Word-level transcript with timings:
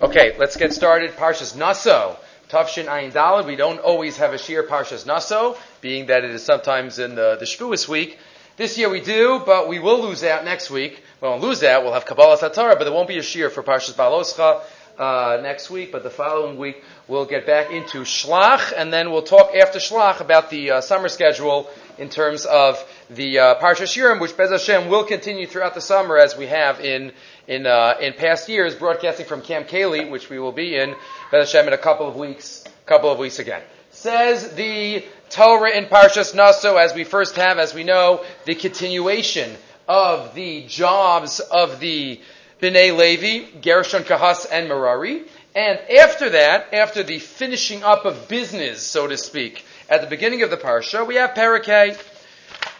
Okay, 0.00 0.34
let's 0.38 0.56
get 0.56 0.72
started. 0.72 1.10
Parshas 1.12 1.54
Naso. 1.54 2.16
Tafshin 2.48 2.86
Ayin 2.86 3.12
Dalad. 3.12 3.44
We 3.44 3.56
don't 3.56 3.78
always 3.80 4.16
have 4.16 4.32
a 4.32 4.38
Shir 4.38 4.62
Parshas 4.62 5.04
Naso, 5.04 5.58
being 5.82 6.06
that 6.06 6.24
it 6.24 6.30
is 6.30 6.42
sometimes 6.42 6.98
in 6.98 7.14
the, 7.14 7.36
the 7.38 7.44
Shavuos 7.44 7.86
week. 7.86 8.18
This 8.56 8.78
year 8.78 8.88
we 8.88 9.02
do, 9.02 9.42
but 9.44 9.68
we 9.68 9.78
will 9.78 10.00
lose 10.00 10.24
out 10.24 10.44
next 10.46 10.70
week. 10.70 11.02
We 11.20 11.28
won't 11.28 11.42
lose 11.42 11.62
out. 11.62 11.84
We'll 11.84 11.92
have 11.92 12.06
Kabbalah 12.06 12.38
Satara, 12.38 12.78
but 12.78 12.84
there 12.84 12.92
won't 12.92 13.08
be 13.08 13.18
a 13.18 13.22
Shir 13.22 13.50
for 13.50 13.62
Parshas 13.62 13.92
Beha'aloscha 13.92 14.62
uh, 14.98 15.42
next 15.42 15.68
week. 15.68 15.92
But 15.92 16.02
the 16.02 16.10
following 16.10 16.56
week 16.56 16.82
we'll 17.06 17.26
get 17.26 17.44
back 17.44 17.70
into 17.70 17.98
Shlach, 17.98 18.72
and 18.74 18.90
then 18.90 19.10
we'll 19.10 19.22
talk 19.22 19.54
after 19.54 19.78
Shlach 19.78 20.20
about 20.20 20.48
the 20.48 20.70
uh, 20.70 20.80
summer 20.80 21.08
schedule 21.08 21.68
in 21.98 22.08
terms 22.08 22.46
of 22.46 22.82
the 23.10 23.38
uh, 23.38 23.54
Parshas 23.60 23.94
Shirim, 23.94 24.18
which 24.18 24.36
Bez 24.36 24.50
Hashem 24.50 24.88
will 24.88 25.04
continue 25.04 25.46
throughout 25.46 25.74
the 25.74 25.80
summer 25.82 26.16
as 26.16 26.36
we 26.36 26.46
have 26.46 26.80
in 26.80 27.12
in 27.48 27.66
uh, 27.66 27.94
in 28.00 28.12
past 28.12 28.48
years, 28.48 28.74
broadcasting 28.74 29.26
from 29.26 29.40
Camp 29.40 29.66
Kaylee, 29.68 30.08
which 30.08 30.30
we 30.30 30.38
will 30.38 30.52
be 30.52 30.76
in 30.76 30.94
Bez 31.32 31.50
Hashem 31.52 31.66
in 31.66 31.72
a 31.72 31.78
couple 31.78 32.06
of 32.06 32.14
weeks, 32.14 32.62
couple 32.86 33.10
of 33.10 33.18
weeks 33.18 33.38
again. 33.38 33.62
Says 33.90 34.54
the 34.54 35.02
Torah 35.30 35.70
in 35.70 35.86
Parshas 35.86 36.34
Naso, 36.34 36.76
as 36.76 36.94
we 36.94 37.04
first 37.04 37.36
have, 37.36 37.58
as 37.58 37.74
we 37.74 37.84
know, 37.84 38.24
the 38.44 38.54
continuation 38.54 39.56
of 39.88 40.34
the 40.34 40.66
jobs 40.66 41.40
of 41.40 41.80
the 41.80 42.20
Bnei 42.60 42.96
Levi, 42.96 43.58
Gershon, 43.60 44.02
Kahas, 44.02 44.46
and 44.52 44.68
Merari. 44.68 45.24
And 45.54 45.78
after 45.90 46.30
that, 46.30 46.74
after 46.74 47.02
the 47.02 47.18
finishing 47.18 47.82
up 47.82 48.04
of 48.04 48.28
business, 48.28 48.82
so 48.82 49.06
to 49.06 49.16
speak, 49.16 49.64
at 49.88 50.02
the 50.02 50.06
beginning 50.06 50.42
of 50.42 50.50
the 50.50 50.58
parsha, 50.58 51.06
we 51.06 51.14
have 51.14 51.30
Parakeh. 51.30 51.98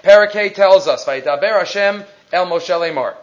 Parakeh 0.02 0.54
tells 0.54 0.87
us, 0.87 1.06
Vayidaber 1.06 1.59
Hashem 1.59 2.04
el 2.32 2.46
Moshe 2.46 2.68
Lemar. 2.68 3.16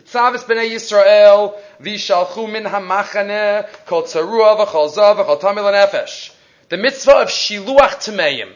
Tzavis 0.00 0.44
b'nei 0.44 0.70
Yisrael 0.70 1.54
v'shalchu 1.80 2.50
min 2.50 2.64
hamachane 2.64 3.68
kol 3.86 4.02
tzarua 4.04 4.64
v'chol 4.64 4.90
zav 4.90 5.16
v'chol 5.16 5.38
tamil 5.38 5.64
nefesh. 5.64 6.32
The 6.70 6.78
mitzvah 6.78 7.18
of 7.18 7.28
shiluach 7.28 7.96
tameim. 8.00 8.52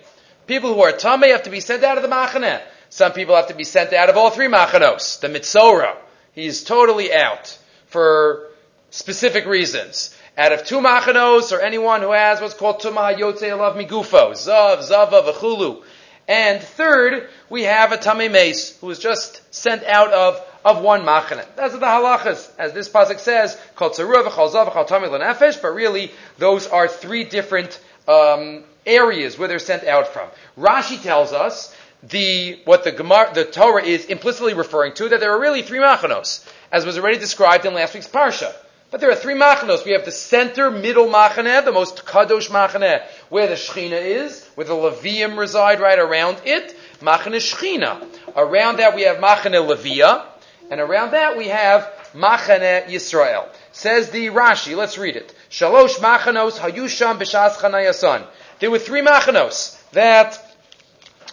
People 0.47 0.73
who 0.73 0.83
are 0.83 0.93
tamei 0.93 1.33
have 1.33 1.43
to 1.43 1.51
be 1.51 1.61
sent 1.61 1.85
out 1.85 1.99
of 1.99 2.03
the 2.03 2.09
machaneh. 2.09 2.63
Some 2.89 3.13
people 3.13 3.37
have 3.37 3.49
to 3.49 3.55
be 3.55 3.65
sent 3.65 3.93
out 3.93 4.09
of 4.09 4.17
all 4.17 4.31
three 4.31 4.47
machanos. 4.47 5.21
The 5.21 5.29
mitzora, 5.29 5.97
he's 6.33 6.65
totally 6.65 7.13
out 7.13 7.59
for 7.89 8.49
specific 8.91 9.45
reasons. 9.45 10.17
Out 10.39 10.53
of 10.53 10.65
two 10.65 10.79
machanos, 10.79 11.53
or 11.53 11.61
anyone 11.61 12.01
who 12.01 12.13
has 12.13 12.41
what's 12.41 12.55
called 12.55 12.81
tumah 12.81 13.19
yotze 13.19 13.43
alav 13.43 13.77
migufo, 13.77 14.31
zav, 14.31 14.83
zava, 14.83 15.21
v'chulu. 15.21 15.83
And 16.29 16.63
third, 16.63 17.29
we 17.51 17.65
have 17.65 17.93
a 17.93 17.99
tamei 17.99 18.31
mace 18.31 18.79
who 18.79 18.87
was 18.87 18.99
just 18.99 19.43
sent 19.55 19.85
out 19.85 20.13
of 20.13 20.41
of 20.67 20.83
one 20.83 21.03
machane. 21.03 21.47
That's 21.55 21.75
the 21.75 21.87
halachas, 21.87 22.51
as 22.59 22.73
this 22.73 22.89
pasuk 22.89 23.21
says, 23.21 23.57
called 23.77 23.93
tzaruah 23.93 24.25
v'chal 24.25 24.53
zav 24.53 24.73
v'chal 24.73 24.89
tamei 24.89 25.63
but 25.63 25.69
really 25.69 26.11
those 26.39 26.67
are 26.67 26.89
three 26.89 27.23
different 27.23 27.81
um, 28.09 28.65
areas 28.85 29.39
where 29.39 29.47
they're 29.47 29.61
sent 29.61 29.85
out 29.85 30.09
from. 30.09 30.29
Rashi 30.59 31.01
tells 31.01 31.33
us 31.33 31.75
the 32.03 32.59
what 32.65 32.83
the 32.83 32.91
Gemara, 32.91 33.31
the 33.33 33.45
Torah 33.45 33.85
is 33.85 34.07
implicitly 34.07 34.55
referring 34.55 34.95
to 34.95 35.09
that 35.09 35.21
there 35.21 35.31
are 35.31 35.41
really 35.41 35.63
three 35.63 35.79
machanos, 35.79 36.45
as 36.73 36.85
was 36.85 36.99
already 36.99 37.19
described 37.19 37.65
in 37.65 37.73
last 37.73 37.95
week's 37.95 38.09
parsha. 38.09 38.53
But 38.91 39.01
there 39.01 39.11
are 39.11 39.17
three 39.17 39.35
machanos. 39.35 39.85
We 39.85 39.93
have 39.93 40.05
the 40.05 40.11
center, 40.11 40.73
middle 40.73 41.07
machane, 41.07 41.65
the 41.65 41.73
most 41.73 42.05
kadosh 42.05 42.51
machane, 42.51 43.03
where 43.29 43.47
the 43.47 43.55
Shechina 43.55 44.01
is, 44.01 44.45
where 44.57 44.67
the 44.67 44.75
Levium 44.75 45.39
reside 45.39 45.79
right 45.79 45.99
around 45.99 46.39
it. 46.45 46.77
Machane 47.01 47.37
Shechina. 47.37 48.05
Around 48.35 48.79
that 48.79 48.97
we 48.97 49.03
have 49.03 49.19
machane 49.19 49.53
Levia, 49.53 50.25
and 50.71 50.81
around 50.81 51.13
that 51.13 51.37
we 51.37 51.49
have 51.49 51.91
machane 52.15 52.87
Yisrael. 52.87 53.47
Says 53.73 54.11
the 54.11 54.27
Rashi, 54.29 54.77
let's 54.77 54.99
read 54.99 55.17
it. 55.17 55.35
Shalosh 55.51 55.97
machanos 55.97 56.59
hayusham 56.59 57.19
b'shas 57.19 57.55
chanayasan. 57.57 58.27
There 58.59 58.71
were 58.71 58.79
three 58.79 59.03
machanos 59.03 59.79
that 59.93 60.43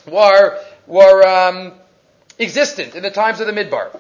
were 0.06 0.60
were 0.86 1.28
um, 1.28 1.74
existent 2.40 2.96
in 2.96 3.04
the 3.04 3.12
times 3.12 3.40
of 3.40 3.48
the 3.48 3.54
Midbar. 3.54 3.94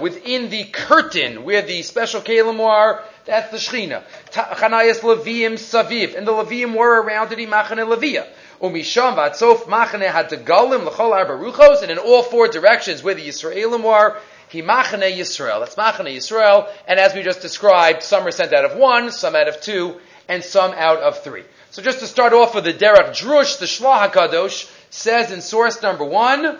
Within 0.00 0.50
the 0.50 0.64
curtain 0.64 1.44
where 1.44 1.62
the 1.62 1.82
special 1.82 2.20
kalim 2.20 2.60
are, 2.60 3.02
that's 3.24 3.50
the 3.50 3.56
Shechina. 3.58 4.02
Chanayas 4.30 5.00
Leviim 5.00 5.54
Saviv. 5.54 6.16
And 6.16 6.26
the 6.26 6.32
Leviim 6.32 6.76
were 6.76 7.02
around 7.02 7.30
the 7.30 7.36
Machane 7.36 7.86
Levia. 7.86 8.26
Umisham 8.60 9.14
Vatsof 9.14 9.66
Machane 9.66 10.10
had 10.10 10.30
to 10.30 10.36
Galim 10.36 10.84
L'chol 10.84 11.12
Arba 11.12 11.34
Ruchos, 11.34 11.82
and 11.82 11.90
in 11.92 11.98
all 11.98 12.22
four 12.22 12.48
directions 12.48 13.02
where 13.02 13.14
the 13.14 13.26
Yisraelim 13.26 13.84
were, 13.84 14.18
he 14.48 14.62
Machane 14.62 15.16
Yisrael. 15.16 15.60
That's 15.60 15.76
Machane 15.76 16.16
Yisrael, 16.16 16.68
and 16.86 16.98
as 16.98 17.14
we 17.14 17.22
just 17.22 17.40
described, 17.40 18.02
some 18.02 18.26
are 18.26 18.32
sent 18.32 18.52
out 18.52 18.64
of 18.64 18.76
one, 18.76 19.12
some 19.12 19.36
out 19.36 19.48
of 19.48 19.60
two, 19.60 20.00
and 20.28 20.42
some 20.42 20.72
out 20.72 20.98
of 20.98 21.22
three. 21.22 21.44
So 21.70 21.82
just 21.82 22.00
to 22.00 22.06
start 22.06 22.32
off 22.32 22.54
with 22.54 22.64
the 22.64 22.72
Derech 22.72 23.10
Drush, 23.10 23.60
the 23.60 23.66
Shlah 23.66 24.10
HaKadosh, 24.10 24.68
says 24.90 25.30
in 25.30 25.40
source 25.40 25.80
number 25.82 26.04
one, 26.04 26.58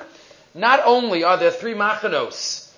not 0.55 0.81
only 0.85 1.25
are 1.25 1.37
there 1.37 1.51
three 1.51 1.75
machanos 1.75 2.71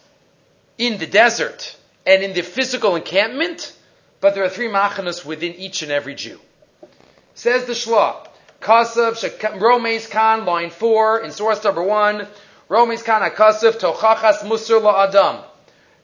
in 0.79 0.99
the 0.99 1.07
desert 1.07 1.77
and 2.07 2.23
in 2.23 2.33
the 2.33 2.43
physical 2.43 2.97
encampment, 2.97 3.77
but 4.21 4.35
there 4.35 4.45
are 4.45 4.49
three 4.49 4.69
machanos 4.69 5.25
within 5.27 5.55
each 5.55 5.83
and 5.83 5.93
every 5.93 6.15
Jew. 6.15 6.41
Says 7.35 7.67
the 7.67 7.73
Shlah, 7.73 8.27
Kasav, 8.61 9.15
Romeis 9.59 10.11
Khan, 10.11 10.45
line 10.45 10.71
four, 10.71 11.21
in 11.21 11.31
source 11.31 11.65
number 11.65 11.83
one, 11.83 12.27
Romeis 12.69 13.03
Khan 13.03 13.23
HaKasav, 13.23 13.81
Tochachas 13.81 14.43
Musar 14.43 14.81
La'adam. 14.83 15.43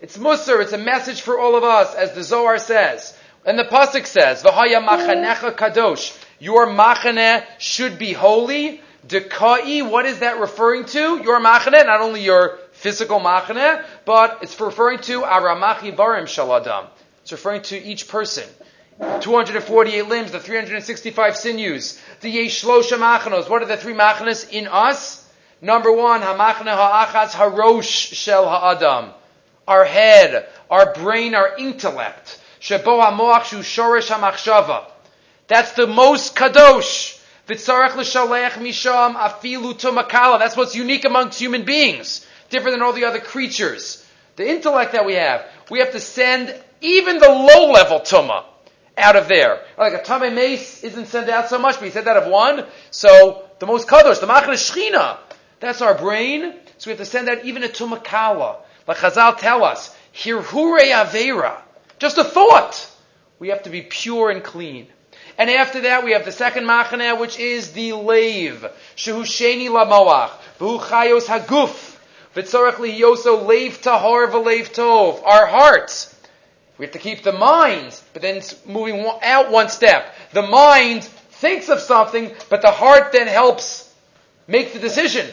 It's 0.01 0.17
Musar, 0.17 0.63
it's 0.63 0.73
a 0.73 0.79
message 0.79 1.21
for 1.21 1.39
all 1.39 1.55
of 1.55 1.65
us, 1.65 1.95
as 1.95 2.13
the 2.13 2.25
Zohar 2.25 2.59
says. 2.59 3.17
And 3.45 3.59
the 3.59 3.65
Pasuk 3.65 4.07
says, 4.07 4.43
V'haya 4.43 4.85
machanecha 4.85 5.53
kadosh. 5.53 6.19
Your 6.41 6.67
machane 6.67 7.45
should 7.59 7.99
be 7.99 8.13
holy. 8.13 8.81
Dekai, 9.07 9.89
what 9.89 10.05
is 10.05 10.19
that 10.19 10.41
referring 10.41 10.87
to? 10.87 11.23
Your 11.23 11.39
machane, 11.41 11.87
not 11.87 12.01
only 12.01 12.25
your 12.25 12.59
physical 12.73 13.21
machane, 13.21 13.85
but 14.05 14.39
it's 14.43 14.59
referring 14.61 14.99
to 15.01 15.21
aramachi 15.21 15.95
barim 15.95 16.25
shaladam. 16.25 16.87
It's 17.23 17.33
referring 17.33 17.63
to 17.63 17.77
each 17.77 18.09
person. 18.09 18.45
248 18.99 20.09
limbs, 20.09 20.33
the 20.33 20.41
365 20.41 21.37
sinews, 21.37 22.01
the 22.23 22.35
yeshlosha 22.35 22.97
machanos. 22.97 23.49
What 23.49 23.63
are 23.63 23.67
the 23.67 23.77
three 23.77 23.93
machanas 23.93 24.51
in 24.51 24.67
us? 24.67 25.23
Number 25.61 25.93
one, 25.93 26.23
hamachne 26.23 26.75
ha'achas 26.75 27.33
harosh 27.33 28.15
shel 28.15 28.49
ha'adam. 28.49 29.11
Our 29.69 29.85
head, 29.85 30.49
our 30.71 30.95
brain, 30.95 31.35
our 31.35 31.57
intellect. 31.59 32.41
Shebo 32.61 33.03
ha'moach 33.03 33.45
shu 33.45 33.59
shorish 33.59 34.09
ha'machshava. 34.09 34.87
That's 35.47 35.73
the 35.73 35.87
most 35.87 36.35
kadosh. 36.35 37.21
V'tzarech 37.49 37.97
l'shalech 37.97 38.53
misham 38.53 39.15
afilu 39.15 39.75
tumakala. 39.75 40.39
That's 40.39 40.57
what's 40.57 40.75
unique 40.75 41.05
amongst 41.05 41.39
human 41.39 41.65
beings. 41.65 42.27
Different 42.49 42.75
than 42.77 42.83
all 42.83 42.95
the 42.95 43.05
other 43.05 43.21
creatures. 43.21 44.05
The 44.37 44.49
intellect 44.49 44.93
that 44.93 45.05
we 45.05 45.15
have. 45.15 45.45
We 45.71 45.81
have 45.81 45.93
to 45.93 46.01
send 46.01 46.55
even 46.81 47.19
the 47.19 47.29
low 47.29 47.71
level 47.73 48.01
tuma 48.01 48.45
out 48.97 49.17
of 49.17 49.29
there. 49.29 49.61
Like 49.77 49.93
a 49.93 50.03
tame 50.03 50.35
mace 50.35 50.83
isn't 50.83 51.07
sent 51.07 51.29
out 51.29 51.49
so 51.49 51.59
much, 51.59 51.77
but 51.77 51.85
he 51.85 51.91
said 51.91 52.07
that 52.07 52.17
of 52.17 52.31
one. 52.31 52.65
So 52.91 53.45
the 53.59 53.67
most 53.67 53.89
kadosh, 53.89 54.21
the 54.21 54.27
machne 54.27 54.55
shchina. 54.55 55.19
That's 55.61 55.83
our 55.83 55.95
brain. 55.95 56.55
So 56.79 56.91
we 56.91 56.93
have 56.93 56.99
to 56.99 57.05
send 57.05 57.29
out 57.29 57.45
even 57.45 57.65
a 57.65 57.69
tumakala. 57.69 58.59
Like 58.87 58.99
Chazal 58.99 59.39
tell 59.39 59.65
us, 59.65 59.95
hirhure 60.15 60.81
avera. 60.81 61.61
Just 61.99 62.19
a 62.19 62.25
thought. 62.25 62.91
We 63.39 63.49
have 63.49 63.65
to 63.65 63.71
be 63.71 63.83
pure 63.83 64.31
and 64.31 64.43
clean. 64.43 64.89
And 65.39 65.51
after 65.51 65.83
that, 65.83 66.05
we 66.05 66.13
have 66.13 66.25
the 66.25 66.33
second 66.33 66.65
machane, 66.65 67.21
which 67.21 67.39
is 67.39 67.73
the 67.73 67.93
lave. 67.93 68.65
Shehu 68.97 69.23
sheni 69.23 69.69
lamoach. 69.69 70.31
V'hu 70.59 70.81
chayos 70.81 71.27
haguf. 71.27 71.99
V'tzorach 72.35 72.75
liyoso 72.75 73.47
lave 73.47 73.81
tahor 73.81 74.31
v'lave 74.31 74.73
tov. 74.73 75.23
Our 75.25 75.47
hearts. 75.47 76.15
We 76.79 76.85
have 76.85 76.93
to 76.93 76.99
keep 76.99 77.23
the 77.23 77.33
mind, 77.33 78.01
but 78.13 78.23
then 78.23 78.43
moving 78.67 79.07
out 79.23 79.51
one 79.51 79.69
step. 79.69 80.15
The 80.33 80.43
mind 80.43 81.05
thinks 81.05 81.69
of 81.69 81.81
something, 81.81 82.33
but 82.51 82.63
the 82.63 82.71
heart 82.71 83.13
then 83.13 83.27
helps 83.27 83.93
make 84.47 84.73
the 84.73 84.79
decision. 84.79 85.27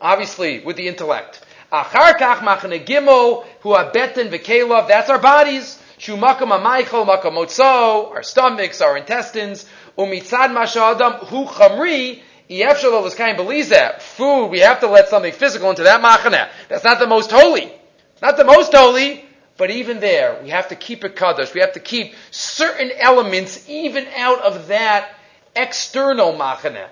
Obviously, 0.00 0.60
with 0.60 0.76
the 0.76 0.88
intellect. 0.88 1.44
Achar 1.72 2.18
kach 2.18 2.38
machane 2.38 2.84
gimel, 2.84 3.44
hu 3.60 3.70
v'kelov. 3.70 4.88
That's 4.88 5.10
our 5.10 5.18
bodies. 5.18 5.80
Shumakam 5.98 6.56
amaychol 6.56 7.06
our 7.08 8.22
stomachs, 8.22 8.80
our 8.80 8.96
intestines, 8.96 9.66
umitzad 9.96 10.54
mashadam 10.54 11.26
hu 11.26 11.44
chamri, 11.46 12.22
Yefshalo 12.48 13.02
was 13.02 13.14
kind 13.14 13.36
believes 13.36 13.68
that. 13.68 14.00
Food, 14.00 14.46
we 14.46 14.60
have 14.60 14.80
to 14.80 14.86
let 14.86 15.08
something 15.08 15.32
physical 15.32 15.68
into 15.70 15.82
that 15.82 16.00
machana. 16.00 16.48
That's 16.68 16.84
not 16.84 16.98
the 16.98 17.06
most 17.06 17.30
holy. 17.30 17.70
Not 18.22 18.36
the 18.36 18.44
most 18.44 18.72
holy, 18.72 19.27
but 19.58 19.70
even 19.72 19.98
there, 19.98 20.40
we 20.40 20.50
have 20.50 20.68
to 20.68 20.76
keep 20.76 21.04
it 21.04 21.16
kadosh. 21.16 21.52
We 21.52 21.60
have 21.60 21.72
to 21.72 21.80
keep 21.80 22.14
certain 22.30 22.92
elements 22.96 23.68
even 23.68 24.06
out 24.16 24.40
of 24.40 24.68
that 24.68 25.10
external 25.54 26.32
machana. 26.32 26.86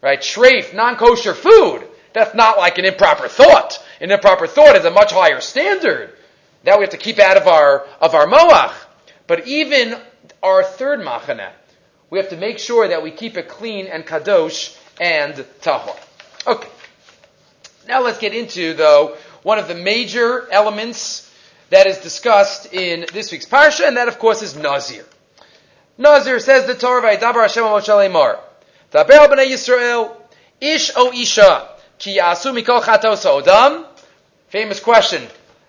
Right? 0.00 0.20
Shreif, 0.20 0.74
non-kosher 0.74 1.34
food. 1.34 1.88
That's 2.12 2.34
not 2.34 2.58
like 2.58 2.78
an 2.78 2.84
improper 2.84 3.26
thought. 3.26 3.84
An 4.00 4.12
improper 4.12 4.46
thought 4.46 4.76
is 4.76 4.84
a 4.84 4.90
much 4.90 5.12
higher 5.12 5.40
standard. 5.40 6.14
That 6.62 6.78
we 6.78 6.84
have 6.84 6.90
to 6.90 6.96
keep 6.96 7.18
out 7.18 7.36
of 7.36 7.48
our, 7.48 7.84
of 8.00 8.14
our 8.14 8.26
moach. 8.26 8.72
But 9.26 9.48
even 9.48 9.96
our 10.44 10.62
third 10.62 11.00
machane, 11.00 11.50
we 12.08 12.18
have 12.18 12.28
to 12.28 12.36
make 12.36 12.60
sure 12.60 12.86
that 12.86 13.02
we 13.02 13.10
keep 13.10 13.36
it 13.36 13.48
clean 13.48 13.86
and 13.88 14.06
kadosh 14.06 14.78
and 15.00 15.34
tahor. 15.60 15.98
Okay. 16.46 16.68
Now 17.88 18.02
let's 18.02 18.18
get 18.18 18.32
into, 18.32 18.74
though, 18.74 19.16
one 19.42 19.58
of 19.58 19.68
the 19.68 19.74
major 19.74 20.50
elements 20.50 21.30
that 21.70 21.86
is 21.86 21.98
discussed 21.98 22.72
in 22.72 23.06
this 23.12 23.32
week's 23.32 23.46
parsha, 23.46 23.86
and 23.88 23.96
that, 23.96 24.08
of 24.08 24.18
course, 24.18 24.42
is 24.42 24.54
Nazir. 24.54 25.04
Nazir 25.98 26.38
says 26.38 26.66
the 26.66 26.74
Torah, 26.74 27.02
Vaydabar 27.02 27.42
Hashem 27.42 27.64
Moshe 27.64 27.88
Lemar. 27.88 28.38
B'nei 28.92 29.46
Yisrael, 29.46 30.14
ish 30.60 30.90
o 30.96 31.12
isha, 31.12 31.68
ki 31.98 32.18
yasu 32.18 32.52
mikol 32.52 32.82
chatos 32.82 33.24
odam. 33.24 33.86
Famous 34.48 34.80
question. 34.80 35.22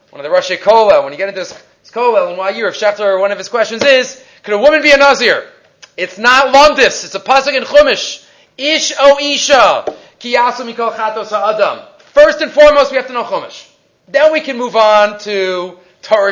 One 0.09 0.23
of 0.23 0.29
the 0.29 0.37
Rashi 0.37 0.59
Kola, 0.59 1.03
when 1.03 1.13
you 1.13 1.17
get 1.17 1.29
into 1.29 1.39
this 1.39 1.63
Kola 1.91 2.31
in 2.31 2.37
Wayir, 2.37 2.67
if 2.67 2.75
Schechter, 2.75 3.19
one 3.19 3.31
of 3.31 3.37
his 3.37 3.49
questions 3.49 3.83
is, 3.83 4.23
could 4.43 4.53
a 4.53 4.57
woman 4.57 4.81
be 4.81 4.91
a 4.91 4.97
Nazir? 4.97 5.47
It's 5.95 6.17
not 6.17 6.53
Lumdis, 6.53 7.05
it's 7.05 7.15
a 7.15 7.19
pasuk 7.19 7.55
in 7.55 7.63
Chumash. 7.63 8.27
Ish 8.57 8.93
o 8.99 9.19
isha, 9.19 9.85
ki 10.19 10.35
yasu 10.35 10.69
mikol 10.69 10.93
chatos 10.93 11.31
adam. 11.31 11.92
First 12.23 12.39
and 12.39 12.51
foremost, 12.51 12.89
we 12.89 12.95
have 12.95 13.07
to 13.07 13.13
know 13.13 13.25
Chumash. 13.25 13.69
Then 14.07 14.31
we 14.31 14.39
can 14.39 14.57
move 14.57 14.77
on 14.77 15.19
to 15.19 15.77
Torah 16.01 16.31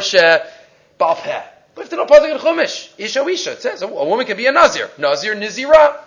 Balpeh. 0.97 1.43
We 1.75 1.81
have 1.81 1.89
to 1.89 1.97
know 1.97 2.05
Pasuk 2.05 2.31
in 2.31 2.37
Chumash. 2.37 2.97
Isha 2.97 3.27
Isha. 3.27 3.51
It 3.51 3.61
says 3.61 3.81
a, 3.81 3.87
a 3.87 4.07
woman 4.07 4.25
can 4.25 4.37
be 4.37 4.45
a 4.45 4.53
Nazir. 4.53 4.89
Nazir, 4.97 5.35
Nizira. 5.35 5.99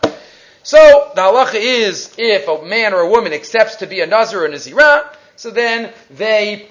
So, 0.63 1.13
the 1.15 1.21
halacha 1.21 1.57
is, 1.57 2.15
if 2.17 2.49
a 2.49 2.65
man 2.65 2.95
or 2.95 3.01
a 3.01 3.11
woman 3.11 3.35
accepts 3.35 3.77
to 3.77 3.87
be 3.87 4.01
a 4.01 4.07
Nazir 4.07 4.47
or 4.47 4.49
Nizira, 4.49 5.15
so 5.37 5.51
then 5.51 5.93
they 6.09 6.67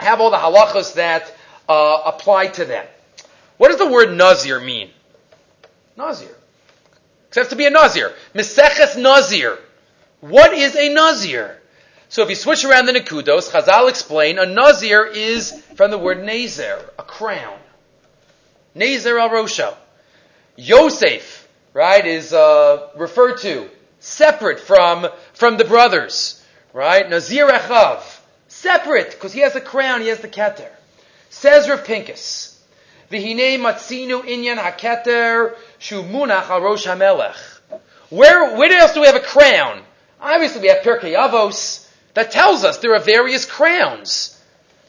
have 0.00 0.20
all 0.20 0.32
the 0.32 0.38
halachas 0.38 0.94
that 0.94 1.32
uh, 1.68 2.02
apply 2.04 2.48
to 2.48 2.64
them. 2.64 2.84
What 3.58 3.68
does 3.68 3.78
the 3.78 3.88
word 3.88 4.12
Nazir 4.12 4.58
mean? 4.58 4.90
Nazir. 5.96 6.34
Accepts 7.28 7.50
to 7.50 7.56
be 7.56 7.66
a 7.66 7.70
Nazir. 7.70 8.12
Meseches 8.34 9.00
Nazir. 9.00 9.56
What 10.20 10.52
is 10.52 10.74
a 10.74 10.92
Nazir? 10.92 11.58
So 12.10 12.22
if 12.22 12.30
you 12.30 12.36
switch 12.36 12.64
around 12.64 12.86
the 12.86 12.92
Nekudos, 12.92 13.50
Chazal 13.50 13.90
explain, 13.90 14.38
a 14.38 14.46
Nazir 14.46 15.04
is 15.04 15.52
from 15.74 15.90
the 15.90 15.98
word 15.98 16.24
Nazir, 16.24 16.78
a 16.98 17.02
crown. 17.02 17.58
Nazir 18.74 19.18
al 19.18 19.28
Rosho. 19.28 19.74
Yosef, 20.56 21.46
right, 21.74 22.06
is 22.06 22.32
uh, 22.32 22.88
referred 22.96 23.38
to 23.38 23.68
separate 24.00 24.58
from 24.58 25.06
from 25.34 25.56
the 25.56 25.64
brothers, 25.64 26.42
right? 26.72 27.08
Nazir 27.08 27.46
Echav, 27.46 28.02
separate 28.48 29.10
because 29.10 29.32
he 29.32 29.40
has 29.40 29.54
a 29.54 29.60
crown, 29.60 30.00
he 30.00 30.08
has 30.08 30.20
the 30.20 30.28
keter. 30.28 30.70
Says 31.30 31.68
Rav 31.68 31.84
Pinkus, 31.84 32.58
V'hinei 33.10 33.58
matzinu 33.58 34.22
inyan 34.22 34.56
haketer 34.56 35.54
shumunach 35.78 36.48
al 36.48 36.62
rosh 36.62 36.86
hamelech. 36.86 37.36
Where 38.08 38.56
where 38.56 38.72
else 38.72 38.94
do 38.94 39.00
we 39.00 39.06
have 39.06 39.16
a 39.16 39.20
crown? 39.20 39.82
Obviously, 40.20 40.62
we 40.62 40.68
have 40.68 40.82
Pirkei 40.82 41.14
Avos 41.14 41.87
that 42.18 42.32
tells 42.32 42.64
us 42.64 42.78
there 42.78 42.96
are 42.96 42.98
various 42.98 43.46
crowns. 43.46 44.36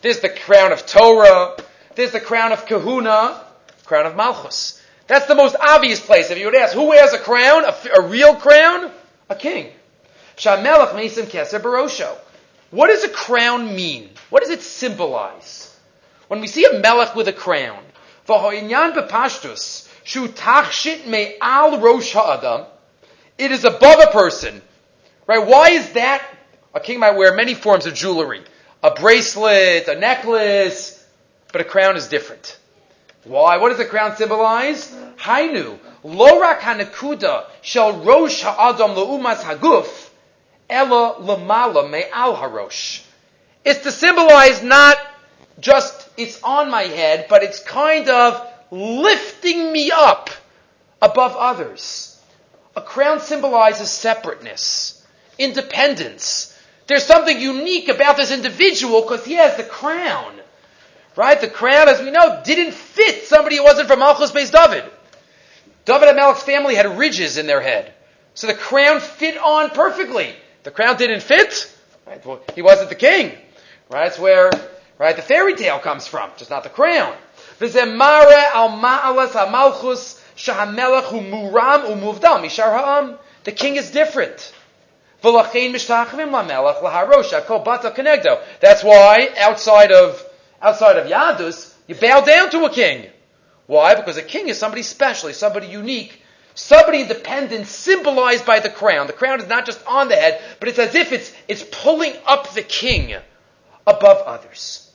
There's 0.01 0.19
the 0.19 0.29
crown 0.29 0.71
of 0.71 0.87
Torah. 0.87 1.57
There's 1.93 2.11
the 2.11 2.19
crown 2.19 2.51
of 2.51 2.65
Kahuna, 2.65 3.45
crown 3.85 4.07
of 4.07 4.15
Malchus. 4.15 4.83
That's 5.05 5.27
the 5.27 5.35
most 5.35 5.55
obvious 5.61 6.03
place. 6.03 6.31
If 6.31 6.39
you 6.39 6.45
would 6.45 6.55
ask, 6.55 6.73
who 6.73 6.87
wears 6.87 7.13
a 7.13 7.19
crown? 7.19 7.65
A, 7.65 7.75
a 7.99 8.07
real 8.07 8.33
crown? 8.33 8.89
A 9.29 9.35
king. 9.35 9.71
Shamelach 10.37 10.93
Mesim 10.93 11.25
Keser 11.25 11.61
Barosho. 11.61 12.17
What 12.71 12.87
does 12.87 13.03
a 13.03 13.09
crown 13.09 13.75
mean? 13.75 14.09
What 14.31 14.41
does 14.41 14.49
it 14.49 14.63
symbolize? 14.63 15.77
When 16.29 16.41
we 16.41 16.47
see 16.47 16.65
a 16.65 16.79
melech 16.79 17.15
with 17.15 17.27
a 17.27 17.33
crown, 17.33 17.83
V'hoinyan 18.27 19.87
shu 20.03 20.27
tachshit 20.29 21.05
me'al 21.05 21.79
rosh 21.79 22.11
ha'adam, 22.11 22.65
it 23.37 23.51
is 23.51 23.65
above 23.65 23.99
a 23.99 24.07
person. 24.07 24.63
Right? 25.27 25.45
Why 25.45 25.69
is 25.69 25.91
that? 25.91 26.23
A 26.73 26.79
king 26.79 26.99
might 26.99 27.15
wear 27.15 27.33
many 27.33 27.53
forms 27.55 27.85
of 27.85 27.93
jewelry 27.93 28.43
a 28.81 28.91
bracelet, 28.91 29.87
a 29.87 29.95
necklace, 29.95 31.05
but 31.51 31.61
a 31.61 31.63
crown 31.63 31.97
is 31.97 32.07
different. 32.07 32.57
Why? 33.25 33.57
What 33.57 33.69
does 33.69 33.79
a 33.79 33.85
crown 33.85 34.15
symbolize? 34.15 34.89
Hainu, 35.17 35.77
lorak 36.03 36.59
hanakuda 36.59 37.45
rosh 38.05 38.41
ha'adam 38.41 38.91
leumas 38.91 39.41
haguf, 39.41 40.09
ella 40.69 41.15
lamala 41.19 41.89
me'al 41.89 42.35
harosh. 42.35 43.03
It's 43.65 43.83
to 43.83 43.91
symbolize 43.91 44.63
not 44.63 44.97
just 45.59 46.09
it's 46.15 46.41
on 46.41 46.71
my 46.71 46.83
head, 46.83 47.25
but 47.29 47.43
it's 47.43 47.59
kind 47.59 48.09
of 48.09 48.47
lifting 48.71 49.73
me 49.73 49.91
up 49.93 50.29
above 51.01 51.35
others. 51.35 52.21
A 52.75 52.81
crown 52.81 53.19
symbolizes 53.19 53.89
separateness, 53.89 55.05
independence, 55.37 56.48
there's 56.89 57.05
something 57.05 57.39
unique 57.39 57.87
about 57.87 58.17
this 58.17 58.31
individual 58.31 59.01
because 59.03 59.23
he 59.23 59.35
has 59.35 59.55
the 59.55 59.63
crown. 59.63 60.33
Right? 61.15 61.39
The 61.39 61.47
crown, 61.47 61.87
as 61.87 62.01
we 62.01 62.09
know, 62.09 62.41
didn't 62.43 62.73
fit 62.73 63.25
somebody 63.25 63.57
who 63.57 63.63
wasn't 63.63 63.87
from 63.87 63.99
Malchus 63.99 64.31
based 64.31 64.53
David. 64.53 64.83
David 65.85 66.09
and 66.09 66.17
Melech's 66.17 66.41
family 66.41 66.73
had 66.73 66.97
ridges 66.97 67.37
in 67.37 67.45
their 67.45 67.61
head. 67.61 67.93
So 68.33 68.47
the 68.47 68.55
crown 68.55 68.99
fit 69.01 69.37
on 69.37 69.69
perfectly. 69.69 70.33
The 70.63 70.71
crown 70.71 70.97
didn't 70.97 71.21
fit. 71.21 71.71
Right? 72.07 72.25
Well, 72.25 72.41
he 72.55 72.63
wasn't 72.63 72.89
the 72.89 72.95
king. 72.95 73.33
Right? 73.89 74.05
That's 74.05 74.17
where 74.17 74.49
right, 74.97 75.15
the 75.15 75.21
fairy 75.21 75.55
tale 75.55 75.77
comes 75.77 76.07
from, 76.07 76.31
just 76.37 76.49
not 76.49 76.63
the 76.63 76.69
crown. 76.69 77.15
The 83.43 83.51
king 83.51 83.75
is 83.75 83.91
different. 83.91 84.53
That's 88.61 88.83
why 88.83 89.29
outside 89.37 89.91
of 89.91 90.25
outside 90.61 90.97
of 90.97 91.07
Yadus, 91.07 91.73
you 91.87 91.95
bow 91.95 92.21
down 92.21 92.49
to 92.51 92.65
a 92.65 92.69
king. 92.69 93.07
Why? 93.65 93.95
Because 93.95 94.17
a 94.17 94.23
king 94.23 94.47
is 94.47 94.57
somebody 94.57 94.83
special, 94.83 95.31
somebody 95.33 95.67
unique, 95.67 96.21
somebody 96.55 97.01
independent, 97.01 97.67
symbolized 97.67 98.45
by 98.45 98.59
the 98.59 98.69
crown. 98.69 99.07
The 99.07 99.13
crown 99.13 99.39
is 99.41 99.47
not 99.47 99.65
just 99.65 99.85
on 99.85 100.07
the 100.07 100.15
head, 100.15 100.41
but 100.59 100.69
it's 100.69 100.79
as 100.79 100.95
if 100.95 101.11
it's 101.11 101.33
it's 101.47 101.63
pulling 101.63 102.13
up 102.25 102.53
the 102.53 102.63
king 102.63 103.15
above 103.85 104.25
others. 104.25 104.89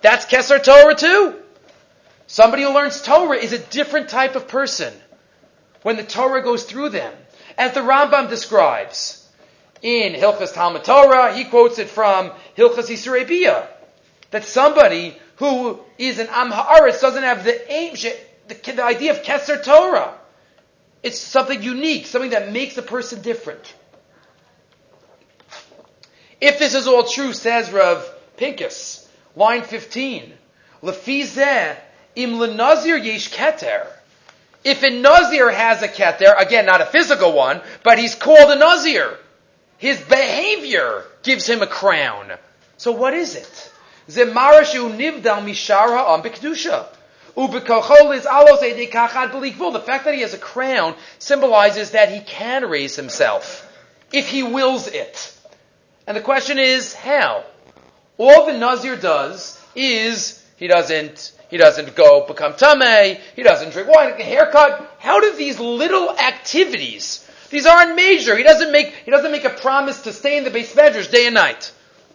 That's 0.00 0.26
Kesser 0.26 0.62
Torah 0.62 0.94
too. 0.94 1.34
Somebody 2.26 2.62
who 2.62 2.72
learns 2.72 3.02
Torah 3.02 3.36
is 3.36 3.52
a 3.52 3.58
different 3.58 4.08
type 4.08 4.34
of 4.34 4.48
person 4.48 4.94
when 5.82 5.96
the 5.96 6.04
Torah 6.04 6.42
goes 6.42 6.64
through 6.64 6.88
them. 6.90 7.12
As 7.56 7.72
the 7.72 7.80
Rambam 7.80 8.28
describes 8.28 9.28
in 9.82 10.14
Hilchas 10.14 10.52
Talmud 10.52 10.84
Torah, 10.84 11.34
he 11.34 11.44
quotes 11.44 11.78
it 11.78 11.88
from 11.88 12.30
Hilchas 12.56 12.88
Yisrael 12.90 13.66
that 14.30 14.44
somebody 14.44 15.16
who 15.36 15.80
is 15.98 16.18
an 16.18 16.28
Am 16.30 16.50
Haaretz 16.50 17.00
doesn't 17.00 17.22
have 17.22 17.44
the 17.44 17.72
aim, 17.72 17.94
the, 18.48 18.72
the 18.72 18.82
idea 18.82 19.12
of 19.12 19.22
Kesser 19.22 19.62
Torah. 19.62 20.14
It's 21.02 21.18
something 21.18 21.62
unique, 21.62 22.06
something 22.06 22.30
that 22.30 22.50
makes 22.50 22.78
a 22.78 22.82
person 22.82 23.20
different. 23.20 23.74
If 26.40 26.58
this 26.58 26.74
is 26.74 26.86
all 26.86 27.04
true, 27.04 27.32
says 27.32 27.70
Rav 27.70 28.08
Pinkus, 28.36 29.06
line 29.36 29.62
15, 29.62 30.32
Lefizeh 30.82 31.76
im 32.16 32.32
lenazir 32.34 33.02
yesh 33.02 33.30
keter. 33.30 33.86
If 34.64 34.82
a 34.82 34.90
Nazir 34.90 35.50
has 35.50 35.82
a 35.82 35.88
keter, 35.88 36.40
again, 36.40 36.64
not 36.64 36.80
a 36.80 36.86
physical 36.86 37.34
one, 37.34 37.60
but 37.82 37.98
he's 37.98 38.14
called 38.14 38.50
a 38.50 38.56
Nazir, 38.56 39.18
his 39.76 40.00
behavior 40.00 41.04
gives 41.22 41.46
him 41.46 41.60
a 41.60 41.66
crown. 41.66 42.32
So 42.78 42.92
what 42.92 43.12
is 43.12 43.36
it? 43.36 43.72
Zemarashu 44.08 44.96
nivdal 44.96 45.44
mishar 45.44 45.88
ha'am 45.88 46.22
b'kedusha. 46.22 46.86
is 48.14 48.24
alos 48.26 49.72
The 49.72 49.80
fact 49.80 50.04
that 50.06 50.14
he 50.14 50.22
has 50.22 50.32
a 50.32 50.38
crown 50.38 50.94
symbolizes 51.18 51.90
that 51.90 52.10
he 52.10 52.20
can 52.20 52.64
raise 52.64 52.96
himself 52.96 53.70
if 54.12 54.28
he 54.28 54.42
wills 54.42 54.88
it. 54.88 55.36
And 56.06 56.16
the 56.16 56.22
question 56.22 56.58
is, 56.58 56.94
how? 56.94 57.44
All 58.16 58.46
the 58.46 58.56
Nazir 58.56 58.96
does 58.96 59.60
is 59.74 60.42
he 60.56 60.68
doesn't 60.68 61.32
he 61.48 61.56
doesn't 61.56 61.94
go 61.94 62.26
become 62.26 62.54
tame. 62.54 63.18
He 63.36 63.42
doesn't 63.42 63.72
drink 63.72 63.88
wine. 63.88 64.12
A 64.18 64.22
haircut. 64.22 64.96
How 64.98 65.20
do 65.20 65.36
these 65.36 65.58
little 65.60 66.10
activities? 66.10 67.28
These 67.50 67.66
aren't 67.66 67.94
major. 67.94 68.36
He 68.36 68.42
doesn't 68.42 68.72
make 68.72 68.94
he 69.04 69.10
doesn't 69.10 69.30
make 69.30 69.44
a 69.44 69.50
promise 69.50 70.02
to 70.02 70.12
stay 70.12 70.36
in 70.36 70.44
the 70.44 70.50
base 70.50 70.74
measures 70.74 71.08
day 71.08 71.26
and 71.26 71.34
night. 71.34 71.72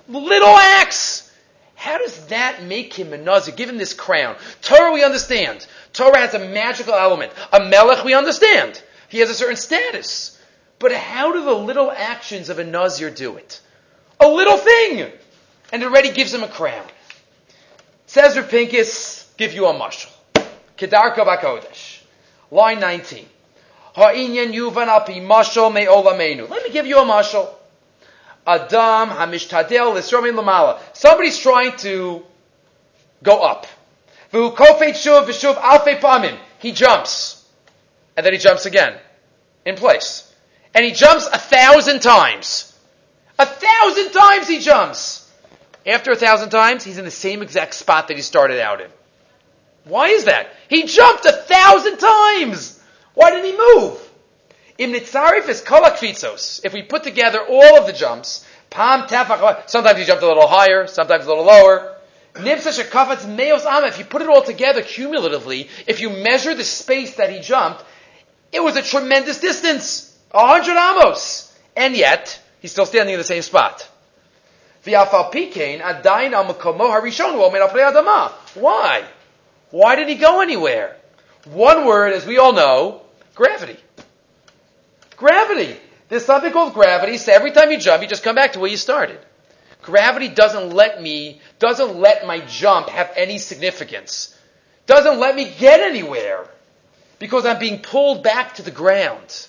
Little 0.07 0.55
acts. 0.55 1.31
How 1.75 1.97
does 1.97 2.25
that 2.27 2.63
make 2.63 2.93
him 2.93 3.13
a 3.13 3.17
nazir? 3.17 3.55
Give 3.55 3.69
him 3.69 3.77
this 3.77 3.93
crown. 3.93 4.35
Torah 4.61 4.91
we 4.91 5.03
understand. 5.03 5.65
Torah 5.93 6.17
has 6.17 6.33
a 6.33 6.39
magical 6.39 6.93
element. 6.93 7.31
A 7.53 7.63
melech 7.63 8.03
we 8.03 8.13
understand. 8.13 8.81
He 9.07 9.19
has 9.19 9.29
a 9.29 9.33
certain 9.33 9.55
status. 9.55 10.39
But 10.79 10.93
how 10.93 11.33
do 11.33 11.43
the 11.43 11.53
little 11.53 11.91
actions 11.91 12.49
of 12.49 12.57
a 12.57 12.63
Nazir 12.63 13.09
do 13.09 13.35
it? 13.35 13.59
A 14.19 14.27
little 14.27 14.57
thing! 14.57 15.11
And 15.71 15.83
it 15.83 15.85
already 15.85 16.11
gives 16.11 16.33
him 16.33 16.43
a 16.43 16.47
crown. 16.47 16.85
Says 18.07 18.37
Pincus, 18.49 19.18
give 19.39 19.53
you 19.53 19.65
a 19.65 19.73
mashal. 19.73 20.11
Kedarka 20.77 21.25
Bakodesh. 21.25 22.01
Line 22.51 22.79
19. 22.81 23.25
Ha'inyan 23.95 24.53
yuvan 24.53 24.87
api 24.87 25.19
me 25.21 25.85
olamenu. 25.85 26.49
Let 26.49 26.63
me 26.63 26.71
give 26.71 26.85
you 26.85 26.99
a 26.99 27.05
mashal. 27.05 27.49
Adam 28.45 29.09
hamishtadel 29.09 29.95
lisromin 29.95 30.37
lamala. 30.37 30.79
Somebody's 30.93 31.39
trying 31.39 31.75
to 31.77 32.23
go 33.23 33.41
up. 33.41 33.65
He 34.31 34.37
jumps. 36.73 37.45
And 38.17 38.25
then 38.25 38.33
he 38.33 38.39
jumps 38.39 38.65
again. 38.65 38.97
In 39.65 39.75
place. 39.75 40.33
And 40.73 40.85
he 40.85 40.91
jumps 40.91 41.27
a 41.27 41.37
thousand 41.37 42.01
times. 42.01 42.77
A 43.39 43.45
thousand 43.45 44.11
times 44.11 44.49
he 44.49 44.59
jumps. 44.59 45.31
After 45.85 46.11
a 46.11 46.15
thousand 46.15 46.49
times, 46.49 46.83
he's 46.83 46.97
in 46.97 47.05
the 47.05 47.11
same 47.11 47.41
exact 47.41 47.73
spot 47.73 48.09
that 48.09 48.17
he 48.17 48.21
started 48.21 48.59
out 48.59 48.81
in. 48.81 48.89
Why 49.89 50.09
is 50.09 50.25
that? 50.25 50.47
He 50.69 50.83
jumped 50.83 51.25
a 51.25 51.31
thousand 51.31 51.97
times. 51.97 52.81
Why 53.15 53.31
didn't 53.31 53.45
he 53.45 53.57
move? 53.57 54.09
In 54.77 54.91
Nitzarif 54.93 55.49
is 55.49 55.61
kolakvitzos. 55.61 56.61
If 56.63 56.73
we 56.73 56.83
put 56.83 57.03
together 57.03 57.39
all 57.45 57.77
of 57.79 57.85
the 57.85 57.93
jumps, 57.93 58.45
tefach, 58.71 59.69
sometimes 59.69 59.97
he 59.99 60.05
jumped 60.05 60.23
a 60.23 60.27
little 60.27 60.47
higher, 60.47 60.87
sometimes 60.87 61.25
a 61.25 61.27
little 61.27 61.43
lower. 61.43 61.97
If 62.35 63.99
you 63.99 64.05
put 64.05 64.21
it 64.21 64.29
all 64.29 64.43
together 64.43 64.81
cumulatively, 64.81 65.67
if 65.87 65.99
you 65.99 66.09
measure 66.11 66.53
the 66.55 66.63
space 66.63 67.15
that 67.15 67.31
he 67.31 67.41
jumped, 67.41 67.83
it 68.53 68.63
was 68.63 68.77
a 68.77 68.81
tremendous 68.81 69.39
distance. 69.39 70.17
A 70.31 70.47
hundred 70.47 70.77
amos. 70.77 71.53
And 71.75 71.95
yet, 71.95 72.39
he's 72.61 72.71
still 72.71 72.85
standing 72.85 73.13
in 73.13 73.19
the 73.19 73.25
same 73.25 73.41
spot. 73.41 73.87
Why? 78.55 79.03
Why 79.71 79.95
did 79.95 80.09
he 80.09 80.15
go 80.15 80.41
anywhere? 80.41 80.95
One 81.45 81.85
word, 81.85 82.13
as 82.13 82.25
we 82.25 82.37
all 82.37 82.53
know, 82.53 83.01
gravity. 83.35 83.77
Gravity. 85.15 85.75
There's 86.09 86.25
something 86.25 86.51
called 86.51 86.73
gravity, 86.73 87.17
so 87.17 87.31
every 87.31 87.51
time 87.51 87.71
you 87.71 87.77
jump, 87.77 88.01
you 88.01 88.07
just 88.07 88.23
come 88.23 88.35
back 88.35 88.53
to 88.53 88.59
where 88.59 88.69
you 88.69 88.77
started. 88.77 89.19
Gravity 89.81 90.27
doesn't 90.27 90.71
let 90.71 91.01
me, 91.01 91.39
doesn't 91.59 91.99
let 91.99 92.25
my 92.25 92.39
jump 92.41 92.89
have 92.89 93.11
any 93.15 93.37
significance. 93.37 94.35
Doesn't 94.87 95.19
let 95.19 95.35
me 95.35 95.51
get 95.59 95.79
anywhere. 95.79 96.47
Because 97.19 97.45
I'm 97.45 97.59
being 97.59 97.79
pulled 97.79 98.23
back 98.23 98.55
to 98.55 98.63
the 98.63 98.71
ground. 98.71 99.47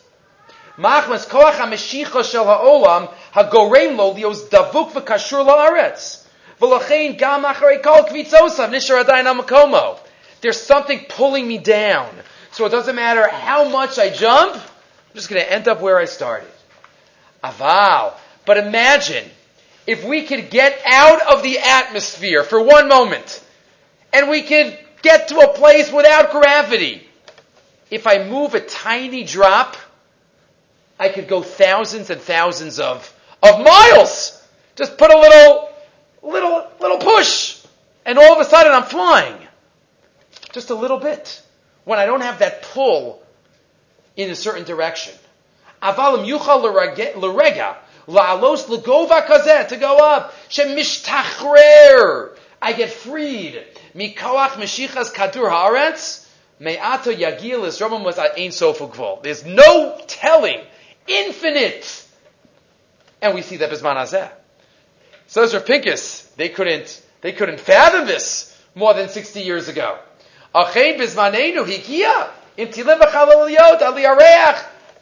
There's 10.41 10.61
something 10.61 11.05
pulling 11.09 11.47
me 11.47 11.59
down. 11.59 12.09
So 12.53 12.67
it 12.67 12.71
doesn't 12.71 12.97
matter 12.97 13.29
how 13.29 13.69
much 13.69 13.99
I 13.99 14.11
jump, 14.11 14.55
I'm 14.55 15.15
just 15.15 15.29
going 15.29 15.43
to 15.43 15.53
end 15.53 15.69
up 15.69 15.81
where 15.81 15.99
I 15.99 16.05
started. 16.05 16.49
Aval. 17.43 18.15
But 18.45 18.59
imagine 18.59 19.25
if 19.87 20.05
we 20.05 20.25
could 20.25 20.51
get 20.51 20.81
out 20.87 21.35
of 21.35 21.43
the 21.43 21.59
atmosphere 21.59 22.43
for 22.43 22.63
one 22.63 22.89
moment 22.89 23.45
and 24.13 24.29
we 24.29 24.43
could 24.43 24.79
get 25.03 25.29
to 25.29 25.39
a 25.39 25.55
place 25.55 25.91
without 25.93 26.31
gravity. 26.31 27.07
If 27.91 28.07
I 28.07 28.25
move 28.25 28.55
a 28.55 28.61
tiny 28.61 29.25
drop, 29.25 29.77
I 30.99 31.09
could 31.09 31.29
go 31.29 31.43
thousands 31.43 32.11
and 32.11 32.21
thousands 32.21 32.79
of, 32.79 33.13
of 33.43 33.65
miles. 33.65 34.47
Just 34.77 34.99
put 34.99 35.13
a 35.13 35.19
little, 35.19 35.71
little, 36.23 36.69
little 36.81 36.99
push. 36.99 37.65
And 38.05 38.19
all 38.19 38.35
of 38.35 38.41
a 38.41 38.45
sudden 38.45 38.73
I'm 38.73 38.85
flying. 38.85 39.40
Just 40.53 40.71
a 40.71 40.75
little 40.75 40.99
bit. 40.99 41.43
When 41.85 41.99
I 41.99 42.07
don't 42.07 42.21
have 42.21 42.41
that 42.41 42.63
pull 42.63 43.23
in 44.17 44.31
a 44.31 44.35
certain 44.35 44.65
direction. 44.65 45.15
Avalim 45.83 46.27
l'rega, 46.27 47.77
la'alos 48.07 48.69
l'gova 48.69 49.27
kazeh, 49.27 49.69
to 49.69 49.77
go 49.77 49.99
up. 49.99 50.35
Shemishtachrer. 50.49 52.37
I 52.61 52.73
get 52.73 52.91
freed. 52.91 53.65
Meshichas 53.95 55.13
kadur 55.13 55.51
haaretz. 55.51 56.27
Me'ato 56.59 57.11
yagil 57.11 58.05
was 58.05 58.19
ein 58.19 59.23
There's 59.23 59.45
no 59.47 59.99
telling 60.07 60.61
infinite. 61.07 62.07
And 63.23 63.35
we 63.35 63.43
see 63.43 63.57
that 63.57 63.71
Bisman 63.71 63.97
Hazeh. 63.97 64.31
Says 65.27 65.55
Rav 65.55 65.65
Pincus, 65.65 66.23
they 66.37 66.49
couldn't, 66.51 67.03
they 67.23 67.33
couldn't 67.33 67.61
fathom 67.61 68.07
this 68.07 68.55
more 68.75 68.93
than 68.93 69.09
60 69.09 69.41
years 69.41 69.69
ago. 69.69 69.99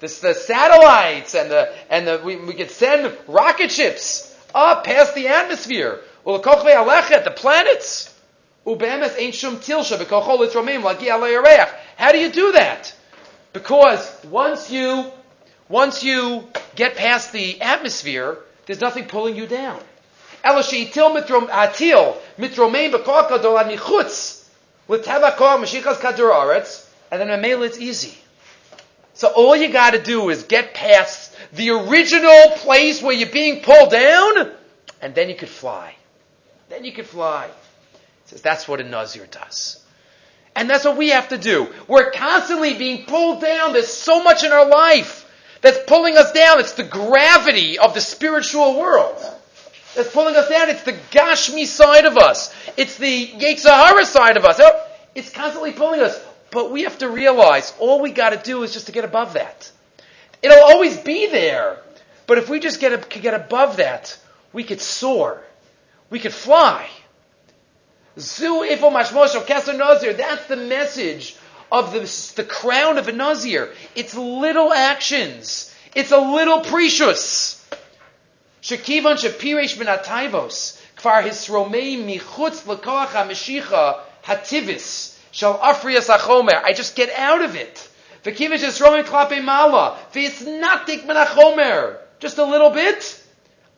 This, 0.00 0.20
the 0.20 0.34
satellites 0.34 1.34
and 1.34 1.50
the, 1.50 1.72
and 1.90 2.06
the, 2.06 2.20
we, 2.24 2.36
we 2.36 2.54
could 2.54 2.70
send 2.70 3.12
rocket 3.26 3.70
ships 3.72 4.36
up 4.54 4.84
past 4.84 5.14
the 5.14 5.28
atmosphere. 5.28 6.00
The 7.24 7.30
planets. 7.30 8.10
How 11.96 12.12
do 12.12 12.18
you 12.18 12.30
do 12.30 12.52
that? 12.52 12.94
Because 13.52 14.24
once 14.30 14.70
you 14.70 15.10
once 15.70 16.02
you 16.04 16.44
get 16.76 16.96
past 16.96 17.32
the 17.32 17.60
atmosphere, 17.60 18.38
there's 18.66 18.80
nothing 18.80 19.06
pulling 19.06 19.36
you 19.36 19.46
down. 19.46 19.80
And 27.10 27.20
then 27.20 27.28
Mamela, 27.28 27.66
it's 27.66 27.78
easy. 27.78 28.16
So 29.14 29.28
all 29.28 29.56
you 29.56 29.68
got 29.72 29.92
to 29.92 30.02
do 30.02 30.30
is 30.30 30.44
get 30.44 30.74
past 30.74 31.34
the 31.52 31.70
original 31.70 32.50
place 32.56 33.02
where 33.02 33.14
you're 33.14 33.28
being 33.28 33.62
pulled 33.62 33.90
down, 33.90 34.52
and 35.02 35.14
then 35.14 35.28
you 35.28 35.34
could 35.34 35.48
fly. 35.48 35.94
Then 36.68 36.84
you 36.84 36.92
could 36.92 37.06
fly. 37.06 37.48
Says 38.26 38.42
that's 38.42 38.68
what 38.68 38.80
a 38.80 38.84
Nazir 38.84 39.26
does. 39.26 39.82
And 40.54 40.68
that's 40.68 40.84
what 40.84 40.96
we 40.96 41.10
have 41.10 41.28
to 41.28 41.38
do. 41.38 41.72
We're 41.86 42.10
constantly 42.10 42.74
being 42.74 43.06
pulled 43.06 43.40
down. 43.40 43.72
There's 43.72 43.92
so 43.92 44.22
much 44.22 44.44
in 44.44 44.52
our 44.52 44.66
life 44.66 45.24
that's 45.60 45.78
pulling 45.86 46.16
us 46.16 46.32
down. 46.32 46.60
It's 46.60 46.72
the 46.72 46.84
gravity 46.84 47.78
of 47.78 47.94
the 47.94 48.00
spiritual 48.00 48.78
world 48.78 49.16
that's 49.94 50.12
pulling 50.12 50.36
us 50.36 50.48
down. 50.48 50.68
It's 50.68 50.82
the 50.82 50.92
Gashmi 50.92 51.66
side 51.66 52.04
of 52.04 52.16
us. 52.16 52.54
It's 52.76 52.98
the 52.98 53.26
Yetzirah 53.28 54.04
side 54.04 54.36
of 54.36 54.44
us. 54.44 54.58
Oh, 54.60 54.77
It's 55.18 55.30
constantly 55.30 55.72
pulling 55.72 56.00
us. 56.00 56.24
But 56.52 56.70
we 56.70 56.84
have 56.84 56.98
to 56.98 57.10
realize 57.10 57.74
all 57.80 58.00
we 58.00 58.12
got 58.12 58.30
to 58.30 58.36
do 58.36 58.62
is 58.62 58.72
just 58.72 58.86
to 58.86 58.92
get 58.92 59.04
above 59.04 59.32
that. 59.32 59.68
It'll 60.42 60.62
always 60.62 60.96
be 60.96 61.26
there. 61.26 61.78
But 62.28 62.38
if 62.38 62.48
we 62.48 62.60
just 62.60 62.78
get, 62.78 63.10
could 63.10 63.22
get 63.22 63.34
above 63.34 63.78
that, 63.78 64.16
we 64.52 64.62
could 64.62 64.80
soar. 64.80 65.42
We 66.08 66.20
could 66.20 66.32
fly. 66.32 66.88
Zu 68.16 68.64
ifo 68.64 68.92
keser 69.44 69.76
nazir. 69.76 70.12
That's 70.12 70.46
the 70.46 70.56
message 70.56 71.36
of 71.72 71.92
the, 71.92 72.00
the 72.36 72.44
crown 72.44 72.96
of 72.96 73.08
a 73.08 73.12
Nazir. 73.12 73.72
It's 73.96 74.14
little 74.14 74.72
actions. 74.72 75.74
It's 75.96 76.12
a 76.12 76.18
little 76.18 76.60
precious. 76.60 77.68
Shekivan 78.62 79.16
shepiresh 79.16 79.76
ben 79.78 79.88
ataivos. 79.88 80.80
Kvar 80.96 81.24
hisromei 81.24 81.98
michutz 81.98 82.62
lekoach 82.62 83.08
ha-meshicha 83.08 84.04
hativis. 84.28 85.18
Shal 85.30 85.58
afrias 85.58 86.08
achomer. 86.08 86.62
I 86.62 86.72
just 86.72 86.94
get 86.94 87.10
out 87.18 87.42
of 87.42 87.56
it. 87.56 87.88
V'kivish 88.24 88.64
hisromei 88.64 89.04
klape 89.04 89.42
mala. 89.42 89.98
V'yisnatik 90.12 91.06
ben 91.06 91.16
achomer. 91.16 91.98
Just 92.20 92.38
a 92.38 92.44
little 92.44 92.70
bit. 92.70 93.24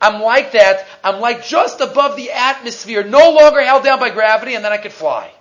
I'm 0.01 0.21
like 0.21 0.53
that. 0.53 0.87
I'm 1.03 1.21
like 1.21 1.45
just 1.45 1.79
above 1.79 2.15
the 2.15 2.31
atmosphere, 2.31 3.03
no 3.03 3.31
longer 3.31 3.61
held 3.61 3.83
down 3.83 3.99
by 3.99 4.09
gravity, 4.09 4.55
and 4.55 4.65
then 4.65 4.71
I 4.71 4.77
could 4.77 4.91
fly. 4.91 5.31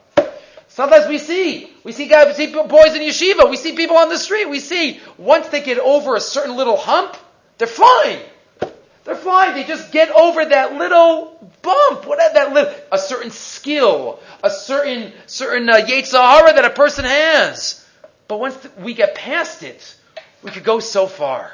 Sometimes 0.69 1.09
we 1.09 1.19
see, 1.19 1.73
we 1.83 1.93
see 1.93 2.07
guys, 2.07 2.27
we 2.29 2.47
see 2.47 2.53
boys 2.53 2.95
in 2.95 3.03
yeshiva, 3.03 3.51
we 3.51 3.57
see 3.57 3.75
people 3.75 3.97
on 3.97 4.09
the 4.09 4.19
street, 4.19 4.49
we 4.49 4.61
see, 4.61 5.01
once 5.19 5.49
they 5.49 5.63
get 5.63 5.79
over 5.79 6.15
a 6.15 6.21
certain 6.21 6.57
little 6.57 6.77
hump, 6.77 7.17
they're 7.59 7.67
fine. 7.67 8.21
They're 9.11 9.19
fine. 9.19 9.55
They 9.55 9.65
just 9.65 9.91
get 9.91 10.09
over 10.13 10.45
that 10.45 10.75
little 10.75 11.37
bump, 11.63 12.07
whatever 12.07 12.35
that 12.35 12.53
little, 12.53 12.73
a 12.93 12.99
certain 12.99 13.33
skill, 13.33 14.21
a 14.45 14.51
certain, 14.51 15.13
certain 15.27 15.69
uh, 15.69 15.79
Yetzirah 15.79 16.55
that 16.55 16.65
a 16.65 16.71
person 16.71 17.05
has. 17.05 17.85
But 18.29 18.39
once 18.39 18.57
we 18.79 18.95
get 18.95 19.17
past 19.17 19.65
it, 19.65 19.97
we 20.45 20.53
could 20.53 20.63
go 20.63 20.79
so 20.79 21.09
far. 21.09 21.53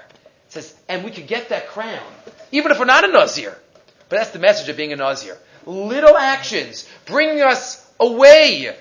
It 0.48 0.52
says, 0.52 0.74
and 0.86 1.02
we 1.02 1.10
could 1.10 1.26
get 1.26 1.48
that 1.48 1.68
crown, 1.68 2.02
even 2.52 2.72
if 2.72 2.78
we're 2.78 2.84
not 2.84 3.08
a 3.08 3.10
Nazir. 3.10 3.56
But 4.10 4.18
that's 4.18 4.32
the 4.32 4.38
message 4.38 4.68
of 4.68 4.76
being 4.76 4.92
a 4.92 4.96
Nazir. 4.96 5.38
Little 5.64 6.14
actions 6.14 6.86
bringing 7.06 7.40
us 7.40 7.90
away 7.98 8.76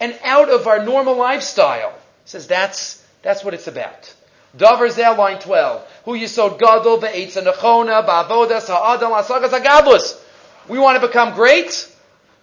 and 0.00 0.18
out 0.24 0.50
of 0.50 0.66
our 0.66 0.84
normal 0.84 1.16
lifestyle. 1.16 1.92
He 1.92 2.30
says 2.30 2.48
that's, 2.48 3.06
that's 3.22 3.44
what 3.44 3.54
it's 3.54 3.68
about. 3.68 4.12
Dover 4.56 4.88
Zel, 4.88 5.16
line 5.16 5.38
12. 5.38 5.86
Who 6.04 6.14
you 6.14 6.26
Yisod 6.26 6.58
Gadol, 6.58 6.98
Ve'etza 6.98 7.42
Nechona, 7.44 8.06
Ba'avodas, 8.06 8.68
Ha'adam, 8.68 9.12
Asagas, 9.12 9.50
Hagadlus. 9.50 10.20
We 10.68 10.78
want 10.78 11.00
to 11.00 11.06
become 11.06 11.34
great? 11.34 11.92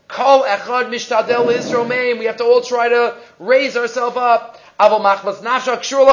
Kol 0.08 0.43
Echad 0.43 0.89
Mishtadel 0.89 1.51
Israel 1.51 1.86
We 1.88 2.25
have 2.25 2.38
to 2.38 2.43
all 2.43 2.62
try 2.62 2.89
to 2.89 3.15
raise 3.39 3.75
ourselves 3.75 4.17
up. 4.17 4.60
Aval 4.79 5.01
Machmas 5.01 5.38
Nafshak 5.41 5.84
Shur 5.84 6.05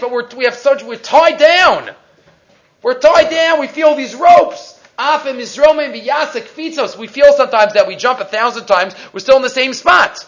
but 0.00 0.10
we're, 0.10 0.28
we 0.36 0.44
have 0.44 0.54
such, 0.54 0.84
we're 0.84 0.96
tied 0.96 1.38
down. 1.38 1.90
We're 2.82 2.98
tied 2.98 3.30
down. 3.30 3.60
We 3.60 3.66
feel 3.66 3.94
these 3.94 4.14
ropes. 4.14 4.78
Afim 4.98 5.38
Israel 5.38 5.74
Biyasek 5.74 6.42
Fitzos. 6.42 6.96
We 6.96 7.06
feel 7.06 7.32
sometimes 7.32 7.74
that 7.74 7.88
we 7.88 7.96
jump 7.96 8.20
a 8.20 8.24
thousand 8.24 8.66
times. 8.66 8.94
We're 9.12 9.20
still 9.20 9.36
in 9.36 9.42
the 9.42 9.50
same 9.50 9.72
spot. 9.72 10.26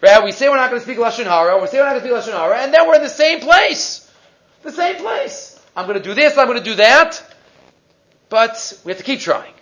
Right? 0.00 0.22
We 0.22 0.32
say 0.32 0.48
we're 0.48 0.56
not 0.56 0.70
going 0.70 0.80
to 0.80 0.84
speak 0.84 0.98
Lashon 0.98 1.24
Hara. 1.24 1.60
We 1.60 1.66
say 1.66 1.78
we're 1.78 1.84
not 1.84 2.00
going 2.00 2.02
to 2.02 2.08
speak 2.08 2.32
Lashon 2.32 2.38
Hara, 2.38 2.58
and 2.58 2.72
then 2.72 2.86
we're 2.86 2.94
in 2.94 3.02
the 3.02 3.08
same 3.08 3.40
place. 3.40 4.07
The 4.62 4.72
same 4.72 4.96
place. 4.96 5.64
I'm 5.76 5.86
going 5.86 5.98
to 5.98 6.02
do 6.02 6.14
this. 6.14 6.36
I'm 6.36 6.46
going 6.46 6.58
to 6.58 6.64
do 6.64 6.76
that. 6.76 7.22
But 8.28 8.78
we 8.84 8.90
have 8.90 8.98
to 8.98 9.04
keep 9.04 9.20
trying 9.20 9.54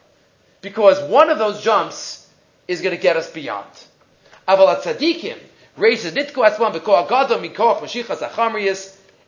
because 0.60 1.00
one 1.08 1.30
of 1.30 1.38
those 1.38 1.62
jumps 1.62 2.28
is 2.66 2.80
going 2.80 2.94
to 2.96 3.00
get 3.00 3.16
us 3.16 3.30
beyond. 3.30 3.68
Raises 5.76 6.14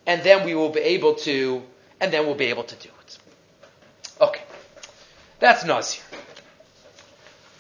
and 0.07 0.23
then 0.23 0.45
we 0.45 0.55
will 0.55 0.71
be 0.71 0.81
able 0.81 1.15
to, 1.15 1.63
and 2.01 2.13
then 2.13 2.25
we'll 2.27 2.35
be 2.35 2.47
able 2.47 2.65
to 2.65 2.75
do 2.77 2.89
it. 3.03 3.19
Okay, 4.21 4.43
that's 5.39 5.65
Nazir. 5.65 6.03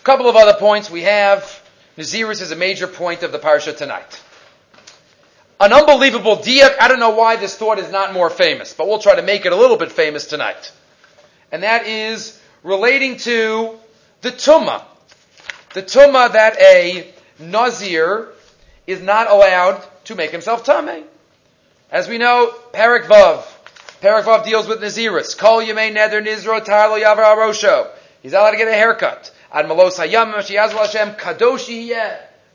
A 0.00 0.04
couple 0.04 0.28
of 0.28 0.36
other 0.36 0.54
points 0.58 0.90
we 0.90 1.02
have. 1.02 1.62
Naziris 1.98 2.40
is 2.40 2.50
a 2.50 2.56
major 2.56 2.86
point 2.86 3.22
of 3.22 3.32
the 3.32 3.38
parsha 3.38 3.76
tonight. 3.76 4.22
An 5.60 5.72
unbelievable 5.72 6.36
diak. 6.36 6.76
I 6.80 6.86
don't 6.86 7.00
know 7.00 7.10
why 7.10 7.36
this 7.36 7.56
thought 7.56 7.78
is 7.78 7.90
not 7.90 8.12
more 8.12 8.30
famous, 8.30 8.74
but 8.74 8.86
we'll 8.86 9.00
try 9.00 9.16
to 9.16 9.22
make 9.22 9.44
it 9.44 9.52
a 9.52 9.56
little 9.56 9.76
bit 9.76 9.90
famous 9.90 10.26
tonight. 10.26 10.72
And 11.50 11.64
that 11.64 11.86
is 11.86 12.40
relating 12.62 13.16
to 13.18 13.76
the 14.20 14.30
tumah. 14.30 14.84
The 15.74 15.82
tumah 15.82 16.32
that 16.32 16.60
a 16.60 17.12
nazir 17.40 18.28
is 18.86 19.00
not 19.00 19.30
allowed 19.30 19.82
to 20.04 20.14
make 20.14 20.30
himself 20.30 20.64
tameh. 20.64 21.02
As 21.90 22.08
we 22.08 22.18
know, 22.18 22.54
Parak 22.72 23.06
Vav. 23.06 23.42
Vav 24.00 24.44
deals 24.44 24.68
with 24.68 24.80
Naziris. 24.80 25.36
Kol 25.36 25.60
Yemei 25.60 25.92
Neder 25.92 26.24
Nizro 26.24 26.64
Tarlo 26.64 27.02
Yavar 27.02 27.36
Arosho. 27.36 27.90
He's 28.22 28.32
not 28.32 28.42
allowed 28.42 28.50
to 28.52 28.56
get 28.58 28.68
a 28.68 28.74
haircut. 28.74 29.32
Ad 29.52 29.66
Malos 29.66 29.98
Hayam 29.98 30.32
Mashiyazal 30.32 30.86
Hashem 30.86 31.14
Kadoshi 31.14 31.88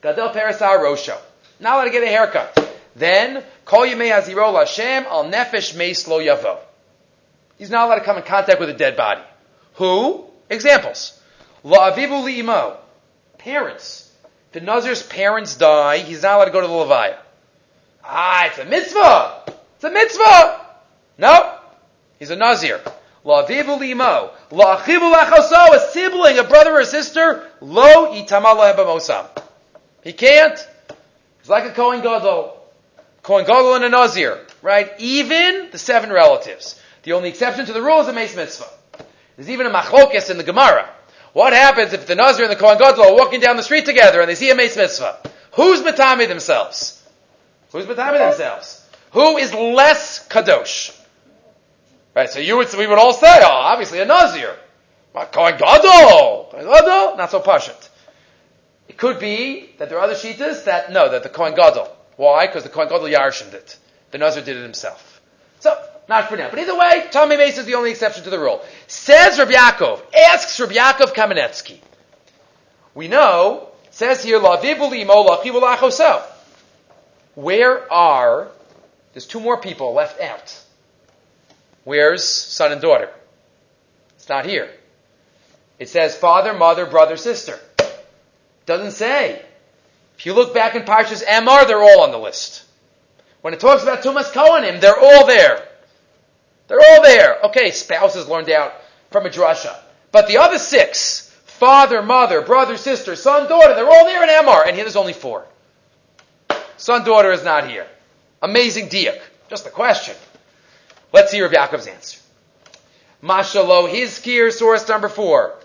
Gadel 0.01 0.31
Peres 0.33 0.59
Arosho. 0.59 1.17
Not 1.59 1.73
allowed 1.75 1.85
to 1.85 1.91
get 1.91 2.03
a 2.03 2.07
haircut. 2.07 2.72
Then, 2.95 3.43
Kol 3.65 3.81
Yemei 3.81 4.11
Haziro 4.11 4.57
Hashem 4.57 5.05
Al 5.05 5.25
Nefesh 5.25 5.75
Meis 5.75 6.07
Lo 6.07 6.19
Yavo. 6.19 6.59
He's 7.57 7.69
not 7.69 7.87
allowed 7.87 7.99
to 7.99 8.05
come 8.05 8.17
in 8.17 8.23
contact 8.23 8.59
with 8.59 8.69
a 8.69 8.73
dead 8.73 8.97
body. 8.97 9.21
Who? 9.75 10.25
Examples. 10.49 11.19
La'avivu 11.63 12.23
li'imo. 12.23 12.77
Parents. 13.37 14.11
The 14.51 14.61
Nazir's 14.61 15.01
parents 15.01 15.55
die, 15.55 15.99
he's 15.99 16.23
not 16.23 16.35
allowed 16.35 16.45
to 16.45 16.51
go 16.51 16.61
to 16.61 16.67
the 16.67 16.73
Levaya. 16.73 17.17
Ah, 18.03 18.47
it's 18.47 18.59
a 18.59 18.65
mitzvah! 18.65 19.43
It's 19.75 19.83
a 19.83 19.89
mitzvah! 19.89 20.65
No. 21.17 21.57
He's 22.19 22.29
a 22.29 22.35
Nazir. 22.35 22.81
La'avivu 23.25 23.79
li'imo. 23.79 24.31
La'achivu 24.51 25.13
la'choso, 25.13 25.73
a 25.73 25.79
sibling, 25.91 26.37
a 26.37 26.43
brother 26.43 26.73
or 26.73 26.83
sister, 26.83 27.47
lo 27.61 28.13
hebamosam. 28.13 29.25
He 30.03 30.13
can't. 30.13 30.59
He's 31.39 31.49
like 31.49 31.65
a 31.65 31.71
Kohen 31.71 32.01
Gadol. 32.01 32.62
Kohen 33.23 33.45
Gadol 33.45 33.75
and 33.75 33.85
a 33.85 33.89
Nazir, 33.89 34.39
right? 34.61 34.91
Even 34.99 35.69
the 35.71 35.77
seven 35.77 36.11
relatives. 36.11 36.79
The 37.03 37.13
only 37.13 37.29
exception 37.29 37.65
to 37.65 37.73
the 37.73 37.81
rule 37.81 38.01
is 38.01 38.07
a 38.07 38.13
Mace 38.13 38.35
Mitzvah. 38.35 38.69
There's 39.35 39.49
even 39.49 39.65
a 39.65 39.71
machlokes 39.71 40.29
in 40.29 40.37
the 40.37 40.43
Gemara. 40.43 40.89
What 41.31 41.53
happens 41.53 41.93
if 41.93 42.05
the 42.05 42.15
Nazir 42.15 42.43
and 42.43 42.51
the 42.51 42.57
Kohen 42.57 42.77
Gadol 42.77 43.05
are 43.05 43.15
walking 43.15 43.39
down 43.39 43.57
the 43.57 43.63
street 43.63 43.85
together 43.85 44.19
and 44.19 44.29
they 44.29 44.35
see 44.35 44.51
a 44.51 44.55
Mace 44.55 44.77
Mitzvah? 44.77 45.19
Who's 45.53 45.81
Matami 45.81 46.27
themselves? 46.27 47.01
Who's 47.71 47.85
Matami 47.85 48.19
themselves? 48.19 48.87
Who 49.11 49.37
is 49.37 49.53
less 49.53 50.27
Kadosh? 50.27 50.99
Right, 52.13 52.29
so 52.29 52.39
you 52.39 52.57
would, 52.57 52.71
we 52.77 52.85
would 52.85 52.99
all 52.99 53.13
say, 53.13 53.39
oh, 53.41 53.47
obviously 53.47 53.99
a 53.99 54.05
Nazir. 54.05 54.55
Kohen 55.13 55.57
Gadol! 55.57 56.49
Kohen 56.51 56.65
Gadol? 56.65 57.17
Not 57.17 57.31
so 57.31 57.39
pashut. 57.39 57.89
It 58.87 58.97
could 58.97 59.19
be 59.19 59.69
that 59.77 59.89
there 59.89 59.97
are 59.97 60.03
other 60.03 60.13
shitas 60.13 60.65
that, 60.65 60.91
no, 60.91 61.09
that 61.09 61.23
the 61.23 61.29
Kohen 61.29 61.55
Gadol. 61.55 61.87
Why? 62.15 62.47
Because 62.47 62.63
the 62.63 62.69
Kohen 62.69 62.89
Gadol 62.89 63.07
yarshened 63.07 63.53
it. 63.53 63.77
The 64.11 64.17
Nazir 64.17 64.43
did 64.43 64.57
it 64.57 64.63
himself. 64.63 65.21
So, 65.59 65.75
not 66.07 66.29
for 66.29 66.37
now. 66.37 66.49
But 66.49 66.59
either 66.59 66.77
way, 66.77 67.07
Tommy 67.11 67.37
Mace 67.37 67.57
is 67.57 67.65
the 67.65 67.75
only 67.75 67.91
exception 67.91 68.23
to 68.25 68.29
the 68.29 68.39
rule. 68.39 68.61
Says 68.87 69.39
Rabbi 69.39 69.53
Yaakov, 69.53 70.01
asks 70.13 70.59
Rabbi 70.59 70.73
Yaakov 70.73 71.13
Kamenetsky. 71.13 71.79
We 72.93 73.07
know, 73.07 73.69
says 73.91 74.23
here, 74.23 74.39
Where 77.35 77.93
are, 77.93 78.47
there's 79.13 79.25
two 79.25 79.39
more 79.39 79.57
people 79.57 79.93
left 79.93 80.21
out. 80.21 80.59
Where's 81.83 82.23
son 82.23 82.71
and 82.71 82.81
daughter? 82.81 83.09
It's 84.15 84.29
not 84.29 84.45
here. 84.45 84.69
It 85.79 85.89
says 85.89 86.15
father, 86.15 86.53
mother, 86.53 86.85
brother, 86.85 87.17
sister. 87.17 87.59
Doesn't 88.65 88.91
say. 88.91 89.41
If 90.17 90.25
you 90.25 90.33
look 90.33 90.53
back 90.53 90.75
in 90.75 90.83
Parshas 90.83 91.23
Emor, 91.23 91.67
they're 91.67 91.81
all 91.81 92.01
on 92.01 92.11
the 92.11 92.17
list. 92.17 92.63
When 93.41 93.53
it 93.53 93.59
talks 93.59 93.83
about 93.83 94.03
Tumas 94.03 94.31
Kohanim, 94.31 94.79
they're 94.79 94.99
all 94.99 95.27
there. 95.27 95.67
They're 96.67 96.79
all 96.79 97.03
there. 97.03 97.41
Okay, 97.45 97.71
spouses 97.71 98.27
learned 98.27 98.49
out 98.49 98.73
from 99.11 99.25
a 99.25 99.29
drasha. 99.29 99.75
But 100.11 100.27
the 100.27 100.37
other 100.37 100.59
six, 100.59 101.29
father, 101.45 102.01
mother, 102.01 102.41
brother, 102.41 102.77
sister, 102.77 103.15
son, 103.15 103.49
daughter, 103.49 103.73
they're 103.75 103.89
all 103.89 104.05
there 104.05 104.23
in 104.23 104.29
Emor, 104.29 104.65
and 104.65 104.75
here 104.75 104.85
there's 104.85 104.95
only 104.95 105.13
four. 105.13 105.45
Son, 106.77 107.03
daughter 107.03 107.31
is 107.31 107.43
not 107.43 107.69
here. 107.69 107.87
Amazing 108.41 108.89
diak. 108.89 109.19
Just 109.49 109.67
a 109.67 109.69
question. 109.69 110.15
Let's 111.11 111.31
hear 111.31 111.47
Yaakov's 111.49 111.87
answer. 111.87 112.19
Mashalo 113.21 113.89
Hizkir, 113.89 114.51
source 114.51 114.87
number 114.89 115.09
four. 115.09 115.55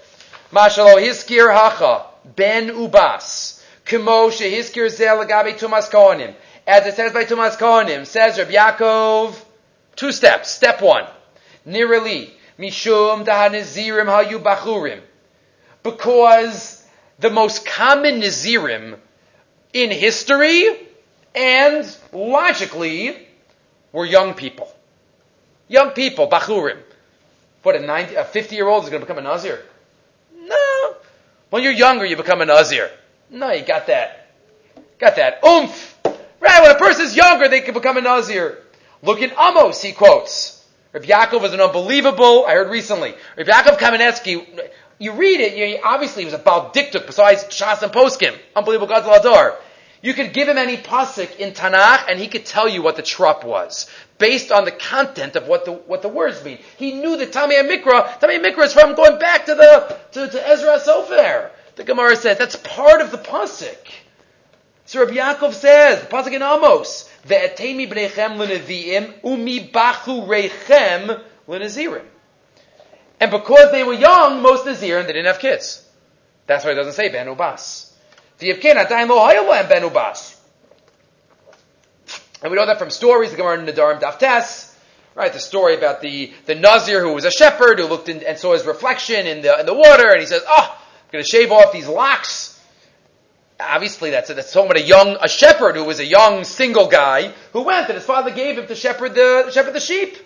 Mashalo 0.52 0.96
Hizkir 0.96 1.52
Hacha, 1.52 2.06
Ben 2.36 2.68
Ubas. 2.68 3.57
Kimo 3.88 4.28
Shehizkir 4.28 4.90
Zel 4.90 5.24
Tumas 5.24 5.90
Kohanim. 5.90 6.34
As 6.66 6.86
it 6.86 6.94
says 6.94 7.12
by 7.12 7.24
Tumas 7.24 7.56
Kohanim, 7.56 8.06
says 8.06 8.38
Rabbi 8.38 8.52
Yaakov, 8.52 9.34
Two 9.98 10.12
steps. 10.12 10.48
Step 10.50 10.80
one. 10.80 11.06
Nirali. 11.66 12.30
Mishum 12.56 13.24
dahanizirim 13.24 14.06
hayu 14.06 14.40
bachurim. 14.40 15.00
Because 15.82 16.86
the 17.18 17.30
most 17.30 17.66
common 17.66 18.20
Nazirim 18.20 18.96
in 19.72 19.90
history 19.90 20.68
and 21.34 21.96
logically 22.12 23.16
were 23.92 24.04
young 24.04 24.34
people. 24.34 24.72
Young 25.66 25.90
people, 25.90 26.28
Bachurim. 26.28 26.78
What, 27.62 27.74
a, 27.74 27.80
90, 27.80 28.14
a 28.14 28.24
50 28.24 28.54
year 28.54 28.68
old 28.68 28.84
is 28.84 28.90
going 28.90 29.00
to 29.00 29.06
become 29.06 29.18
a 29.18 29.28
Nazir? 29.28 29.60
No. 30.36 30.94
When 31.50 31.64
you're 31.64 31.72
younger, 31.72 32.04
you 32.04 32.16
become 32.16 32.40
a 32.40 32.46
Nazir. 32.46 32.88
No, 33.30 33.50
you 33.52 33.64
got 33.64 33.86
that. 33.86 34.30
Got 34.98 35.16
that 35.16 35.44
oomph. 35.44 35.98
Right, 36.40 36.62
when 36.62 36.70
a 36.70 36.78
person's 36.78 37.16
younger, 37.16 37.48
they 37.48 37.60
can 37.60 37.74
become 37.74 37.96
a 37.96 38.00
Nazir. 38.00 38.58
Look 39.02 39.22
at 39.22 39.32
Amos, 39.38 39.82
he 39.82 39.92
quotes. 39.92 40.64
Rabbi 40.92 41.06
Yaakov 41.06 41.42
was 41.42 41.52
an 41.52 41.60
unbelievable, 41.60 42.46
I 42.46 42.54
heard 42.54 42.70
recently, 42.70 43.14
Rabbi 43.36 43.50
Yaakov 43.50 43.78
Kamenetsky, 43.78 44.70
you 44.98 45.12
read 45.12 45.40
it, 45.40 45.56
you, 45.56 45.78
obviously 45.84 46.22
he 46.22 46.24
was 46.24 46.34
a 46.34 46.38
Baal 46.38 46.72
Diktuk 46.72 47.06
besides 47.06 47.44
Shas 47.44 47.82
and 47.82 47.92
Poskim. 47.92 48.36
Unbelievable 48.56 48.86
God's 48.86 49.06
Lador. 49.06 49.56
You 50.00 50.14
could 50.14 50.32
give 50.32 50.48
him 50.48 50.58
any 50.58 50.76
pasuk 50.76 51.36
in 51.36 51.52
Tanakh 51.52 52.04
and 52.08 52.18
he 52.18 52.28
could 52.28 52.46
tell 52.46 52.68
you 52.68 52.82
what 52.82 52.96
the 52.96 53.02
trup 53.02 53.44
was, 53.44 53.90
based 54.18 54.50
on 54.50 54.64
the 54.64 54.70
content 54.70 55.36
of 55.36 55.46
what 55.46 55.64
the, 55.64 55.72
what 55.72 56.02
the 56.02 56.08
words 56.08 56.42
mean. 56.44 56.58
He 56.76 56.92
knew 56.92 57.16
that 57.16 57.32
Tamei 57.32 57.68
Mikra, 57.68 58.18
Tamei 58.20 58.42
Mikra 58.42 58.64
is 58.64 58.72
from 58.72 58.94
going 58.94 59.18
back 59.18 59.46
to 59.46 59.54
the, 59.54 59.98
to, 60.12 60.28
to 60.30 60.48
Ezra 60.48 60.78
Sofer. 60.78 61.50
The 61.78 61.84
Gemara 61.84 62.16
says 62.16 62.38
that's 62.38 62.56
part 62.56 63.00
of 63.00 63.12
the 63.12 63.18
pasuk. 63.18 63.78
So 64.84 64.98
Rabbi 64.98 65.14
Yaakov 65.14 65.52
says, 65.52 66.00
the 66.00 66.06
pasuk 66.08 66.32
in 66.32 66.42
Amos, 66.42 67.08
Ve'etemi 67.24 67.88
b'nechem 67.88 68.36
l'nevi'im 68.36 69.14
umi 69.22 69.68
bachu 69.68 70.26
rechem 70.26 71.22
l'nezirim. 71.46 72.04
And 73.20 73.30
because 73.30 73.70
they 73.70 73.84
were 73.84 73.92
young, 73.92 74.42
most 74.42 74.66
Nazirim, 74.66 75.06
they 75.06 75.12
didn't 75.12 75.26
have 75.26 75.38
kids. 75.38 75.88
That's 76.48 76.64
why 76.64 76.72
it 76.72 76.74
doesn't 76.74 76.94
say 76.94 77.10
Ben 77.10 77.28
Ubas. 77.28 77.92
Ben 78.40 78.56
Ubas. 78.56 80.36
And 82.42 82.50
we 82.50 82.56
know 82.56 82.66
that 82.66 82.80
from 82.80 82.90
stories, 82.90 83.30
the 83.30 83.36
Gemara 83.36 83.60
in 83.60 83.66
Nadarim 83.66 84.00
Daftes, 84.00 84.74
right? 85.14 85.32
The 85.32 85.38
story 85.38 85.76
about 85.76 86.00
the, 86.00 86.32
the 86.46 86.56
Nazir 86.56 87.02
who 87.02 87.12
was 87.12 87.24
a 87.24 87.30
shepherd 87.30 87.78
who 87.78 87.86
looked 87.86 88.08
in, 88.08 88.24
and 88.24 88.36
saw 88.36 88.54
his 88.54 88.66
reflection 88.66 89.28
in 89.28 89.42
the, 89.42 89.60
in 89.60 89.66
the 89.66 89.74
water, 89.74 90.10
and 90.10 90.18
he 90.20 90.26
says, 90.26 90.42
oh, 90.48 90.77
I'm 91.08 91.12
going 91.12 91.24
to 91.24 91.30
shave 91.30 91.50
off 91.50 91.72
these 91.72 91.88
locks. 91.88 92.62
obviously 93.58 94.10
that's, 94.10 94.28
that's 94.28 94.52
talking 94.52 94.70
about 94.70 94.82
a 94.82 94.86
young, 94.86 95.16
a 95.22 95.28
shepherd 95.28 95.74
who 95.74 95.84
was 95.84 96.00
a 96.00 96.04
young 96.04 96.44
single 96.44 96.86
guy 96.86 97.32
who 97.54 97.62
went 97.62 97.88
and 97.88 97.94
his 97.94 98.04
father 98.04 98.30
gave 98.30 98.58
him 98.58 98.66
to 98.66 98.74
shepherd 98.74 99.14
the, 99.14 99.50
shepherd 99.50 99.72
the 99.72 99.80
sheep. 99.80 100.18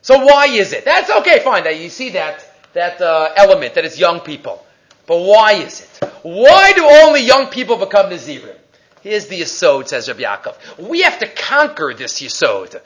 So 0.00 0.24
why 0.24 0.46
is 0.46 0.72
it? 0.72 0.86
That's 0.86 1.10
okay, 1.10 1.40
fine. 1.40 1.66
You 1.78 1.90
see 1.90 2.08
that, 2.10 2.42
that 2.72 3.02
uh, 3.02 3.34
element 3.36 3.74
that 3.74 3.84
it's 3.84 3.98
young 3.98 4.20
people. 4.20 4.64
But 5.06 5.18
why 5.18 5.52
is 5.56 5.82
it? 5.82 6.08
Why 6.22 6.72
do 6.72 6.86
only 6.86 7.20
young 7.20 7.48
people 7.48 7.76
become 7.76 8.10
Nazirim? 8.10 8.56
Here's 9.02 9.26
the 9.26 9.42
Yisod, 9.42 9.88
says 9.88 10.08
Rabbi 10.08 10.22
Yaakov. 10.22 10.88
We 10.88 11.02
have 11.02 11.18
to 11.18 11.28
conquer 11.28 11.92
this 11.92 12.22
Yisod. 12.22 12.80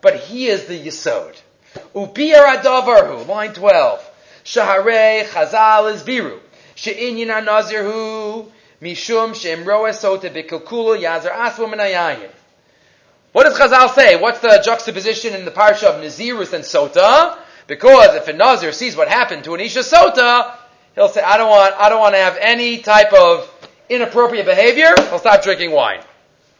But 0.00 0.16
he 0.16 0.46
is 0.46 0.64
the 0.64 0.78
Yisod. 0.78 1.38
Ubir 1.94 2.56
Adavarhu, 2.56 3.26
line 3.26 3.52
12. 3.52 4.07
Shaharei 4.48 5.26
Chazal 5.26 5.92
is 5.92 6.02
Biru. 6.02 6.38
She'inyin 6.74 7.28
Nazirhu. 7.44 8.50
Mishum 8.80 9.34
Shem 9.34 9.62
Roa 9.66 9.90
Sota 9.90 10.30
Bikilkulu 10.32 10.98
Yazar 10.98 11.32
Aswa. 11.32 12.30
What 13.32 13.44
does 13.44 13.58
Chazal 13.58 13.94
say? 13.94 14.18
What's 14.18 14.40
the 14.40 14.62
juxtaposition 14.64 15.34
in 15.34 15.44
the 15.44 15.50
parsha 15.50 15.84
of 15.84 16.02
Nazirus 16.02 16.54
and 16.54 16.64
Sota? 16.64 17.36
Because 17.66 18.14
if 18.14 18.28
a 18.28 18.32
Nazir 18.32 18.72
sees 18.72 18.96
what 18.96 19.08
happened 19.08 19.44
to 19.44 19.52
an 19.52 19.60
Isha 19.60 19.80
Sota, 19.80 20.56
he'll 20.94 21.10
say, 21.10 21.20
I 21.20 21.36
don't 21.36 21.50
want, 21.50 21.74
I 21.74 21.90
don't 21.90 22.00
want 22.00 22.14
to 22.14 22.20
have 22.20 22.38
any 22.40 22.78
type 22.78 23.12
of 23.12 23.52
inappropriate 23.90 24.46
behavior. 24.46 24.94
He'll 25.10 25.18
stop 25.18 25.42
drinking 25.42 25.72
wine. 25.72 26.00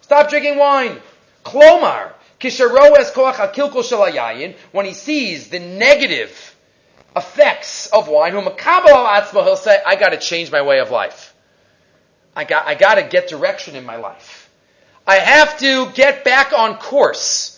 Stop 0.02 0.28
drinking 0.28 0.58
wine. 0.58 1.00
Klomar. 1.42 2.12
When 4.72 4.84
he 4.84 4.92
sees 4.92 5.48
the 5.48 5.58
negative 5.58 6.54
effects 7.16 7.86
of 7.88 8.08
wine, 8.08 8.32
Whom 8.32 8.44
atzma, 8.44 9.44
he'll 9.44 9.56
say, 9.56 9.80
I 9.86 9.96
gotta 9.96 10.16
change 10.16 10.50
my 10.52 10.62
way 10.62 10.80
of 10.80 10.90
life. 10.90 11.34
I 12.36 12.44
got, 12.44 12.66
I 12.66 12.74
gotta 12.74 13.02
get 13.02 13.28
direction 13.28 13.74
in 13.74 13.84
my 13.84 13.96
life. 13.96 14.50
I 15.06 15.16
have 15.16 15.58
to 15.58 15.90
get 15.92 16.24
back 16.24 16.52
on 16.52 16.76
course. 16.76 17.54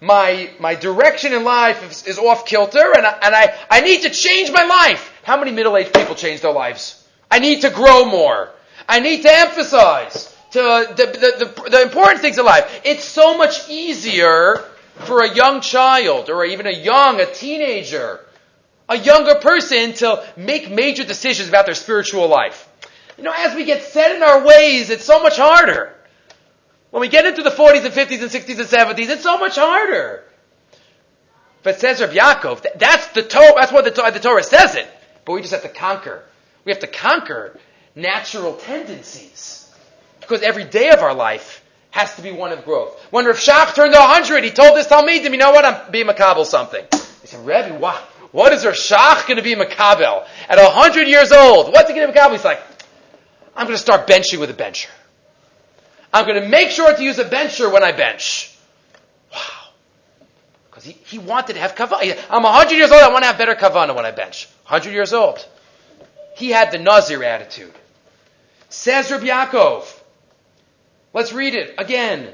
My, 0.00 0.50
my 0.60 0.74
direction 0.74 1.32
in 1.32 1.44
life 1.44 1.88
is, 1.90 2.06
is 2.06 2.18
off 2.18 2.44
kilter 2.46 2.92
and, 2.96 3.06
I, 3.06 3.18
and 3.22 3.34
I, 3.34 3.54
I 3.70 3.80
need 3.80 4.02
to 4.02 4.10
change 4.10 4.50
my 4.52 4.64
life. 4.64 5.12
How 5.24 5.38
many 5.38 5.50
middle-aged 5.52 5.92
people 5.92 6.14
change 6.14 6.40
their 6.40 6.52
lives? 6.52 7.06
I 7.30 7.38
need 7.38 7.62
to 7.62 7.70
grow 7.70 8.04
more. 8.04 8.50
I 8.88 9.00
need 9.00 9.22
to 9.22 9.32
emphasize 9.32 10.34
to 10.52 10.58
the, 10.58 11.04
the, 11.06 11.44
the, 11.44 11.70
the 11.70 11.82
important 11.82 12.20
things 12.20 12.38
in 12.38 12.44
life. 12.44 12.80
It's 12.84 13.04
so 13.04 13.36
much 13.36 13.68
easier 13.68 14.64
for 15.00 15.22
a 15.22 15.34
young 15.34 15.60
child 15.60 16.30
or 16.30 16.44
even 16.44 16.66
a 16.66 16.72
young, 16.72 17.20
a 17.20 17.26
teenager, 17.26 18.20
a 18.88 18.96
younger 18.96 19.36
person 19.36 19.92
to 19.94 20.24
make 20.36 20.70
major 20.70 21.04
decisions 21.04 21.48
about 21.48 21.66
their 21.66 21.74
spiritual 21.74 22.28
life. 22.28 22.68
You 23.16 23.24
know, 23.24 23.34
as 23.36 23.54
we 23.54 23.64
get 23.64 23.82
set 23.82 24.14
in 24.14 24.22
our 24.22 24.44
ways, 24.44 24.90
it's 24.90 25.04
so 25.04 25.22
much 25.22 25.36
harder. 25.36 25.94
When 26.90 27.00
we 27.00 27.08
get 27.08 27.26
into 27.26 27.42
the 27.42 27.50
40s 27.50 27.84
and 27.84 27.92
50s 27.92 28.22
and 28.22 28.30
60s 28.30 28.58
and 28.58 28.96
70s, 28.96 29.10
it's 29.10 29.22
so 29.22 29.38
much 29.38 29.56
harder. 29.56 30.24
But 31.62 31.80
says 31.80 32.00
Rav 32.00 32.10
Yaakov, 32.10 32.64
that's 32.76 33.08
the 33.08 33.22
Torah, 33.22 33.54
that's 33.56 33.72
what 33.72 33.84
the, 33.84 33.90
the 33.90 34.20
Torah 34.20 34.42
says 34.42 34.74
it. 34.74 34.88
But 35.24 35.34
we 35.34 35.40
just 35.40 35.52
have 35.52 35.62
to 35.62 35.68
conquer. 35.68 36.24
We 36.64 36.72
have 36.72 36.80
to 36.80 36.86
conquer 36.86 37.58
natural 37.94 38.54
tendencies. 38.54 39.70
Because 40.20 40.42
every 40.42 40.64
day 40.64 40.90
of 40.90 41.00
our 41.00 41.14
life 41.14 41.64
has 41.90 42.14
to 42.16 42.22
be 42.22 42.30
one 42.30 42.52
of 42.52 42.64
growth. 42.64 42.98
When 43.10 43.26
Rav 43.26 43.36
Shach 43.36 43.74
turned 43.74 43.92
to 43.92 43.98
100, 43.98 44.44
he 44.44 44.50
told 44.50 44.76
this 44.76 44.86
Talmidim, 44.86 45.32
you 45.32 45.36
know 45.36 45.50
what, 45.50 45.64
I'm 45.64 45.90
being 45.90 46.06
makabel 46.06 46.46
something. 46.46 46.84
He 46.92 47.26
said, 47.26 47.44
Rebbe, 47.44 47.78
what? 47.78 48.02
What 48.32 48.52
is 48.52 48.64
Rav 48.64 48.74
Shach 48.74 49.26
going 49.26 49.38
to 49.38 49.42
be 49.42 49.54
makabel? 49.54 50.26
At 50.48 50.58
100 50.58 51.08
years 51.08 51.32
old, 51.32 51.72
what's 51.72 51.88
he 51.88 51.96
going 51.96 52.06
to 52.06 52.12
be 52.12 52.18
makabel? 52.18 52.32
He's 52.32 52.44
like, 52.44 52.60
I'm 53.56 53.66
going 53.66 53.76
to 53.76 53.82
start 53.82 54.06
benching 54.06 54.38
with 54.38 54.50
a 54.50 54.54
bencher. 54.54 54.90
I'm 56.12 56.26
going 56.26 56.40
to 56.42 56.48
make 56.48 56.70
sure 56.70 56.94
to 56.94 57.02
use 57.02 57.18
a 57.18 57.24
bencher 57.24 57.70
when 57.70 57.82
I 57.82 57.92
bench. 57.92 58.54
Wow. 59.32 59.38
Because 60.70 60.84
he, 60.84 60.92
he 61.06 61.18
wanted 61.18 61.54
to 61.54 61.60
have 61.60 61.74
kavana. 61.74 62.18
I'm 62.30 62.42
100 62.42 62.74
years 62.74 62.90
old, 62.90 63.02
I 63.02 63.08
want 63.10 63.24
to 63.24 63.26
have 63.26 63.38
better 63.38 63.54
kavana 63.54 63.94
when 63.94 64.06
I 64.06 64.10
bench. 64.10 64.46
100 64.66 64.92
years 64.92 65.12
old. 65.12 65.46
He 66.36 66.50
had 66.50 66.70
the 66.70 66.78
Nazir 66.78 67.24
attitude. 67.24 67.74
Says 68.68 69.10
Rabbi 69.10 69.26
Yaakov. 69.26 69.92
Let's 71.12 71.32
read 71.32 71.54
it 71.54 71.74
again. 71.78 72.32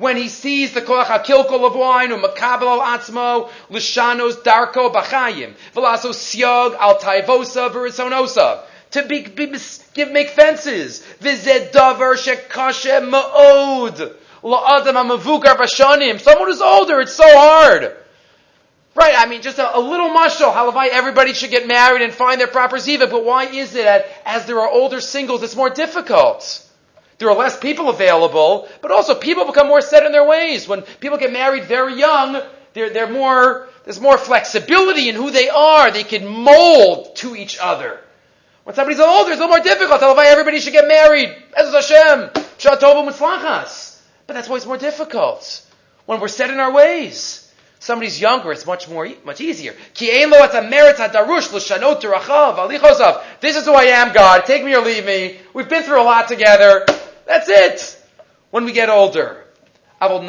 When 0.00 0.16
he 0.16 0.28
sees 0.28 0.72
the 0.72 0.80
koach 0.80 1.04
hakilkol 1.04 1.66
of 1.66 1.76
wine, 1.76 2.08
umakabel 2.08 2.80
atzmo, 2.80 3.50
lishanos 3.70 4.42
darko 4.42 4.90
bachayim, 4.90 5.52
velaso 5.74 6.14
siog 6.14 6.74
al 6.74 6.98
taivosa 6.98 7.68
v'risonosa 7.68 8.62
to 8.92 9.04
be, 9.04 9.26
be, 9.26 9.54
give, 9.92 10.10
make 10.10 10.30
fences. 10.30 11.00
Vized 11.20 11.72
davar 11.72 12.14
shekashe 12.16 13.10
ma'od. 13.10 14.16
La'adam 14.42 14.94
ha'mavukar 14.94 15.56
bashanim. 15.56 16.18
Someone 16.18 16.48
who's 16.48 16.62
older, 16.62 17.02
it's 17.02 17.12
so 17.12 17.26
hard. 17.26 17.94
Right, 18.94 19.14
I 19.18 19.26
mean, 19.26 19.42
just 19.42 19.58
a, 19.58 19.76
a 19.76 19.80
little 19.80 20.08
mushal. 20.08 20.50
Halavai, 20.50 20.88
everybody 20.88 21.34
should 21.34 21.50
get 21.50 21.68
married 21.68 22.00
and 22.00 22.14
find 22.14 22.40
their 22.40 22.48
proper 22.48 22.78
ziva, 22.78 23.10
but 23.10 23.22
why 23.22 23.44
is 23.44 23.74
it 23.74 23.84
that 23.84 24.06
as 24.24 24.46
there 24.46 24.60
are 24.60 24.70
older 24.70 25.02
singles, 25.02 25.42
it's 25.42 25.54
more 25.54 25.68
difficult? 25.68 26.66
There 27.20 27.28
are 27.28 27.36
less 27.36 27.58
people 27.58 27.90
available, 27.90 28.66
but 28.80 28.90
also 28.90 29.14
people 29.14 29.44
become 29.44 29.68
more 29.68 29.82
set 29.82 30.06
in 30.06 30.12
their 30.12 30.26
ways. 30.26 30.66
When 30.66 30.80
people 31.00 31.18
get 31.18 31.30
married 31.30 31.64
very 31.64 31.98
young, 31.98 32.40
they're, 32.72 32.88
they're 32.88 33.10
more, 33.10 33.68
there's 33.84 34.00
more 34.00 34.16
flexibility 34.16 35.10
in 35.10 35.16
who 35.16 35.30
they 35.30 35.50
are. 35.50 35.90
They 35.90 36.02
can 36.02 36.26
mold 36.26 37.16
to 37.16 37.36
each 37.36 37.58
other. 37.60 38.00
When 38.64 38.74
somebody's 38.74 39.00
older, 39.00 39.32
it's 39.32 39.38
a 39.38 39.44
little 39.44 39.54
more 39.54 39.62
difficult. 39.62 40.00
Tell 40.00 40.16
why 40.16 40.28
everybody 40.28 40.60
should 40.60 40.72
get 40.72 40.88
married. 40.88 41.36
As 41.54 41.74
Hashem. 41.74 42.30
But 44.26 44.32
that's 44.32 44.48
why 44.48 44.56
it's 44.56 44.64
more 44.64 44.78
difficult. 44.78 45.66
When 46.06 46.20
we're 46.20 46.28
set 46.28 46.48
in 46.48 46.58
our 46.58 46.72
ways. 46.72 47.52
Somebody's 47.80 48.18
younger, 48.18 48.50
it's 48.52 48.64
much 48.64 48.88
more, 48.88 49.08
much 49.24 49.42
easier. 49.42 49.74
This 53.40 53.56
is 53.56 53.64
who 53.66 53.74
I 53.74 53.84
am, 53.84 54.14
God. 54.14 54.46
Take 54.46 54.64
me 54.64 54.74
or 54.74 54.82
leave 54.82 55.04
me. 55.04 55.38
We've 55.52 55.68
been 55.68 55.82
through 55.82 56.00
a 56.00 56.04
lot 56.04 56.28
together. 56.28 56.86
That's 57.30 57.48
it. 57.48 57.96
When 58.50 58.64
we 58.64 58.72
get 58.72 58.90
older. 58.90 59.44
Lo. 60.00 60.20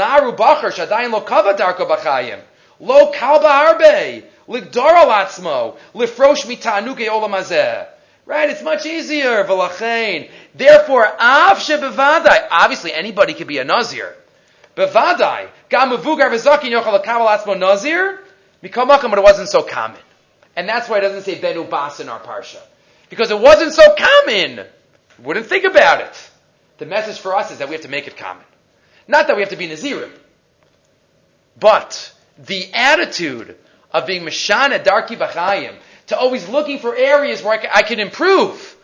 Ligdor 4.48 4.92
al 4.92 5.08
atzmo. 5.08 5.78
Lifrosh 5.96 6.46
olam. 6.46 7.88
Right? 8.28 8.50
It's 8.52 8.62
much 8.62 8.86
easier. 8.86 9.44
Therefore. 10.54 11.08
Obviously, 11.20 12.94
anybody 12.94 13.34
could 13.34 13.48
be 13.48 13.58
a 13.58 13.66
nazir. 13.66 14.14
Nazir. 14.78 15.50
But 18.62 18.74
it 18.74 19.24
wasn't 19.24 19.50
so 19.50 19.64
common. 19.64 20.00
And 20.56 20.70
that's 20.70 20.88
why 20.88 21.00
it 21.00 21.02
doesn't 21.02 21.24
say 21.24 21.40
benu 21.40 21.68
bas 21.68 22.00
in 22.00 22.10
our 22.10 22.20
parsha. 22.20 22.60
Because 23.10 23.32
it 23.32 23.40
wasn't 23.40 23.74
so 23.74 23.96
common. 23.96 24.68
Wouldn't 25.24 25.48
think 25.48 25.64
about 25.64 26.02
it. 26.02 26.31
The 26.78 26.86
message 26.86 27.20
for 27.20 27.36
us 27.36 27.52
is 27.52 27.60
that 27.60 27.68
we 27.68 27.74
have 27.76 27.84
to 27.84 27.90
make 27.90 28.08
it 28.08 28.18
common. 28.18 28.44
Not 29.08 29.28
that 29.28 29.36
we 29.36 29.42
have 29.42 29.50
to 29.50 29.56
be 29.56 29.68
nazirim. 29.68 30.12
But 31.60 32.14
the 32.38 32.74
attitude 32.74 33.58
of 33.92 34.06
being 34.06 34.24
Mishana 34.24 34.84
Darki 34.84 35.18
Bachayim, 35.18 35.76
to 36.08 36.18
always 36.18 36.48
looking 36.50 36.80
for 36.80 36.96
areas 36.96 37.44
where 37.44 37.54
I 37.54 37.58
can, 37.58 37.70
I 37.74 37.82
can 37.84 38.00
improve. 38.00 38.78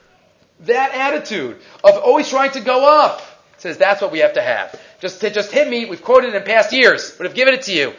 That 0.61 0.93
attitude 0.93 1.57
of 1.83 1.97
always 1.97 2.29
trying 2.29 2.51
to 2.51 2.61
go 2.61 3.03
up 3.03 3.21
says 3.57 3.77
that's 3.77 4.01
what 4.01 4.11
we 4.11 4.19
have 4.19 4.33
to 4.33 4.41
have. 4.41 4.79
Just 4.99 5.21
just 5.21 5.51
hit 5.51 5.67
me. 5.67 5.85
We've 5.85 6.01
quoted 6.01 6.33
in 6.33 6.43
past 6.43 6.73
years. 6.73 7.15
Would 7.17 7.25
have 7.25 7.35
given 7.35 7.53
it 7.53 7.63
to 7.63 7.73
you. 7.73 7.93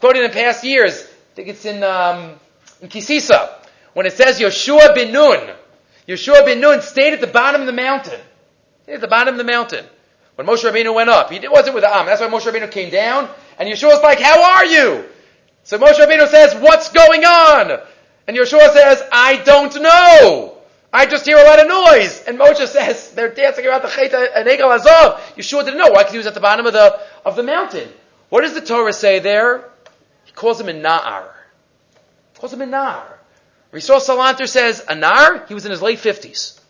Quoted 0.00 0.24
in 0.24 0.30
past 0.30 0.64
years. 0.64 1.02
I 1.02 1.34
think 1.34 1.48
it's 1.48 1.64
in 1.64 1.82
um, 1.82 2.34
in 2.82 2.88
Kisisa 2.88 3.54
when 3.94 4.06
it 4.06 4.12
says 4.12 4.38
Yeshua 4.38 4.94
bin 4.94 5.12
Nun. 5.12 5.54
Yeshua 6.06 6.44
bin 6.44 6.60
Nun 6.60 6.82
stayed 6.82 7.14
at 7.14 7.20
the 7.20 7.26
bottom 7.26 7.62
of 7.62 7.66
the 7.66 7.72
mountain. 7.72 8.20
At 8.86 9.00
the 9.00 9.08
bottom 9.08 9.34
of 9.34 9.38
the 9.38 9.44
mountain. 9.44 9.84
When 10.34 10.46
Moshe 10.46 10.68
Rabbeinu 10.68 10.94
went 10.94 11.10
up, 11.10 11.30
he 11.30 11.46
wasn't 11.48 11.74
with 11.74 11.84
the 11.84 11.94
Am. 11.94 12.06
That's 12.06 12.20
why 12.20 12.28
Moshe 12.28 12.50
Rabbeinu 12.50 12.70
came 12.70 12.90
down. 12.90 13.28
And 13.58 13.68
Yeshua's 13.68 14.02
like, 14.02 14.20
"How 14.20 14.42
are 14.42 14.64
you?" 14.64 15.04
So 15.62 15.78
Moshe 15.78 15.94
Rabbeinu 15.94 16.28
says, 16.28 16.54
"What's 16.56 16.90
going 16.90 17.24
on?" 17.24 17.80
And 18.26 18.36
Yeshua 18.36 18.72
says, 18.72 19.02
I 19.12 19.36
don't 19.44 19.74
know. 19.82 20.56
I 20.92 21.06
just 21.06 21.26
hear 21.26 21.36
a 21.36 21.42
lot 21.42 21.60
of 21.60 21.68
noise. 21.68 22.22
And 22.26 22.38
Moshe 22.38 22.66
says, 22.66 23.10
they're 23.10 23.34
dancing 23.34 23.66
around 23.66 23.82
the 23.82 23.88
Cheta 23.88 24.30
and 24.34 24.48
Egel 24.48 24.74
Azov. 24.74 25.20
Yeshua 25.36 25.64
didn't 25.64 25.78
know. 25.78 25.90
Why? 25.90 26.02
Because 26.02 26.12
he 26.12 26.18
was 26.18 26.26
at 26.26 26.34
the 26.34 26.40
bottom 26.40 26.66
of 26.66 26.72
the, 26.72 27.00
of 27.24 27.36
the 27.36 27.42
mountain. 27.42 27.88
What 28.28 28.42
does 28.42 28.54
the 28.54 28.60
Torah 28.60 28.92
say 28.92 29.18
there? 29.18 29.68
He 30.24 30.32
calls 30.32 30.60
him 30.60 30.68
a 30.68 30.72
Na'ar. 30.72 31.28
He 32.32 32.40
calls 32.40 32.52
him 32.52 32.62
a 32.62 32.66
Na'ar. 32.66 33.18
Yisrael 33.72 34.00
Salanter 34.00 34.48
says, 34.48 34.80
a 34.80 34.94
Na'ar, 34.94 35.48
he 35.48 35.54
was 35.54 35.64
in 35.64 35.72
his 35.72 35.82
late 35.82 35.98
50s. 35.98 36.60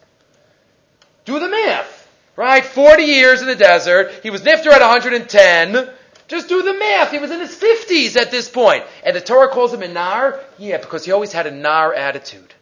Do 1.27 1.39
the 1.39 1.49
math. 1.49 2.04
Right? 2.37 2.65
40 2.65 3.03
years 3.05 3.43
in 3.43 3.49
the 3.49 3.55
desert. 3.55 4.13
He 4.23 4.31
was 4.31 4.43
Nifter 4.43 4.73
at 4.73 4.81
110. 4.81 5.89
Just 6.27 6.49
do 6.49 6.63
the 6.63 6.75
math. 6.75 7.11
He 7.13 7.19
was 7.19 7.31
in 7.31 7.41
his 7.41 7.55
50s 7.55 8.17
at 8.17 8.31
this 8.31 8.49
point. 8.49 8.85
And 9.05 9.15
the 9.15 9.21
Torah 9.21 9.49
calls 9.49 9.73
him 9.73 9.83
a 9.83 9.89
Nar? 9.89 10.41
Yeah, 10.59 10.79
because 10.79 11.05
he 11.05 11.13
always 11.13 11.33
had 11.33 11.47
a 11.47 11.51
Nar 11.51 11.93
attitude. 11.95 12.55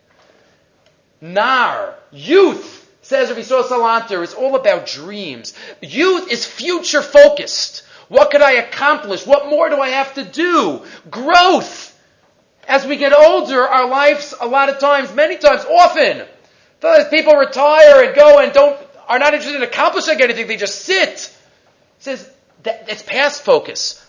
Nar, 1.21 1.95
youth. 2.11 2.81
Says 3.03 3.31
Rabbi 3.31 3.41
Salanter, 3.41 4.23
is 4.23 4.35
all 4.35 4.57
about 4.57 4.87
dreams. 4.87 5.55
Youth 5.81 6.31
is 6.31 6.45
future 6.45 7.03
focused. 7.03 7.85
What 8.09 8.31
could 8.31 8.43
I 8.43 8.53
accomplish? 8.53 9.27
What 9.27 9.49
more 9.49 9.69
do 9.71 9.81
I 9.81 9.89
have 9.89 10.15
to 10.15 10.25
do? 10.25 10.83
Growth. 11.11 11.99
As 12.69 12.87
we 12.87 12.97
get 12.97 13.13
older, 13.13 13.63
our 13.67 13.89
lives, 13.89 14.35
a 14.41 14.47
lot 14.47 14.69
of 14.69 14.79
times, 14.79 15.15
many 15.15 15.37
times, 15.37 15.65
often, 15.65 16.27
people 17.11 17.35
retire 17.35 18.05
and 18.05 18.15
go 18.15 18.39
and 18.39 18.53
don't, 18.53 18.79
are 19.09 19.19
not 19.19 19.35
interested 19.35 19.57
in 19.57 19.62
accomplishing 19.62 20.21
anything. 20.21 20.47
They 20.47 20.57
just 20.57 20.83
sit. 20.83 21.09
It 21.09 21.37
says 21.99 22.31
that 22.62 22.87
it's 22.88 23.03
past 23.03 23.43
focus. 23.43 24.05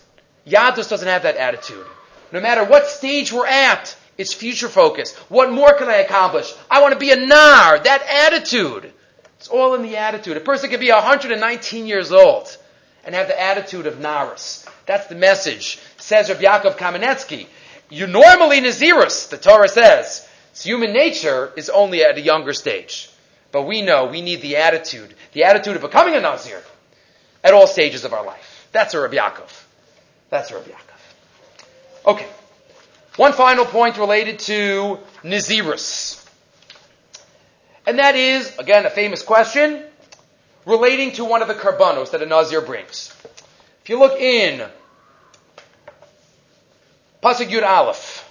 Yadus 0.46 0.88
doesn't 0.88 1.08
have 1.08 1.22
that 1.22 1.36
attitude. 1.36 1.86
No 2.32 2.40
matter 2.40 2.64
what 2.64 2.88
stage 2.88 3.32
we're 3.32 3.46
at, 3.46 3.96
it's 4.18 4.32
future 4.32 4.68
focus. 4.68 5.14
What 5.28 5.52
more 5.52 5.74
can 5.74 5.88
I 5.88 5.96
accomplish? 5.96 6.52
I 6.70 6.82
want 6.82 6.92
to 6.92 6.98
be 6.98 7.10
a 7.10 7.16
nar. 7.16 7.78
That 7.78 8.32
attitude. 8.32 8.92
It's 9.38 9.48
all 9.48 9.74
in 9.74 9.82
the 9.82 9.96
attitude. 9.96 10.36
A 10.36 10.40
person 10.40 10.70
can 10.70 10.80
be 10.80 10.90
119 10.90 11.86
years 11.86 12.12
old 12.12 12.56
and 13.04 13.14
have 13.14 13.28
the 13.28 13.40
attitude 13.40 13.86
of 13.86 13.94
naris. 13.96 14.66
That's 14.86 15.06
the 15.06 15.14
message. 15.14 15.78
Says 15.98 16.28
Rabbi 16.28 16.42
Yaakov 16.42 16.76
Kamenetsky. 16.76 17.46
You 17.90 18.06
normally 18.06 18.60
Nazirus, 18.60 19.28
the 19.28 19.36
Torah 19.36 19.68
says. 19.68 20.28
It's 20.52 20.62
human 20.62 20.92
nature 20.92 21.52
is 21.56 21.68
only 21.68 22.04
at 22.04 22.16
a 22.16 22.20
younger 22.20 22.52
stage. 22.52 23.10
But 23.54 23.68
we 23.68 23.82
know 23.82 24.06
we 24.06 24.20
need 24.20 24.42
the 24.42 24.56
attitude, 24.56 25.14
the 25.32 25.44
attitude 25.44 25.76
of 25.76 25.82
becoming 25.82 26.16
a 26.16 26.20
Nazir 26.20 26.60
at 27.44 27.54
all 27.54 27.68
stages 27.68 28.04
of 28.04 28.12
our 28.12 28.26
life. 28.26 28.68
That's 28.72 28.94
a 28.94 29.00
Rabbi 29.00 29.14
Yaakov. 29.14 29.62
That's 30.28 30.50
a 30.50 30.56
Rabbi 30.56 30.70
Yaakov. 30.70 32.10
Okay. 32.10 32.26
One 33.14 33.32
final 33.32 33.64
point 33.64 33.96
related 33.96 34.40
to 34.40 34.98
Nazirus. 35.22 36.28
And 37.86 38.00
that 38.00 38.16
is, 38.16 38.58
again, 38.58 38.86
a 38.86 38.90
famous 38.90 39.22
question 39.22 39.84
relating 40.66 41.12
to 41.12 41.24
one 41.24 41.40
of 41.40 41.46
the 41.46 41.54
karbanos 41.54 42.10
that 42.10 42.22
a 42.22 42.26
Nazir 42.26 42.60
brings. 42.60 43.14
If 43.84 43.88
you 43.88 44.00
look 44.00 44.18
in 44.18 44.68
Pasuk 47.22 47.46
Yud 47.46 47.62
Aleph, 47.62 48.28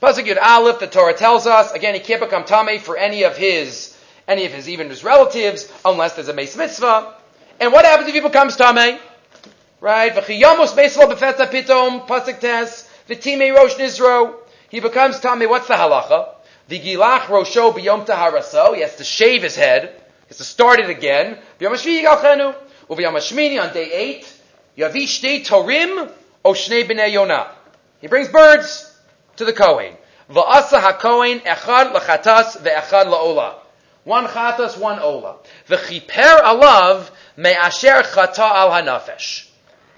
Pasuk 0.00 0.24
Yud 0.24 0.38
Aleph, 0.40 0.78
the 0.78 0.86
Torah 0.86 1.12
tells 1.12 1.46
us, 1.46 1.72
again, 1.72 1.92
he 1.92 2.00
can't 2.00 2.22
become 2.22 2.44
Tameh 2.44 2.80
for 2.80 2.96
any 2.96 3.24
of 3.24 3.36
his, 3.36 3.98
any 4.30 4.46
of 4.46 4.52
his, 4.52 4.68
even 4.68 4.88
his 4.88 5.02
relatives, 5.02 5.70
unless 5.84 6.14
there's 6.14 6.28
a 6.28 6.32
Mace 6.32 6.56
Mitzvah. 6.56 7.14
And 7.58 7.72
what 7.72 7.84
happens 7.84 8.08
if 8.08 8.14
he 8.14 8.20
becomes 8.20 8.56
Tameh? 8.56 8.98
Right? 9.80 10.12
V'chiyamos 10.12 10.72
Beislo 10.74 11.12
befetza 11.12 11.50
pitom, 11.50 12.06
Pasuk 12.06 12.38
Tes, 12.38 12.88
v'timei 13.08 13.54
Rosh 13.54 13.74
Nizro. 13.74 14.36
He 14.68 14.78
becomes 14.78 15.18
Tameh. 15.18 15.48
What's 15.48 15.66
the 15.66 15.74
halacha? 15.74 16.28
The 16.68 16.78
Gilach 16.78 17.22
Rosho 17.22 17.74
biyom 17.74 18.06
taharaso. 18.06 18.76
He 18.76 18.82
has 18.82 18.94
to 18.96 19.04
shave 19.04 19.42
his 19.42 19.56
head. 19.56 19.88
He 19.88 20.28
has 20.28 20.38
to 20.38 20.44
start 20.44 20.78
it 20.78 20.88
again. 20.88 21.36
B'yom 21.58 21.72
hashvi 21.72 22.04
yigalchenu. 22.04 22.54
Uv'yom 22.88 23.14
hashmini 23.14 23.60
on 23.60 23.74
day 23.74 23.90
eight. 23.92 24.32
Yavi 24.78 25.02
shtei 25.02 25.44
torim 25.44 26.08
o 26.44 26.52
shnei 26.52 26.88
b'nei 26.88 27.12
yonah. 27.12 27.50
He 28.00 28.06
brings 28.06 28.28
birds 28.28 28.96
to 29.36 29.44
the 29.44 29.52
Kohen. 29.52 29.96
Va'asa 30.30 30.78
ha-Kohen 30.78 31.40
echad 31.40 31.92
lechatas 31.92 32.56
ve'echad 32.58 33.06
la'olah. 33.06 33.59
One 34.04 34.26
chatas, 34.26 34.78
one 34.78 34.98
ola. 34.98 35.36
V'chiper 35.68 36.40
alav 36.40 37.10
me'asher 37.36 38.02
chata 38.02 38.38
al 38.38 38.70
hanafesh. 38.70 39.48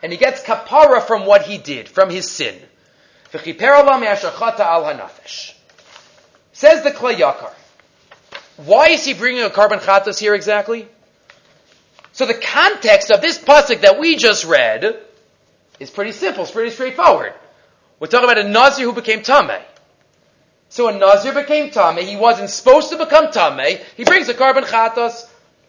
And 0.03 0.11
he 0.11 0.19
gets 0.19 0.43
kapara 0.43 1.03
from 1.03 1.25
what 1.27 1.43
he 1.43 1.59
did, 1.59 1.89
from 1.89 2.11
his 2.11 2.29
sin. 2.29 2.61
V'chiper 3.33 3.85
alav 3.85 4.01
me'asher 4.01 4.31
chata 4.31 4.61
al 4.61 4.85
hanafesh. 4.85 5.55
Says 6.53 6.83
the 6.83 6.91
Klei 6.91 7.15
Yakar. 7.15 7.53
Why 8.57 8.89
is 8.89 9.05
he 9.05 9.15
bringing 9.15 9.43
a 9.43 9.51
carbon 9.51 9.79
chatas 9.79 10.19
here 10.19 10.35
exactly? 10.35 10.87
So 12.13 12.27
the 12.27 12.35
context 12.35 13.11
of 13.11 13.23
this 13.23 13.39
pasuk 13.39 13.81
that 13.81 13.99
we 13.99 14.17
just 14.17 14.45
read 14.45 15.01
is 15.81 15.91
pretty 15.91 16.13
simple. 16.13 16.43
It's 16.43 16.53
pretty 16.53 16.71
straightforward. 16.71 17.33
We're 17.99 18.09
talking 18.09 18.29
about 18.29 18.45
a 18.45 18.49
Nazir 18.49 18.85
who 18.85 18.93
became 18.93 19.21
Tameh. 19.21 19.63
So 20.73 20.89
a 20.89 20.99
Nazir 20.99 21.35
became 21.35 21.69
Tameh. 21.69 22.01
He 22.01 22.17
wasn't 22.17 22.49
supposed 22.49 22.89
to 22.93 22.97
become 22.97 23.27
Tameh. 23.27 23.79
He 23.95 24.05
brings 24.05 24.31
a 24.31 24.33
carbon 24.33 24.65
chatas. 24.65 25.29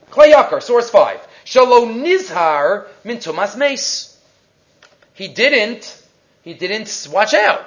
Klei 0.09 0.31
Yakar, 0.31 0.63
source 0.63 0.89
5. 0.89 1.19
Shalo 1.43 1.93
nizhar 1.93 2.87
min 3.03 3.17
tumas 3.17 3.57
mace. 3.57 4.17
He 5.13 5.27
didn't, 5.27 6.01
he 6.43 6.53
didn't 6.53 7.09
watch 7.11 7.33
out. 7.33 7.65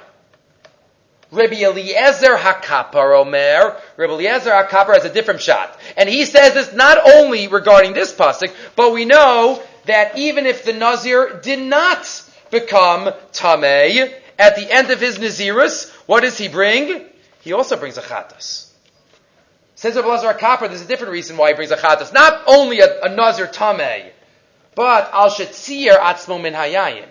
Rabbi 1.30 1.56
Eliezer 1.56 2.36
HaKapar 2.38 3.20
Omer, 3.20 3.76
Rabbi 3.98 4.12
Eliezer 4.14 4.52
HaKapar 4.52 4.94
has 4.94 5.04
a 5.04 5.12
different 5.12 5.42
shot. 5.42 5.78
And 5.98 6.08
he 6.08 6.24
says 6.24 6.54
this 6.54 6.72
not 6.72 6.96
only 7.16 7.48
regarding 7.48 7.92
this 7.92 8.14
pasuk, 8.14 8.50
but 8.76 8.94
we 8.94 9.04
know 9.04 9.62
that 9.84 10.16
even 10.16 10.46
if 10.46 10.64
the 10.64 10.72
Nazir 10.72 11.38
did 11.42 11.58
not 11.58 12.08
become 12.50 13.12
Tameh, 13.34 14.14
at 14.38 14.56
the 14.56 14.72
end 14.72 14.90
of 14.90 15.00
his 15.00 15.18
Nazirus, 15.18 15.90
what 16.06 16.22
does 16.22 16.38
he 16.38 16.48
bring? 16.48 17.10
He 17.46 17.52
also 17.52 17.76
brings 17.76 17.96
a 17.96 18.02
Chatas. 18.02 18.72
Says 19.76 19.94
Rabbi 19.94 20.08
Eliezer 20.08 20.32
HaKapar, 20.32 20.66
there's 20.66 20.82
a 20.82 20.86
different 20.86 21.12
reason 21.12 21.36
why 21.36 21.50
he 21.50 21.54
brings 21.54 21.70
a 21.70 21.76
Chatas. 21.76 22.12
Not 22.12 22.42
only 22.48 22.80
a, 22.80 23.02
a 23.02 23.08
Nazir 23.08 23.46
Tameh, 23.46 24.10
but 24.74 25.08
Al 25.12 25.30
Shetzir 25.30 25.96
Atzmo 25.96 26.42
Min 26.42 26.54
Hayayin. 26.54 27.06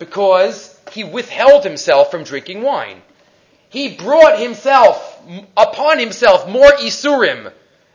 Because 0.00 0.76
he 0.90 1.04
withheld 1.04 1.62
himself 1.62 2.10
from 2.10 2.24
drinking 2.24 2.62
wine. 2.62 3.00
He 3.68 3.94
brought 3.94 4.40
himself, 4.40 5.22
upon 5.56 6.00
himself, 6.00 6.48
more 6.48 6.72
Isurim 6.72 7.52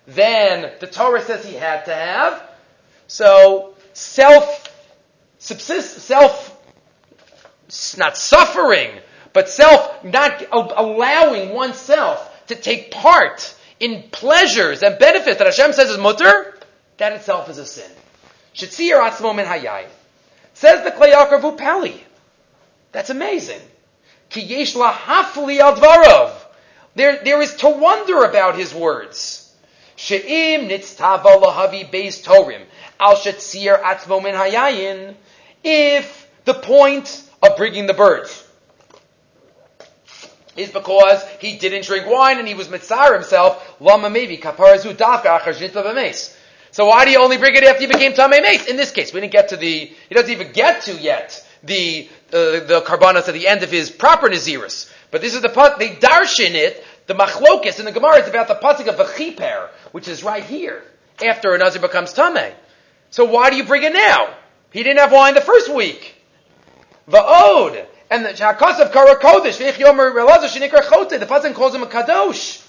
than 0.08 0.71
the 0.79 0.88
Torah 0.88 1.21
says 1.21 1.43
he 1.43 1.56
had 1.56 1.84
to 1.84 1.93
have. 1.93 2.41
So, 3.08 3.73
self, 3.91 4.73
subsist, 5.39 5.97
self, 5.97 6.58
not 7.97 8.15
suffering, 8.15 8.91
but 9.33 9.49
self, 9.49 10.03
not 10.03 10.45
allowing 10.51 11.49
oneself 11.49 12.29
to 12.47 12.55
take 12.55 12.91
part 12.91 13.55
in 13.79 14.03
pleasures 14.11 14.83
and 14.83 14.97
benefits 14.99 15.39
that 15.39 15.47
Hashem 15.47 15.73
says 15.73 15.89
is 15.89 15.97
mutter, 15.97 16.57
that 16.97 17.13
itself 17.13 17.49
is 17.49 17.57
a 17.57 17.65
sin. 17.65 17.91
Shetzir 18.55 19.01
atzmo 19.01 19.35
min 19.35 19.45
hayai. 19.45 19.87
Says 20.53 20.83
the 20.83 20.91
Klei 20.91 21.11
Yakar 21.11 21.41
Vupeli. 21.41 21.99
That's 22.91 23.09
amazing. 23.09 23.59
Ki 24.29 24.41
yesh 24.41 24.75
al. 24.75 26.39
There, 26.95 27.23
there 27.23 27.41
is 27.41 27.55
to 27.55 27.69
wonder 27.69 28.23
about 28.23 28.55
his 28.55 28.73
words. 28.73 29.51
She'im 29.95 30.69
nitztava 30.69 31.41
lahavi 31.41 31.89
beis 31.91 32.23
torim. 32.23 32.61
Al 32.99 33.15
shetzir 33.15 33.81
atzmo 33.81 34.21
min 34.21 34.35
hayayin. 34.35 35.15
If 35.63 36.29
the 36.45 36.53
point 36.53 37.27
of 37.41 37.57
bringing 37.57 37.87
the 37.87 37.93
birds 37.93 38.47
is 40.55 40.69
because 40.69 41.23
he 41.39 41.57
didn't 41.57 41.85
drink 41.85 42.07
wine 42.07 42.39
and 42.39 42.47
he 42.47 42.53
was 42.53 42.67
mitzar 42.67 43.13
himself. 43.13 43.79
Maybe 43.79 44.37
kaparazu 44.37 44.93
dafka 44.93 46.35
So 46.71 46.85
why 46.85 47.05
do 47.05 47.11
you 47.11 47.19
only 47.19 47.37
bring 47.37 47.55
it 47.55 47.63
after 47.63 47.81
you 47.81 47.87
became 47.87 48.13
tamei 48.13 48.41
mace? 48.41 48.67
In 48.67 48.77
this 48.77 48.91
case, 48.91 49.13
we 49.13 49.21
didn't 49.21 49.33
get 49.33 49.49
to 49.49 49.57
the. 49.57 49.91
He 50.09 50.15
doesn't 50.15 50.31
even 50.31 50.51
get 50.51 50.83
to 50.83 50.93
yet 50.93 51.45
the 51.63 52.07
uh, 52.29 52.59
the 52.65 52.83
karbanos 52.85 53.27
at 53.27 53.33
the 53.33 53.47
end 53.47 53.63
of 53.63 53.71
his 53.71 53.89
proper 53.89 54.29
naziris. 54.29 54.91
But 55.11 55.21
this 55.21 55.35
is 55.35 55.41
the 55.41 55.49
part 55.49 55.79
they 55.79 55.89
darshan 55.89 56.53
it. 56.53 56.83
The 57.05 57.15
machlokis 57.15 57.79
in 57.79 57.85
the 57.85 57.91
Gemara 57.91 58.21
is 58.21 58.29
about 58.29 58.47
the 58.47 58.55
pasuk 58.55 58.87
of 58.87 58.95
v'chiper, 58.95 59.69
which 59.91 60.07
is 60.07 60.23
right 60.23 60.43
here 60.43 60.83
after 61.23 61.53
a 61.53 61.57
nazir 61.57 61.81
becomes 61.81 62.13
tamei. 62.13 62.53
So 63.09 63.25
why 63.25 63.49
do 63.49 63.57
you 63.57 63.63
bring 63.63 63.83
it 63.83 63.93
now? 63.93 64.33
He 64.71 64.81
didn't 64.83 64.99
have 64.99 65.11
wine 65.11 65.35
the 65.35 65.41
first 65.41 65.73
week. 65.73 66.15
Va'od 67.09 67.85
and 68.13 68.23
the 68.23 68.30
Hakasav 68.30 68.93
Kara 68.93 69.15
Kodesh 69.15 69.60
Yomer 69.60 70.13
Shenikra 70.13 70.82
Chote. 70.84 71.19
The 71.19 71.26
pasuk 71.26 71.56
calls 71.56 71.73
him 71.73 71.82
a 71.82 71.88
kadosh. 71.88 72.63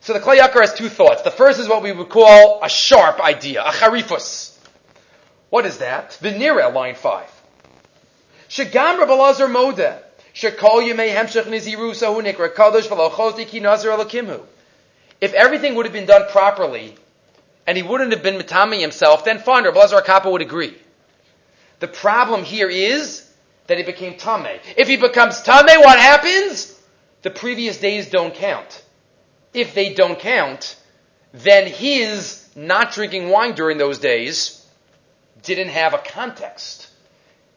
So 0.00 0.12
the 0.12 0.20
Klei 0.20 0.38
has 0.38 0.74
two 0.74 0.88
thoughts. 0.88 1.22
The 1.22 1.32
first 1.32 1.58
is 1.58 1.66
what 1.66 1.82
we 1.82 1.90
would 1.90 2.08
call 2.08 2.62
a 2.62 2.68
sharp 2.68 3.18
idea, 3.18 3.64
a 3.64 3.70
charifus. 3.70 4.56
What 5.50 5.66
is 5.66 5.78
that? 5.78 6.10
Venira, 6.22 6.72
line 6.72 6.94
five. 6.94 7.28
Shagam 8.48 9.00
Rabbalazar 9.00 9.50
Elokimhu. 13.96 14.40
If 15.20 15.34
everything 15.34 15.74
would 15.74 15.86
have 15.86 15.92
been 15.92 16.06
done 16.06 16.30
properly, 16.30 16.94
and 17.66 17.76
he 17.76 17.82
wouldn't 17.82 18.12
have 18.12 18.22
been 18.22 18.38
mitami 18.38 18.80
himself, 18.80 19.24
then 19.24 19.40
fine, 19.40 19.64
Rabbalazar 19.64 20.04
Kappa 20.04 20.30
would 20.30 20.42
agree. 20.42 20.76
The 21.80 21.88
problem 21.88 22.44
here 22.44 22.68
is 22.68 23.28
that 23.66 23.78
he 23.78 23.84
became 23.84 24.16
Tame. 24.16 24.60
If 24.76 24.88
he 24.88 24.96
becomes 24.96 25.42
Tame, 25.42 25.80
what 25.80 25.98
happens? 25.98 26.80
The 27.22 27.30
previous 27.30 27.78
days 27.78 28.10
don't 28.10 28.34
count. 28.34 28.82
If 29.52 29.74
they 29.74 29.94
don't 29.94 30.18
count, 30.18 30.76
then 31.32 31.66
his 31.66 32.48
not 32.54 32.92
drinking 32.92 33.28
wine 33.28 33.54
during 33.54 33.78
those 33.78 33.98
days 33.98 34.66
didn't 35.42 35.68
have 35.68 35.94
a 35.94 35.98
context. 35.98 36.88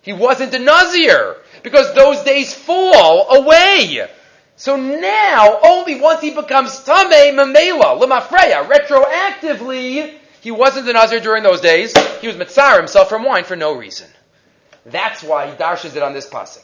He 0.02 0.14
wasn't 0.14 0.54
a 0.54 0.60
Nazir 0.60 1.38
because 1.64 1.94
those 1.94 2.24
days 2.24 2.54
fall 2.54 3.36
away. 3.36 4.08
So 4.56 4.76
now, 4.76 5.60
only 5.64 6.00
once 6.00 6.22
he 6.22 6.32
becomes 6.32 6.80
Tameh 6.80 7.34
Mamela, 7.34 8.00
Lemafreya, 8.00 8.68
retroactively, 8.68 10.18
he 10.42 10.52
wasn't 10.52 10.90
a 10.90 10.94
Nazir 10.94 11.20
during 11.20 11.44
those 11.44 11.62
days. 11.62 11.94
He 12.22 12.28
was 12.28 12.38
Mitzar 12.38 12.78
himself 12.78 13.10
from 13.10 13.24
wine 13.24 13.44
for 13.44 13.56
no 13.56 13.74
reason. 13.74 14.08
That's 14.90 15.22
why 15.22 15.50
he 15.50 15.56
darshes 15.58 15.96
it 15.96 16.04
on 16.04 16.14
this 16.14 16.28
pasuk. 16.28 16.64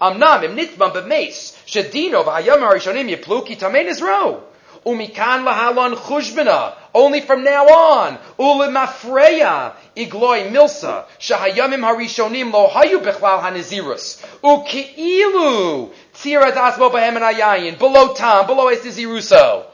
Amnam 0.00 0.44
im 0.44 0.56
nitvam 0.56 0.92
b'meis 0.92 1.56
shedino 1.66 2.24
v'hayam 2.24 2.60
harishonim 2.60 3.14
yiplu 3.14 3.46
ki 3.46 3.56
tamein 3.56 3.86
Israel. 3.86 4.46
Umikan 4.86 5.44
lahalon 5.44 5.94
chushbina. 5.94 6.74
Only 6.94 7.20
from 7.20 7.44
now 7.44 7.66
on. 7.66 8.18
Ulimafreya. 8.38 9.74
Igloi 9.94 10.50
milsa. 10.50 11.04
Shahayamim 11.18 11.84
harishonim 11.84 12.50
lo 12.50 12.66
hayu 12.68 13.00
bechlal 13.00 13.42
hanizirus. 13.42 14.24
Uki'ilu. 14.42 15.90
Tzirat 16.14 16.54
asmo 16.54 16.90
bahem 16.90 17.20
and 17.20 17.78
Below 17.78 18.14
tam. 18.14 18.46
Below 18.46 18.74
estiziruso. 18.74 19.66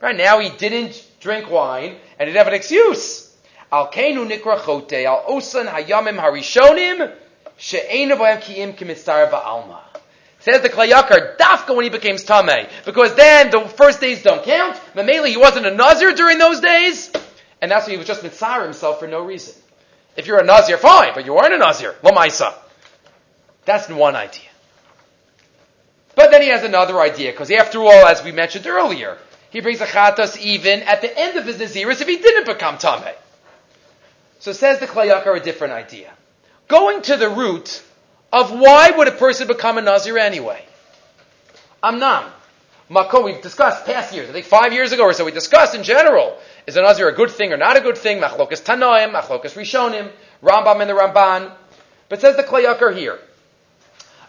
Right 0.00 0.16
now 0.16 0.40
he 0.40 0.48
didn't 0.48 1.00
drink 1.20 1.48
wine 1.48 1.96
and 2.18 2.26
didn't 2.26 2.38
have 2.38 2.48
an 2.48 2.54
excuse. 2.54 3.29
Al 3.72 3.90
kenu 3.90 4.28
nikra 4.28 4.58
chote. 4.58 5.04
Al 5.04 5.24
osan 5.28 5.66
hayamim 5.66 6.18
harishonim. 6.18 7.12
She'ena 7.56 8.16
bohem 8.16 8.40
ki'im 8.40 8.74
kimitzar 8.74 9.30
ba'alma. 9.30 9.78
Says 10.40 10.62
the 10.62 10.70
Kli 10.70 10.90
Yakar, 10.90 11.36
Dafka 11.36 11.76
when 11.76 11.84
he 11.84 11.90
became 11.90 12.16
Tameh. 12.16 12.68
Because 12.86 13.14
then 13.14 13.50
the 13.50 13.60
first 13.68 14.00
days 14.00 14.22
don't 14.22 14.42
count. 14.42 14.74
Mamela, 14.94 15.28
he 15.28 15.36
wasn't 15.36 15.66
a 15.66 15.70
Nazir 15.70 16.14
during 16.14 16.38
those 16.38 16.60
days. 16.60 17.12
And 17.60 17.70
that's 17.70 17.86
why 17.86 17.92
he 17.92 17.98
was 17.98 18.06
just 18.06 18.22
Mitzar 18.22 18.62
himself 18.62 19.00
for 19.00 19.06
no 19.06 19.22
reason. 19.22 19.54
If 20.16 20.26
you're 20.26 20.40
a 20.40 20.44
Nazir, 20.44 20.78
fine, 20.78 21.12
but 21.14 21.26
you 21.26 21.34
weren't 21.34 21.52
a 21.52 21.58
Nazir. 21.58 21.94
Lamaisa. 22.02 22.54
That's 23.66 23.88
one 23.90 24.16
idea. 24.16 24.48
But 26.14 26.30
then 26.30 26.40
he 26.42 26.48
has 26.48 26.64
another 26.64 26.98
idea, 26.98 27.30
because 27.32 27.50
after 27.50 27.78
all, 27.78 28.06
as 28.06 28.24
we 28.24 28.32
mentioned 28.32 28.66
earlier, 28.66 29.18
he 29.50 29.60
brings 29.60 29.80
a 29.82 29.86
chatas 29.86 30.38
even 30.38 30.82
at 30.82 31.02
the 31.02 31.18
end 31.18 31.36
of 31.36 31.44
his 31.44 31.56
Naziris 31.56 32.00
if 32.00 32.08
he 32.08 32.16
didn't 32.16 32.46
become 32.46 32.76
Tameh. 32.76 33.14
So 34.40 34.52
says 34.52 34.80
the 34.80 34.86
Kli 34.86 35.12
Yakar 35.12 35.36
a 35.36 35.40
different 35.40 35.74
idea. 35.74 36.10
Going 36.66 37.02
to 37.02 37.16
the 37.16 37.28
root 37.28 37.82
of 38.32 38.50
why 38.50 38.90
would 38.90 39.06
a 39.06 39.12
person 39.12 39.46
become 39.46 39.76
a 39.76 39.82
Nazir 39.82 40.16
anyway? 40.16 40.64
Amnam. 41.82 42.24
Makom, 42.90 43.24
we've 43.24 43.42
discussed 43.42 43.84
past 43.86 44.12
years, 44.14 44.28
I 44.28 44.32
think 44.32 44.46
five 44.46 44.72
years 44.72 44.90
ago 44.90 45.04
or 45.04 45.12
so, 45.12 45.24
we 45.24 45.30
discussed 45.30 45.76
in 45.76 45.84
general, 45.84 46.36
is 46.66 46.76
a 46.76 46.82
Nazir 46.82 47.08
a 47.08 47.14
good 47.14 47.30
thing 47.30 47.52
or 47.52 47.56
not 47.56 47.76
a 47.76 47.80
good 47.80 47.96
thing? 47.96 48.18
Machlokas 48.18 48.64
Tanoim, 48.64 49.12
Machlokas 49.12 49.54
Rishonim, 49.54 50.10
Rambam 50.42 50.80
and 50.80 50.90
the 50.90 50.94
Ramban. 50.94 51.52
But 52.08 52.20
says 52.20 52.36
the 52.36 52.42
Kli 52.42 52.64
Yakar 52.64 52.96
here. 52.96 53.18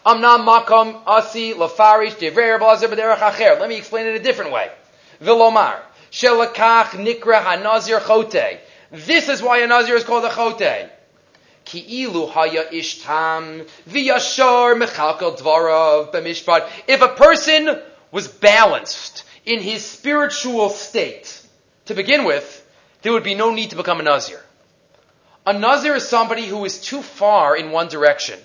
Amnam 0.05 0.45
Makom 0.45 1.01
Asi 1.07 1.53
Lafarish 1.53 2.19
Devrer 2.19 2.59
Blazer 2.59 2.87
B'derech 2.89 3.17
Acher. 3.17 3.59
Let 3.59 3.69
me 3.69 3.77
explain 3.77 4.07
it 4.07 4.19
a 4.19 4.23
different 4.23 4.51
way. 4.51 4.69
Vilomar. 5.21 5.79
Shelakach 6.11 6.89
Nikra 6.89 7.41
HaNazir 7.41 8.01
Chote. 8.01 8.59
This 8.91 9.29
is 9.29 9.41
why 9.41 9.59
a 9.59 9.67
Nazir 9.67 9.95
is 9.95 10.03
called 10.03 10.25
a 10.25 10.29
Chote. 10.29 10.89
Ki'ilu 11.63 12.29
haya 12.29 12.65
ishtam 12.65 13.65
v'yashar 13.87 14.75
mechalkel 14.81 15.37
dvarav 15.37 16.11
b'mishpat. 16.11 16.67
If 16.87 17.01
a 17.01 17.07
person 17.07 17.79
was 18.11 18.27
balanced 18.27 19.23
in 19.45 19.61
his 19.61 19.85
spiritual 19.85 20.69
state 20.69 21.41
to 21.85 21.93
begin 21.93 22.25
with, 22.25 22.57
there 23.01 23.13
would 23.13 23.23
be 23.23 23.35
no 23.35 23.53
need 23.53 23.69
to 23.69 23.77
become 23.77 24.01
a 24.01 24.03
nazir. 24.03 24.41
A 25.45 25.53
nazir 25.53 25.95
is 25.95 26.07
somebody 26.07 26.45
who 26.45 26.65
is 26.65 26.81
too 26.81 27.01
far 27.01 27.55
in 27.55 27.71
one 27.71 27.87
direction, 27.87 28.37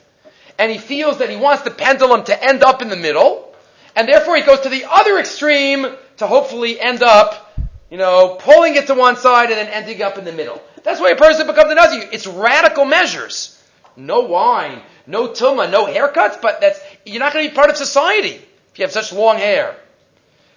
and 0.59 0.71
he 0.71 0.79
feels 0.79 1.19
that 1.19 1.29
he 1.29 1.37
wants 1.37 1.65
the 1.65 1.71
pendulum 1.73 2.23
to 2.25 2.45
end 2.45 2.63
up 2.63 2.83
in 2.83 2.89
the 2.89 2.97
middle, 2.97 3.53
and 3.97 4.09
therefore 4.09 4.37
he 4.37 4.43
goes 4.43 4.61
to 4.61 4.69
the 4.69 4.85
other 4.89 5.19
extreme 5.19 5.87
to 6.19 6.27
hopefully 6.27 6.81
end 6.81 7.03
up, 7.03 7.46
you 7.91 7.99
know, 7.99 8.37
pulling 8.41 8.77
it 8.77 8.87
to 8.89 8.95
one 8.95 9.17
side 9.17 9.51
and 9.51 9.59
then 9.59 9.69
ending 9.69 10.03
up 10.03 10.19
in 10.19 10.25
the 10.25 10.33
middle. 10.33 10.61
That's 10.83 11.01
why 11.01 11.11
a 11.11 11.17
person 11.17 11.47
becomes 11.47 11.71
a 11.71 11.75
Nazir. 11.75 12.09
It's 12.13 12.27
radical 12.27 12.85
measures. 12.85 13.53
No 13.97 14.21
wine, 14.21 14.83
no 15.07 15.29
tuma, 15.29 15.71
no 15.71 15.87
haircuts, 15.87 16.41
but 16.43 16.61
that's, 16.61 16.79
you're 17.05 17.21
not 17.21 17.33
going 17.33 17.47
to 17.47 17.51
be 17.51 17.55
part 17.55 17.71
of 17.71 17.77
society 17.77 18.35
if 18.35 18.79
you 18.79 18.85
have 18.85 18.93
such 18.93 19.13
long 19.13 19.39
hair. 19.39 19.77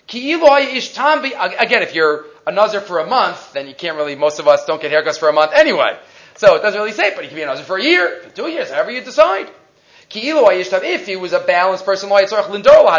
Again, 0.07 1.83
if 1.83 1.95
you're 1.95 2.25
a 2.45 2.51
Nazir 2.51 2.81
for 2.81 2.99
a 2.99 3.07
month, 3.07 3.53
then 3.53 3.67
you 3.67 3.75
can't 3.75 3.95
really, 3.95 4.15
most 4.15 4.39
of 4.39 4.47
us 4.47 4.65
don't 4.65 4.81
get 4.81 4.91
haircuts 4.91 5.19
for 5.19 5.29
a 5.29 5.33
month 5.33 5.53
anyway. 5.53 5.97
So 6.35 6.55
it 6.55 6.61
doesn't 6.61 6.79
really 6.79 6.93
say, 6.93 7.13
but 7.15 7.23
you 7.23 7.29
can 7.29 7.35
be 7.37 7.43
a 7.43 7.45
Nazir 7.45 7.63
for 7.63 7.77
a 7.77 7.83
year, 7.83 8.21
for 8.23 8.35
two 8.35 8.47
years, 8.49 8.71
however 8.71 8.91
you 8.91 9.01
decide. 9.01 9.49
If 10.11 11.05
he 11.05 11.15
was 11.15 11.33
a 11.33 11.39
balanced 11.39 11.85
person, 11.85 12.09
you 12.09 12.15
wouldn't 12.15 12.55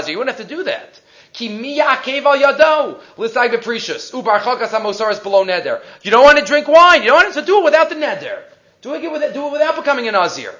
have 0.06 0.36
to 0.36 0.44
do 0.44 0.62
that. 0.64 1.00
Ki 1.32 1.80
al 1.80 1.96
yado 2.02 3.00
l'sai 3.16 3.48
beprecious 3.48 4.10
ubar 4.12 4.40
chakas 4.40 4.68
hamosaris 4.68 5.22
below 5.22 5.44
neder. 5.44 5.82
You 6.02 6.10
don't 6.10 6.24
want 6.24 6.38
to 6.38 6.44
drink 6.44 6.66
wine. 6.66 7.02
You 7.02 7.08
don't 7.08 7.24
want 7.24 7.34
to 7.34 7.42
do 7.42 7.60
it 7.60 7.64
without 7.64 7.88
the 7.88 7.94
neder. 7.94 8.42
Do 8.82 8.94
it, 8.94 9.12
with, 9.12 9.34
do 9.34 9.46
it 9.46 9.52
without 9.52 9.76
becoming 9.76 10.08
a 10.08 10.12
nazir. 10.12 10.54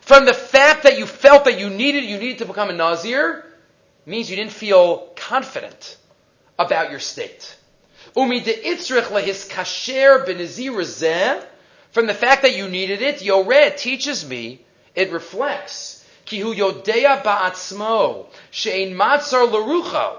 From 0.00 0.24
the 0.24 0.32
fact 0.32 0.84
that 0.84 0.98
you 0.98 1.06
felt 1.06 1.44
that 1.44 1.58
you 1.58 1.68
needed, 1.68 2.04
you 2.04 2.18
needed 2.18 2.38
to 2.38 2.46
become 2.46 2.70
a 2.70 2.72
nazir, 2.72 3.44
means 4.06 4.30
you 4.30 4.36
didn't 4.36 4.52
feel 4.52 5.10
confident 5.16 5.96
about 6.58 6.90
your 6.90 7.00
state. 7.00 7.56
Umi 8.16 8.40
de 8.40 8.54
itzrich 8.54 9.08
lehis 9.08 9.48
kasher 9.48 10.24
benazir 10.24 11.44
From 11.90 12.06
the 12.06 12.14
fact 12.14 12.42
that 12.42 12.56
you 12.56 12.68
needed 12.68 13.02
it, 13.02 13.20
Yored 13.20 13.76
teaches 13.76 14.26
me, 14.26 14.64
it 14.94 15.12
reflects 15.12 15.95
Kihu 16.26 16.54
yodea 16.54 17.22
ba'atzmo 17.22 18.26
she'in 18.50 18.94
matzar 18.94 19.48
lerucho. 19.48 20.18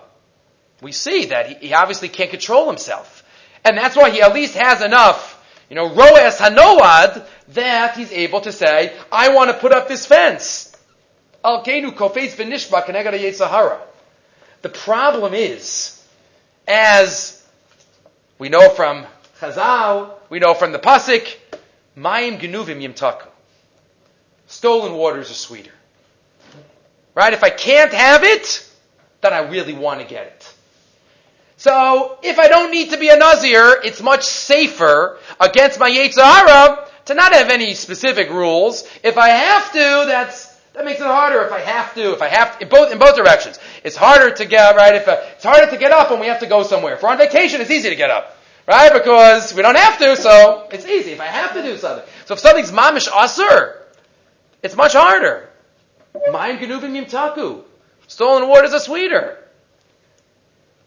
We 0.81 0.91
see 0.91 1.25
that 1.25 1.47
he, 1.47 1.67
he, 1.67 1.73
obviously 1.73 2.09
can't 2.09 2.29
control 2.29 2.67
himself. 2.67 3.23
And 3.65 3.77
that's 3.77 3.95
why 3.95 4.11
he 4.11 4.21
at 4.21 4.33
least 4.33 4.55
has 4.55 4.81
enough, 4.81 5.43
you 5.69 5.75
know, 5.75 5.89
roes 5.89 6.37
hanoad, 6.37 7.25
that 7.49 7.97
he's 7.97 8.11
able 8.11 8.41
to 8.41 8.51
say, 8.51 8.95
I 9.11 9.29
want 9.33 9.49
to 9.51 9.57
put 9.57 9.73
up 9.73 9.87
this 9.87 10.05
fence. 10.05 10.75
Al 11.43 11.63
kenu 11.63 11.91
kofetz 11.91 12.35
v'nishba 12.35 12.85
yetzahara. 12.85 13.79
The 14.61 14.69
problem 14.69 15.33
is, 15.33 16.03
as 16.67 17.45
we 18.39 18.49
know 18.49 18.69
from 18.69 19.05
Chazal, 19.39 20.11
we 20.29 20.39
know 20.39 20.53
from 20.53 20.71
the 20.71 20.79
Pasik, 20.79 21.35
Mayim 21.97 22.39
genuvim 22.39 22.81
yimtaku. 22.81 23.27
Stolen 24.47 24.93
waters 24.93 25.31
are 25.31 25.35
sweeter. 25.35 25.71
Right? 27.17 27.34
If 27.34 27.43
I 27.43 27.49
can't 27.49 27.91
have 27.93 28.23
it, 28.23 28.63
then 29.21 29.34
I 29.34 29.39
really 29.39 29.73
want 29.73 30.01
to 30.01 30.06
get 30.06 30.27
it. 30.27 30.53
So, 31.56 32.19
if 32.21 32.38
I 32.38 32.47
don't 32.47 32.69
need 32.69 32.91
to 32.91 32.97
be 32.99 33.10
a 33.10 33.17
Nazir, 33.17 33.82
it's 33.84 34.03
much 34.03 34.23
safer 34.23 35.17
against 35.39 35.80
my 35.80 35.89
Yetzirah 35.89 36.88
to 37.06 37.15
not 37.15 37.34
have 37.34 37.49
any 37.49 37.73
specific 37.73 38.30
rules. 38.30 38.88
If 39.01 39.17
I 39.17 39.30
have 39.30 39.71
to, 39.71 40.06
that's, 40.06 40.45
that 40.73 40.86
makes 40.86 40.99
it 40.99 41.08
harder 41.08 41.41
if 41.41 41.51
I 41.51 41.62
have 41.62 41.95
to, 41.95 42.13
if 42.13 42.21
I 42.21 42.27
have 42.27 42.60
to, 42.60 42.65
in 42.65 42.69
both, 42.69 42.91
in 42.91 42.99
both 42.99 43.15
directions. 43.15 43.58
It's 43.84 43.95
harder 43.95 44.30
to 44.36 44.45
get, 44.45 44.75
right, 44.75 44.93
if, 44.93 45.08
uh, 45.08 45.19
it's 45.34 45.43
harder 45.43 45.71
to 45.71 45.77
get 45.77 45.91
up 45.91 46.12
when 46.12 46.19
we 46.19 46.27
have 46.27 46.41
to 46.41 46.45
go 46.45 46.62
somewhere. 46.62 46.93
If 46.93 47.01
we're 47.01 47.10
on 47.10 47.17
vacation, 47.17 47.62
it's 47.62 47.71
easy 47.71 47.89
to 47.89 47.95
get 47.95 48.12
up. 48.12 48.38
Right? 48.67 48.93
Because 48.93 49.56
we 49.56 49.63
don't 49.63 49.75
have 49.75 49.97
to, 49.97 50.15
so 50.17 50.67
it's 50.71 50.86
easy 50.86 51.13
if 51.13 51.19
I 51.19 51.25
have 51.25 51.56
to 51.56 51.63
do 51.63 51.77
something. 51.77 52.08
So 52.25 52.36
if 52.36 52.39
something's 52.41 52.71
mamish 52.71 53.08
asur, 53.08 53.77
it's 54.62 54.75
much 54.75 54.93
harder. 54.93 55.46
Mayim 56.15 56.59
genuvim 56.59 57.05
yimtaku. 57.05 57.63
Stolen 58.07 58.47
waters 58.47 58.73
are 58.73 58.79
sweeter. 58.79 59.37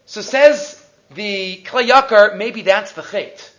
So 0.05 0.21
says 0.21 0.83
the 1.13 1.61
Kli 1.63 1.89
Yakar, 1.89 2.37
maybe 2.37 2.63
that's 2.63 2.93
the 2.93 3.01
chait. 3.01 3.49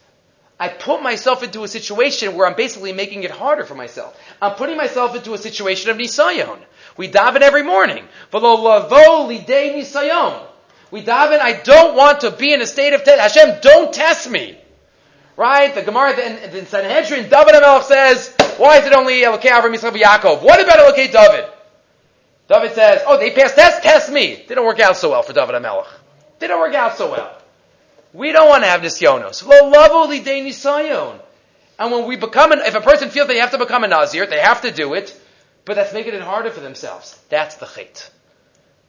I 0.59 0.69
put 0.69 1.03
myself 1.03 1.43
into 1.43 1.65
a 1.65 1.69
situation 1.69 2.37
where 2.37 2.47
I'm 2.47 2.55
basically 2.55 2.93
making 2.93 3.25
it 3.25 3.33
harder 3.33 3.65
for 3.65 3.75
myself. 3.75 4.17
I'm 4.41 4.55
putting 4.55 4.77
myself 4.77 5.17
into 5.17 5.35
a 5.35 5.39
situation 5.39 5.91
of 5.91 5.97
nisayon. 5.97 6.59
We 6.97 7.09
daven 7.09 7.41
every 7.41 7.65
morning. 7.65 8.05
Nisayon. 8.33 10.47
We 10.93 11.03
daven, 11.03 11.41
I 11.41 11.61
don't 11.65 11.97
want 11.97 12.21
to 12.21 12.31
be 12.31 12.53
in 12.53 12.61
a 12.61 12.67
state 12.67 12.93
of 12.93 13.03
test. 13.03 13.35
Hashem, 13.35 13.61
don't 13.61 13.93
test 13.93 14.31
me. 14.31 14.57
Right? 15.37 15.75
The 15.75 15.83
Gemara 15.83 16.21
in, 16.21 16.55
in 16.55 16.67
Sanhedrin, 16.67 17.31
David 17.31 17.55
HaMelech 17.55 17.85
says, 17.85 18.37
why 18.59 18.79
is 18.79 18.87
it 18.87 18.93
only 18.93 19.23
Elokei 19.23 19.51
Avram 19.51 19.75
Yisrael 19.75 19.93
Yaakov? 19.93 20.43
What 20.43 20.63
about 20.63 20.79
Elokei 20.79 21.11
David? 21.13 21.51
David 22.49 22.73
says, 22.75 23.03
oh, 23.07 23.19
they 23.19 23.31
passed 23.31 23.55
tests, 23.55 23.81
test 23.83 24.13
me. 24.13 24.45
They 24.47 24.55
don't 24.55 24.67
work 24.67 24.81
out 24.81 24.97
so 24.97 25.11
well 25.11 25.23
for 25.23 25.33
David 25.33 25.55
HaMelech. 25.55 25.87
They 26.39 26.49
don't 26.49 26.61
work 26.61 26.75
out 26.75 26.97
so 26.97 27.11
well. 27.11 27.39
We 28.13 28.33
don't 28.33 28.49
want 28.49 28.65
to 28.65 28.69
have 28.69 28.83
nisyonos. 28.83 29.43
And 31.79 31.91
when 31.93 32.07
we 32.07 32.17
become 32.17 32.53
an, 32.53 32.61
if 32.61 32.75
a 32.75 32.81
person 32.81 33.09
feels 33.09 33.29
they 33.29 33.39
have 33.39 33.53
to 33.53 33.59
become 33.59 33.85
a 33.85 33.89
Nazir, 33.89 34.27
they 34.27 34.41
have 34.41 34.61
to 34.63 34.71
do 34.71 34.95
it, 34.95 35.19
but 35.65 35.75
that's 35.75 35.95
making 35.95 36.15
it 36.15 36.21
harder 36.21 36.51
for 36.51 36.61
themselves. 36.61 37.19
That's 37.29 37.57
the 37.57 37.67
chait. 37.67 38.11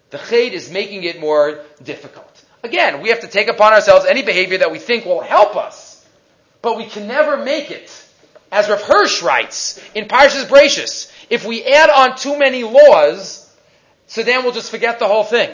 The 0.10 0.18
chait 0.18 0.52
is 0.52 0.70
making 0.70 1.04
it 1.04 1.20
more 1.20 1.62
difficult. 1.82 2.44
Again, 2.64 3.02
we 3.02 3.10
have 3.10 3.22
to 3.22 3.28
take 3.28 3.48
upon 3.48 3.74
ourselves 3.74 4.06
any 4.06 4.24
behavior 4.24 4.60
that 4.60 4.72
we 4.72 4.80
think 4.80 5.06
will 5.06 5.22
help 5.22 5.56
us, 5.56 6.06
but 6.62 6.78
we 6.78 6.86
can 6.86 7.08
never 7.08 7.38
make 7.38 7.72
it. 7.72 8.03
As 8.54 8.70
Rav 8.70 8.84
Hirsch 8.84 9.24
writes 9.24 9.82
in 9.96 10.06
Parshas 10.08 10.46
Bereishis, 10.46 11.12
if 11.32 11.44
we 11.44 11.64
add 11.64 11.90
on 11.90 12.16
too 12.16 12.38
many 12.38 12.64
laws, 12.64 13.52
so 14.06 14.22
then 14.22 14.44
we'll 14.44 14.54
just 14.54 14.70
forget 14.70 15.00
the 15.00 15.08
whole 15.08 15.24
thing. 15.24 15.50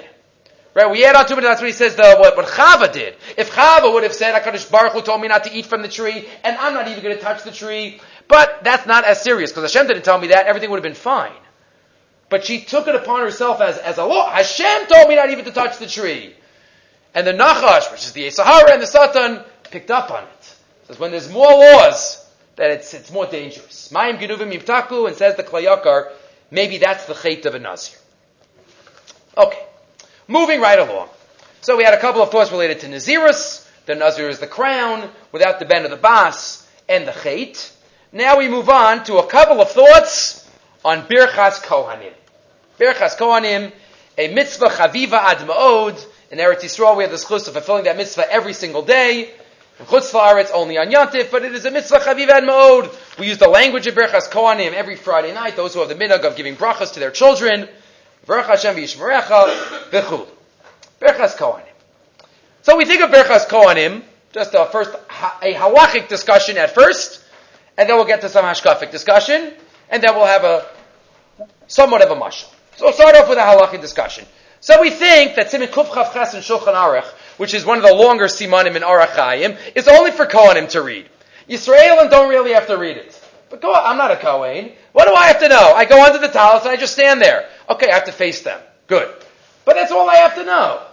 Right? 0.74 0.92
We 0.92 1.06
add 1.06 1.16
on 1.16 1.26
too 1.26 1.36
many. 1.36 1.48
that's 1.48 1.62
what 1.62 1.68
he 1.68 1.74
says, 1.74 1.96
the, 1.96 2.18
what, 2.20 2.36
what 2.36 2.46
Chava 2.48 2.92
did. 2.92 3.16
If 3.38 3.52
Chava 3.52 3.94
would 3.94 4.04
have 4.04 4.14
said, 4.14 4.36
HaKadosh 4.36 4.70
Baruch 4.70 4.92
Hu 4.92 5.02
told 5.02 5.22
me 5.22 5.30
not 5.30 5.46
to 5.46 5.54
eat 5.54 5.66
from 5.66 5.82
the 5.82 5.88
tree, 5.88 6.28
and 6.44 6.58
I'm 6.58 6.74
not 6.74 6.90
even 6.90 7.02
going 7.02 7.16
to 7.16 7.22
touch 7.22 7.44
the 7.44 7.52
tree, 7.52 8.02
but 8.28 8.66
that's 8.66 8.86
not 8.86 9.06
as 9.06 9.22
serious, 9.22 9.52
because 9.54 9.72
Hashem 9.72 9.88
didn't 9.88 10.04
tell 10.04 10.20
me 10.20 10.28
that, 10.28 10.48
everything 10.48 10.70
would 10.70 10.78
have 10.78 10.84
been 10.84 10.94
fine. 10.94 11.32
But 12.28 12.44
she 12.44 12.60
took 12.60 12.90
it 12.90 12.96
upon 12.96 13.22
herself 13.22 13.62
as, 13.62 13.78
as 13.78 13.98
a 13.98 14.04
law. 14.04 14.30
Hashem 14.30 14.88
told 14.88 15.08
me 15.08 15.16
not 15.16 15.30
even 15.30 15.46
to 15.46 15.52
touch 15.52 15.78
the 15.78 15.88
tree. 15.88 16.36
And 17.16 17.26
the 17.26 17.34
Nachash, 17.34 17.92
which 17.94 18.04
is 18.04 18.12
the 18.12 18.30
Sahara 18.30 18.74
and 18.74 18.82
the 18.82 18.88
Satan, 18.88 19.40
picked 19.72 19.90
up 19.90 20.12
on 20.12 20.26
it. 20.26 20.56
Says 20.88 21.00
when 21.00 21.12
there's 21.12 21.32
more 21.32 21.50
laws, 21.50 22.29
that 22.60 22.72
it's, 22.72 22.94
it's 22.94 23.10
more 23.10 23.26
dangerous. 23.26 23.90
Mayim 23.94 24.20
Genuvim 24.20 24.52
Yivtaku, 24.52 25.08
and 25.08 25.16
says 25.16 25.38
the 25.38 25.44
Kli 25.44 25.64
Yakar, 25.64 26.12
maybe 26.52 26.78
that's 26.78 27.06
the 27.06 27.14
chait 27.14 27.46
of 27.46 27.56
a 27.56 27.60
Nazir. 27.60 27.98
Okay. 29.38 29.64
Moving 30.28 30.60
right 30.60 30.78
along. 30.78 31.08
So 31.62 31.78
we 31.78 31.86
had 31.86 31.94
a 31.94 32.02
couple 32.02 32.22
of 32.22 32.32
thoughts 32.32 32.52
related 32.52 32.82
to 32.82 32.88
Nazirus. 32.88 33.66
The 33.86 33.96
Nazir 33.96 34.28
is 34.28 34.40
the 34.40 34.48
crown, 34.48 35.10
without 35.32 35.60
the 35.60 35.66
bend 35.66 35.86
of 35.86 35.92
the 35.92 35.98
bas, 35.98 36.68
and 36.90 37.08
the 37.08 37.14
chait. 37.14 37.72
Now 38.12 38.38
we 38.38 38.50
move 38.50 38.68
on 38.70 39.06
to 39.06 39.20
a 39.20 39.26
couple 39.26 39.62
of 39.62 39.72
thoughts 39.72 40.46
on 40.84 41.04
Birchas 41.04 41.64
Kohanim. 41.64 42.12
Birchas 42.78 43.16
Kohanim, 43.16 43.72
a 44.18 44.34
mitzvah 44.34 44.68
chaviva 44.68 45.14
ad 45.14 45.38
ma'od. 45.48 46.06
In 46.30 46.40
Eretz 46.40 46.64
Yisrael, 46.64 46.98
we 46.98 47.04
have 47.04 47.12
the 47.12 47.18
schus 47.18 47.48
of 47.48 47.54
fulfilling 47.54 47.86
that 47.86 47.96
mitzvah 47.96 48.30
every 48.30 48.54
single 48.54 48.82
day. 48.82 49.32
In 49.80 49.86
Chutz 49.86 50.42
it's 50.42 50.52
only 50.52 50.78
on 50.78 50.92
Yantif, 50.92 51.32
but 51.32 51.44
it 51.44 51.56
is 51.56 51.64
a 51.64 51.72
mitzvah 51.72 52.00
chaviva 52.00 52.40
and 52.40 52.50
ma'od. 52.50 53.18
We 53.18 53.28
use 53.28 53.38
the 53.38 53.48
language 53.48 53.88
of 53.88 53.96
Birchas 53.96 54.30
Kohanim 54.30 54.74
every 54.74 54.98
Friday 54.98 55.34
night, 55.34 55.56
those 55.56 55.74
who 55.74 55.80
have 55.80 55.88
the 55.88 55.96
minhag 55.96 56.26
of 56.26 56.36
giving 56.36 56.58
brachas 56.58 56.94
to 56.96 57.00
their 57.00 57.12
children. 57.12 57.70
Baruch 58.26 58.48
Hashem 58.48 58.76
v'yishmerecha 58.76 59.90
v'chul. 59.90 60.28
Kohanim. 61.02 61.64
So 62.62 62.76
we 62.76 62.84
think 62.84 63.02
of 63.02 63.10
Berchas 63.10 63.48
Kohanim, 63.48 64.04
just 64.34 64.54
a 64.54 64.66
first, 64.66 64.94
a 65.42 65.54
halachic 65.54 66.10
discussion 66.10 66.58
at 66.58 66.76
first, 66.76 67.24
and 67.78 67.88
then 67.88 67.96
we'll 67.96 68.06
get 68.06 68.20
to 68.20 68.28
some 68.28 68.44
hashkafic 68.44 68.92
discussion, 68.92 69.54
and 69.90 70.04
then 70.04 70.14
we'll 70.14 70.26
have 70.26 70.44
a, 70.44 70.66
somewhat 71.68 72.02
of 72.02 72.12
a 72.12 72.20
mashal. 72.20 72.52
So 72.76 72.88
we'll 72.88 72.94
start 72.94 73.16
off 73.16 73.30
with 73.30 73.38
a 73.38 73.42
halachic 73.44 73.80
discussion. 73.80 74.26
So 74.60 74.82
we 74.82 74.90
think 74.90 75.36
that 75.36 75.52
Siman 75.52 75.68
Kuf 75.68 75.86
Chav 75.86 76.12
Ches 76.12 76.34
and 76.34 76.44
Shulchan 76.44 76.74
Aruch, 76.74 77.10
which 77.40 77.54
is 77.54 77.66
one 77.66 77.78
of 77.78 77.84
the 77.86 77.94
longer 77.94 78.26
simanim 78.26 78.76
in 78.76 78.84
Orach 78.84 79.16
Chayim, 79.16 79.58
is 79.74 79.88
only 79.88 80.12
for 80.12 80.26
Kohanim 80.26 80.70
to 80.72 80.82
read. 80.82 81.10
Yisraelim 81.50 82.10
don't 82.12 82.30
really 82.30 82.52
have 82.52 82.68
to 82.68 82.78
read 82.78 82.98
it. 82.98 83.16
But 83.50 83.62
go, 83.62 83.74
I'm 83.74 83.98
not 83.98 84.12
a 84.12 84.18
Kohen. 84.18 84.74
What 84.92 85.08
do 85.08 85.14
I 85.14 85.28
have 85.28 85.40
to 85.40 85.48
know? 85.48 85.74
I 85.74 85.86
go 85.86 86.04
under 86.04 86.20
the 86.20 86.28
talis 86.28 86.64
and 86.64 86.72
I 86.72 86.76
just 86.76 86.94
stand 86.94 87.22
there. 87.22 87.50
Okay, 87.70 87.90
I 87.90 87.96
have 87.96 88.06
to 88.06 88.12
face 88.12 88.42
them. 88.42 88.60
Good. 88.88 89.10
But 89.64 89.76
that's 89.76 89.92
all 89.92 90.10
I 90.10 90.18
have 90.18 90.36
to 90.36 90.44
know. 90.44 90.84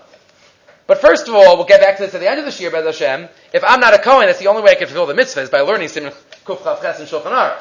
But 0.87 1.01
first 1.01 1.27
of 1.27 1.35
all, 1.35 1.57
we'll 1.57 1.67
get 1.67 1.81
back 1.81 1.97
to 1.97 2.05
this 2.05 2.15
at 2.15 2.21
the 2.21 2.31
end 2.31 2.39
of 2.39 2.47
the 2.47 2.53
Shir, 2.53 2.71
Bez 2.71 2.85
Hashem. 2.85 3.29
If 3.53 3.65
I'm 3.65 3.81
not 3.81 3.95
a 3.95 3.99
Kohen, 3.99 4.27
that's 4.27 4.39
the 4.39 4.47
only 4.47 4.63
way 4.63 4.71
I 4.71 4.75
can 4.77 4.87
fulfill 4.87 5.07
the 5.07 5.15
mitzvah 5.15 5.43
is 5.43 5.51
by 5.51 5.61
learning 5.61 5.89
Simon 5.89 6.13
Kuf 6.45 6.59
Chav 6.59 7.01
and 7.01 7.09
Shulchan 7.09 7.33
Aruch. 7.33 7.61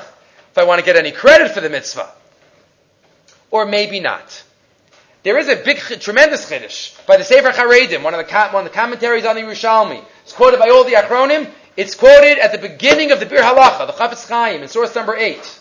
If 0.52 0.58
I 0.58 0.64
want 0.64 0.80
to 0.80 0.86
get 0.86 0.96
any 0.96 1.12
credit 1.12 1.52
for 1.52 1.60
the 1.60 1.70
mitzvah. 1.70 2.10
Or 3.50 3.66
maybe 3.66 4.00
not. 4.00 4.44
There 5.26 5.39
is 5.39 5.49
a 5.49 5.55
big, 5.55 5.80
tremendous 5.80 6.47
chiddush 6.47 7.03
by 7.07 7.17
the 7.17 7.23
Sefer 7.23 7.49
Charedim, 7.49 8.03
one 8.03 8.13
of 8.13 8.23
the, 8.23 8.49
one 8.51 8.63
of 8.63 8.71
the 8.71 8.78
commentaries 8.78 9.26
on 9.26 9.36
the 9.36 9.41
Yerushalmi. 9.41 10.05
It's 10.21 10.34
quoted 10.34 10.59
by 10.59 10.69
all 10.69 10.84
the 10.84 10.91
Achronim. 10.91 11.49
It's 11.76 11.95
quoted 11.95 12.38
at 12.38 12.51
the 12.51 12.59
beginning 12.59 13.11
of 13.11 13.19
the 13.19 13.26
Biur 13.26 13.39
Halacha, 13.39 13.88
the 13.88 13.93
Chafetz 13.93 14.30
Chaim, 14.30 14.61
in 14.61 14.67
source 14.67 14.93
number 14.93 15.15
8. 15.15 15.59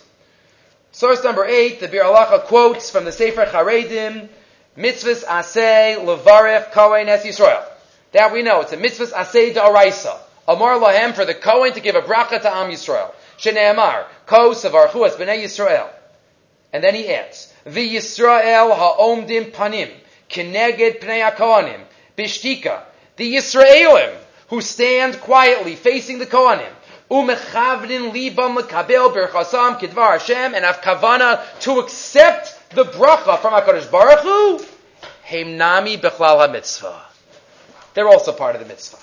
Source 0.93 1.25
number 1.25 1.47
8, 1.47 1.81
the 1.81 1.89
Biur 1.89 2.03
Halacha 2.03 2.45
quotes 2.45 2.91
from 2.91 3.07
the 3.07 3.11
Sefer 3.11 3.47
Charedim, 3.47 4.29
mitzvahs 4.77 5.25
asay 5.25 5.97
levarech 5.97 6.71
kohen 6.73 7.09
es 7.09 7.25
Yisrael. 7.25 7.65
That 8.13 8.35
we 8.35 8.43
know. 8.43 8.61
It's 8.61 8.75
a 8.75 8.77
mitzvahs 8.77 9.13
asay 9.13 9.55
da'araisa. 9.55 10.19
Amar 10.47 10.79
lahem 10.79 11.15
for 11.15 11.25
the 11.25 11.33
kohen 11.33 11.73
to 11.73 11.81
give 11.81 11.95
a 11.95 12.03
bracha 12.03 12.43
to 12.43 12.55
Am 12.55 12.71
Yisrael. 12.71 13.15
Shneamar, 13.39 14.05
ko 14.27 14.51
savarchu 14.51 15.07
es 15.07 15.17
b'nei 15.17 15.43
Yisrael. 15.43 15.89
And 16.71 16.85
then 16.85 16.95
he 16.95 17.09
adds, 17.09 17.54
the 17.65 17.97
Yisrael 17.97 18.77
ha'omdim 18.77 19.51
panim, 19.53 19.91
kineged 20.29 21.01
pnei 21.01 21.35
kohanim, 21.35 21.81
bishtika, 22.17 22.83
the 23.17 23.35
Yisraelim, 23.35 24.15
who 24.49 24.61
stand 24.61 25.21
quietly 25.21 25.75
facing 25.75 26.19
the 26.19 26.27
kohanim, 26.27 26.73
umechavdin 27.11 28.13
libam 28.13 28.57
lekabel 28.59 29.15
berchasam 29.15 29.79
kidvar 29.79 30.19
Hashem, 30.19 30.55
and 30.55 30.65
have 30.65 30.81
kavana 30.81 31.43
to 31.61 31.79
accept 31.81 32.71
the 32.71 32.85
bracha 32.85 33.39
from 33.39 33.53
HaKadosh 33.55 33.91
Baruch 33.91 34.21
Hu, 34.21 34.59
Heimnami 35.27 35.99
Bechlal 35.99 36.47
HaMitzvah. 36.49 37.01
They're 37.95 38.09
also 38.09 38.33
part 38.33 38.57
of 38.57 38.61
the 38.61 38.67
mitzvah. 38.67 38.99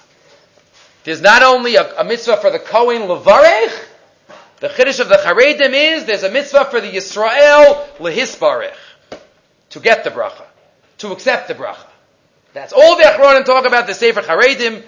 There's 1.03 1.21
not 1.21 1.41
only 1.41 1.75
a, 1.77 2.01
a 2.01 2.03
mitzvah 2.03 2.37
for 2.37 2.51
the 2.51 2.59
Kohen 2.59 3.03
Levarech, 3.03 3.87
the 4.61 4.69
Chiddush 4.69 4.99
of 4.99 5.09
the 5.09 5.15
Charedim 5.15 5.73
is 5.73 6.05
there's 6.05 6.21
a 6.21 6.29
mitzvah 6.29 6.65
for 6.65 6.79
the 6.79 6.87
Yisrael 6.87 7.87
Lehisbarech, 7.97 8.75
to 9.71 9.79
get 9.79 10.03
the 10.03 10.11
bracha, 10.11 10.45
to 10.99 11.11
accept 11.11 11.47
the 11.47 11.55
bracha. 11.55 11.87
That's 12.53 12.71
all 12.71 12.95
the 12.95 13.03
Achronim 13.03 13.43
talk 13.43 13.65
about 13.65 13.87
the 13.87 13.95
Sefer 13.95 14.21
Charedim. 14.21 14.83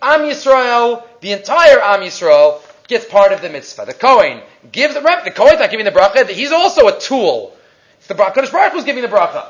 Am 0.00 0.20
Yisrael, 0.22 1.04
the 1.20 1.32
entire 1.32 1.78
Am 1.78 2.00
Yisrael, 2.00 2.62
gets 2.86 3.04
part 3.04 3.32
of 3.32 3.42
the 3.42 3.50
mitzvah. 3.50 3.84
The 3.84 3.92
Kohen 3.92 4.40
gives 4.72 4.94
the 4.94 5.00
the 5.00 5.30
Kohen's 5.30 5.60
not 5.60 5.70
giving 5.70 5.84
the 5.84 5.92
bracha, 5.92 6.26
he's 6.30 6.52
also 6.52 6.88
a 6.88 6.98
tool 6.98 7.54
It's 7.98 8.06
the 8.06 8.14
Kodesh 8.14 8.50
Baruch 8.50 8.72
was 8.72 8.84
giving 8.84 9.02
the 9.02 9.08
bracha. 9.08 9.46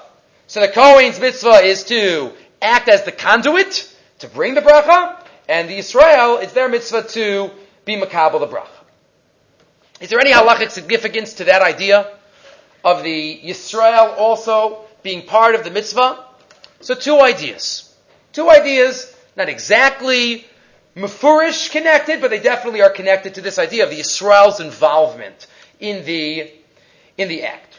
So 0.48 0.60
the 0.60 0.68
Kohen's 0.68 1.20
mitzvah 1.20 1.60
is 1.62 1.84
to 1.84 2.32
act 2.60 2.88
as 2.88 3.04
the 3.04 3.12
conduit 3.12 3.94
to 4.18 4.26
bring 4.26 4.54
the 4.54 4.60
bracha, 4.60 5.22
and 5.48 5.68
the 5.68 5.76
Israel, 5.76 6.38
it's 6.38 6.52
their 6.52 6.68
mitzvah 6.68 7.04
to 7.10 7.52
be 7.84 7.94
makabel 7.94 8.40
the 8.40 8.48
bracha. 8.48 8.77
Is 10.00 10.10
there 10.10 10.20
any 10.20 10.32
halachic 10.32 10.70
significance 10.70 11.34
to 11.34 11.44
that 11.44 11.60
idea 11.60 12.08
of 12.84 13.02
the 13.02 13.40
Yisrael 13.44 14.16
also 14.16 14.84
being 15.02 15.26
part 15.26 15.54
of 15.54 15.64
the 15.64 15.70
mitzvah? 15.70 16.24
So 16.80 16.94
two 16.94 17.20
ideas. 17.20 17.92
Two 18.32 18.48
ideas, 18.48 19.14
not 19.36 19.48
exactly 19.48 20.44
mafurish 20.94 21.70
connected, 21.70 22.20
but 22.20 22.30
they 22.30 22.38
definitely 22.38 22.82
are 22.82 22.90
connected 22.90 23.34
to 23.34 23.40
this 23.40 23.58
idea 23.58 23.84
of 23.84 23.90
the 23.90 23.98
Yisrael's 23.98 24.60
involvement 24.60 25.46
in 25.80 26.04
the, 26.04 26.50
in 27.16 27.28
the 27.28 27.42
act. 27.42 27.78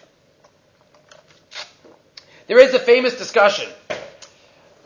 There 2.47 2.59
is 2.59 2.73
a 2.73 2.79
famous 2.79 3.17
discussion 3.17 3.69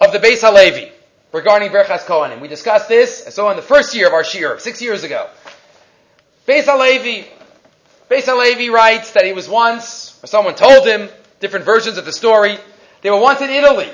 of 0.02 0.12
the 0.12 0.20
Beis 0.20 0.42
Halevi 0.42 0.92
regarding 1.32 1.70
Berchas 1.70 2.02
Kohanim. 2.02 2.42
We 2.42 2.48
discussed 2.48 2.90
this, 2.90 3.24
saw 3.34 3.50
in 3.50 3.56
the 3.56 3.64
first 3.64 3.96
year 3.96 4.08
of 4.08 4.14
our 4.14 4.24
Shir, 4.24 4.60
six 4.60 4.82
years 4.82 5.04
ago. 5.04 5.30
Beis 6.48 6.66
Halevi 8.26 8.70
writes 8.70 9.12
that 9.14 9.26
he 9.26 9.32
was 9.32 9.48
once, 9.48 10.20
or 10.22 10.28
someone 10.28 10.56
told 10.56 10.86
him, 10.86 11.10
different 11.39 11.66
versions 11.66 11.98
of 11.98 12.06
the 12.06 12.12
story, 12.12 12.58
they 13.02 13.10
were 13.10 13.20
once 13.20 13.41
in 13.41 13.50
Italy. 13.50 13.89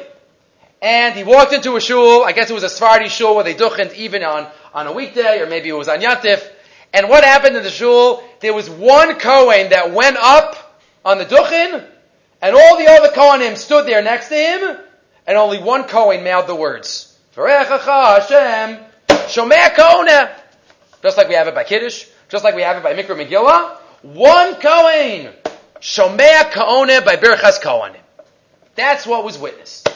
And 0.81 1.15
he 1.15 1.23
walked 1.23 1.53
into 1.53 1.75
a 1.75 1.81
shul, 1.81 2.23
I 2.23 2.31
guess 2.31 2.49
it 2.49 2.53
was 2.53 2.63
a 2.63 2.69
Sephardi 2.69 3.09
shul 3.09 3.35
where 3.35 3.43
they 3.43 3.53
duchent 3.53 3.93
even 3.95 4.23
on, 4.23 4.47
on 4.73 4.87
a 4.87 4.93
weekday, 4.93 5.41
or 5.41 5.45
maybe 5.45 5.69
it 5.69 5.73
was 5.73 5.89
on 5.89 5.99
Yatif. 5.99 6.41
And 6.91 7.07
what 7.07 7.23
happened 7.23 7.55
in 7.55 7.63
the 7.63 7.69
shul? 7.69 8.23
There 8.39 8.53
was 8.53 8.69
one 8.69 9.19
Kohen 9.19 9.69
that 9.69 9.93
went 9.93 10.17
up 10.17 10.79
on 11.05 11.17
the 11.17 11.25
duchen, 11.25 11.85
and 12.41 12.55
all 12.55 12.77
the 12.77 12.87
other 12.87 13.09
Kohanim 13.09 13.57
stood 13.57 13.85
there 13.85 14.01
next 14.01 14.29
to 14.29 14.35
him, 14.35 14.77
and 15.27 15.37
only 15.37 15.59
one 15.59 15.83
Kohen 15.83 16.23
mouthed 16.23 16.47
the 16.47 16.55
words, 16.55 17.15
Hashem. 18.21 18.79
Just 21.03 21.17
like 21.17 21.27
we 21.27 21.35
have 21.35 21.47
it 21.47 21.55
by 21.55 21.63
Kiddush, 21.63 22.05
just 22.29 22.43
like 22.43 22.55
we 22.55 22.61
have 22.61 22.77
it 22.77 22.83
by 22.83 22.93
Mikra 22.93 23.15
Megillah. 23.15 23.77
One 24.01 24.55
Kohen, 24.55 25.33
Shomea 25.81 26.51
Kohana 26.51 27.03
by 27.03 27.17
Birchas 27.17 27.59
Kohanim. 27.59 27.99
That's 28.75 29.05
what 29.05 29.25
was 29.25 29.37
witnessed. 29.37 29.89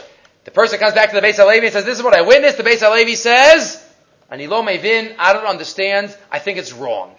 The 0.44 0.52
person 0.52 0.80
comes 0.80 0.94
back 0.94 1.12
to 1.12 1.16
the 1.16 1.26
Beis 1.26 1.38
Halevi 1.38 1.68
and 1.68 1.74
says, 1.74 1.86
this 1.86 1.98
is 1.98 2.04
what 2.04 2.14
I 2.14 2.22
witnessed. 2.22 2.58
The 2.58 2.64
Beis 2.64 2.80
Halevi 2.80 3.16
says, 3.16 3.82
Anilo 4.30 4.62
Mevin, 4.68 5.16
I 5.18 5.32
don't 5.32 5.46
understand. 5.46 6.16
I 6.30 6.40
think 6.40 6.58
it's 6.58 6.74
wrong. 6.74 7.16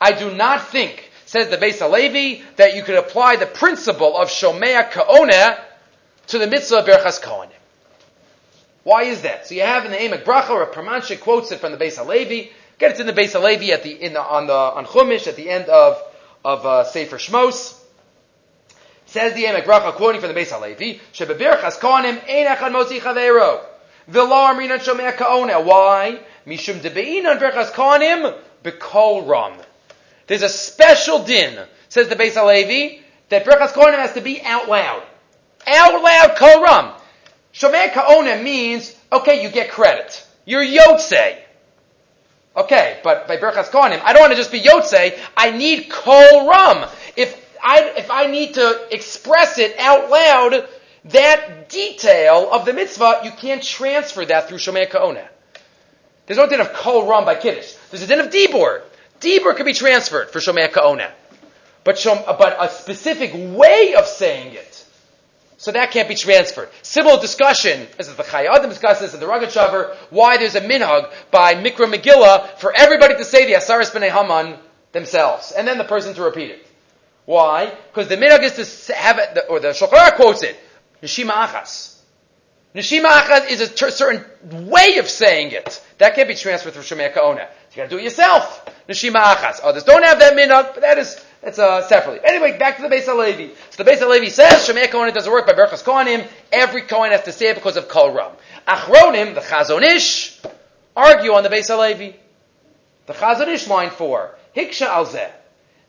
I 0.00 0.12
do 0.12 0.34
not 0.34 0.66
think 0.68 1.10
says 1.30 1.48
the 1.48 1.56
Beis 1.56 1.78
Halevi, 1.78 2.42
that 2.56 2.74
you 2.74 2.82
could 2.82 2.96
apply 2.96 3.36
the 3.36 3.46
principle 3.46 4.16
of 4.16 4.28
Shomea 4.28 4.90
Kaona 4.90 5.60
to 6.26 6.38
the 6.38 6.48
mitzvah 6.48 6.78
of 6.78 6.86
Berchas 6.86 7.22
Kohanim. 7.22 7.50
Why 8.82 9.04
is 9.04 9.22
that? 9.22 9.46
So 9.46 9.54
you 9.54 9.60
have 9.60 9.84
in 9.84 9.92
the 9.92 9.96
Emek 9.96 10.24
Bracha, 10.24 10.50
or 10.50 10.66
Pomeranchik 10.66 11.20
quotes 11.20 11.52
it 11.52 11.60
from 11.60 11.70
the 11.70 11.78
Beis 11.78 11.98
Halevi. 11.98 12.50
Get 12.80 12.92
it's 12.92 13.00
in 13.00 13.06
the 13.06 13.12
Beis 13.12 13.32
Halevi 13.32 13.72
at 13.72 13.82
the, 13.82 13.92
in 13.92 14.14
the, 14.14 14.22
on 14.22 14.46
the, 14.46 14.54
on 14.54 14.86
Chumash 14.86 15.26
at 15.26 15.36
the 15.36 15.50
end 15.50 15.66
of, 15.66 16.02
of, 16.42 16.64
uh, 16.64 16.84
Sefer 16.84 17.18
Shmos. 17.18 17.78
Says 19.04 19.34
the 19.34 19.44
Emek 19.44 19.64
Bracha, 19.64 19.92
quoting 19.92 20.22
from 20.22 20.32
the 20.32 20.40
Beis 20.40 20.50
Halevi, 20.50 20.98
Shebeberchas 21.12 21.78
Kohanim 21.78 22.26
ein 22.26 22.46
echad 22.46 22.72
mozi 22.72 22.98
chavero. 22.98 23.62
V'lo 24.10 24.48
amrinan 24.48 24.78
Shomea 24.78 25.14
Kaona. 25.14 25.62
Why? 25.62 26.20
Mishum 26.46 26.80
debein 26.80 27.26
on 27.26 27.38
Berchas 27.38 27.70
Kohanim, 27.70 28.34
bekol 28.64 29.28
ram. 29.28 29.58
There's 30.26 30.42
a 30.42 30.48
special 30.48 31.22
din, 31.24 31.58
says 31.90 32.08
the 32.08 32.16
Beis 32.16 32.32
Halevi, 32.32 33.02
that 33.28 33.44
Birchas 33.44 33.72
Kohanim 33.72 33.98
has 33.98 34.14
to 34.14 34.22
be 34.22 34.40
out 34.40 34.70
loud. 34.70 35.02
Out 35.66 36.02
loud 36.02 36.36
koram. 36.38 36.98
Shomei 37.52 37.92
Ka'ona 37.92 38.42
means, 38.42 38.96
okay, 39.12 39.42
you 39.42 39.50
get 39.50 39.70
credit. 39.70 40.26
You're 40.46 40.64
Yotze. 40.64 41.36
Okay, 42.60 43.00
but 43.02 43.26
by 43.26 43.38
Berchas 43.38 43.70
Kohanim, 43.70 44.02
I 44.04 44.12
don't 44.12 44.20
want 44.20 44.32
to 44.32 44.36
just 44.36 44.52
be 44.52 44.60
Yotze, 44.60 45.18
I 45.34 45.50
need 45.50 45.88
Kol 45.88 46.46
Ram. 46.46 46.86
If 47.16 47.34
I, 47.62 47.92
if 47.96 48.10
I 48.10 48.26
need 48.26 48.54
to 48.54 48.86
express 48.90 49.58
it 49.58 49.78
out 49.78 50.10
loud, 50.10 50.68
that 51.06 51.70
detail 51.70 52.50
of 52.52 52.66
the 52.66 52.74
mitzvah, 52.74 53.22
you 53.24 53.30
can't 53.30 53.62
transfer 53.62 54.26
that 54.26 54.48
through 54.48 54.58
Shomei 54.58 54.90
Ka'ona. 54.90 55.26
There's 56.26 56.36
no 56.36 56.46
din 56.46 56.60
of 56.60 56.74
Kol 56.74 57.08
Ram 57.08 57.24
by 57.24 57.34
Kiddush. 57.34 57.72
There's 57.90 58.02
a 58.02 58.06
din 58.06 58.20
of 58.20 58.28
Dibur. 58.28 58.82
Dibur 59.20 59.56
can 59.56 59.64
be 59.64 59.72
transferred 59.72 60.28
for 60.28 60.40
Shomei 60.40 60.70
Ka'ona. 60.70 61.10
But, 61.82 61.98
but 62.04 62.56
a 62.60 62.68
specific 62.68 63.32
way 63.34 63.94
of 63.94 64.06
saying 64.06 64.52
it, 64.52 64.84
so 65.60 65.72
that 65.72 65.90
can't 65.90 66.08
be 66.08 66.14
transferred. 66.14 66.70
Similar 66.80 67.20
discussion, 67.20 67.86
as 67.98 68.08
the 68.08 68.22
Chayadim 68.22 68.70
discusses 68.70 69.12
in 69.12 69.20
the 69.20 69.26
Rogatchover, 69.26 69.94
why 70.08 70.38
there's 70.38 70.54
a 70.54 70.62
minhag 70.62 71.12
by 71.30 71.54
Mikra 71.54 71.92
Megillah 71.92 72.56
for 72.56 72.74
everybody 72.74 73.14
to 73.16 73.24
say 73.26 73.44
the 73.44 73.52
Asaris 73.52 73.90
B'nai 73.90 74.08
Haman 74.08 74.58
themselves, 74.92 75.52
and 75.52 75.68
then 75.68 75.76
the 75.76 75.84
person 75.84 76.14
to 76.14 76.22
repeat 76.22 76.50
it. 76.50 76.66
Why? 77.26 77.74
Because 77.92 78.08
the 78.08 78.16
minhag 78.16 78.42
is 78.42 78.86
to 78.86 78.94
have 78.94 79.18
it, 79.18 79.38
or 79.50 79.60
the 79.60 79.68
Shulchan 79.68 80.16
quotes 80.16 80.42
it, 80.42 80.58
Nishima 81.02 81.32
Achas. 81.32 82.00
Nishima 82.74 83.10
Achas 83.10 83.50
is 83.50 83.60
a 83.60 83.68
ter- 83.68 83.90
certain 83.90 84.24
way 84.70 84.96
of 84.96 85.10
saying 85.10 85.52
it. 85.52 85.84
That 85.98 86.14
can't 86.14 86.26
be 86.26 86.36
transferred 86.36 86.72
through 86.72 86.84
Shemei 86.84 87.12
Ka'ona. 87.12 87.48
You 87.72 87.76
gotta 87.76 87.90
do 87.90 87.98
it 87.98 88.04
yourself. 88.04 88.64
Nishima 88.88 89.22
Achas. 89.22 89.60
Others 89.62 89.84
don't 89.84 90.04
have 90.06 90.20
that 90.20 90.32
minhag, 90.32 90.72
but 90.72 90.80
that 90.80 90.96
is 90.96 91.22
it's 91.42 91.58
uh, 91.58 91.86
separately. 91.88 92.20
Anyway, 92.22 92.58
back 92.58 92.76
to 92.76 92.82
the 92.82 92.88
base 92.88 93.06
Beis 93.06 93.12
Halevi. 93.12 93.50
So 93.70 93.82
the 93.82 93.84
base 93.84 94.00
Beis 94.00 94.02
Halevi 94.02 94.30
says 94.30 94.68
Shemei 94.68 94.86
Kohanim 94.86 95.14
doesn't 95.14 95.32
work 95.32 95.46
by 95.46 95.54
Berchas 95.54 95.82
Kohanim. 95.82 96.26
Every 96.52 96.82
Kohen 96.82 97.12
has 97.12 97.22
to 97.22 97.32
say 97.32 97.48
it 97.48 97.54
because 97.54 97.76
of 97.76 97.88
Kol 97.88 98.12
Ram. 98.12 98.32
Achronim, 98.68 99.34
the 99.34 99.40
Chazon 99.40 99.82
Ish, 99.82 100.40
argue 100.94 101.32
on 101.32 101.42
the 101.42 101.48
Beis 101.48 101.68
Halevi. 101.68 102.14
The 103.06 103.12
Chazon 103.14 103.48
Ish 103.48 103.68
line 103.68 103.90
four. 103.90 104.34
Hiksha 104.54 104.86
alzeh. 104.86 105.30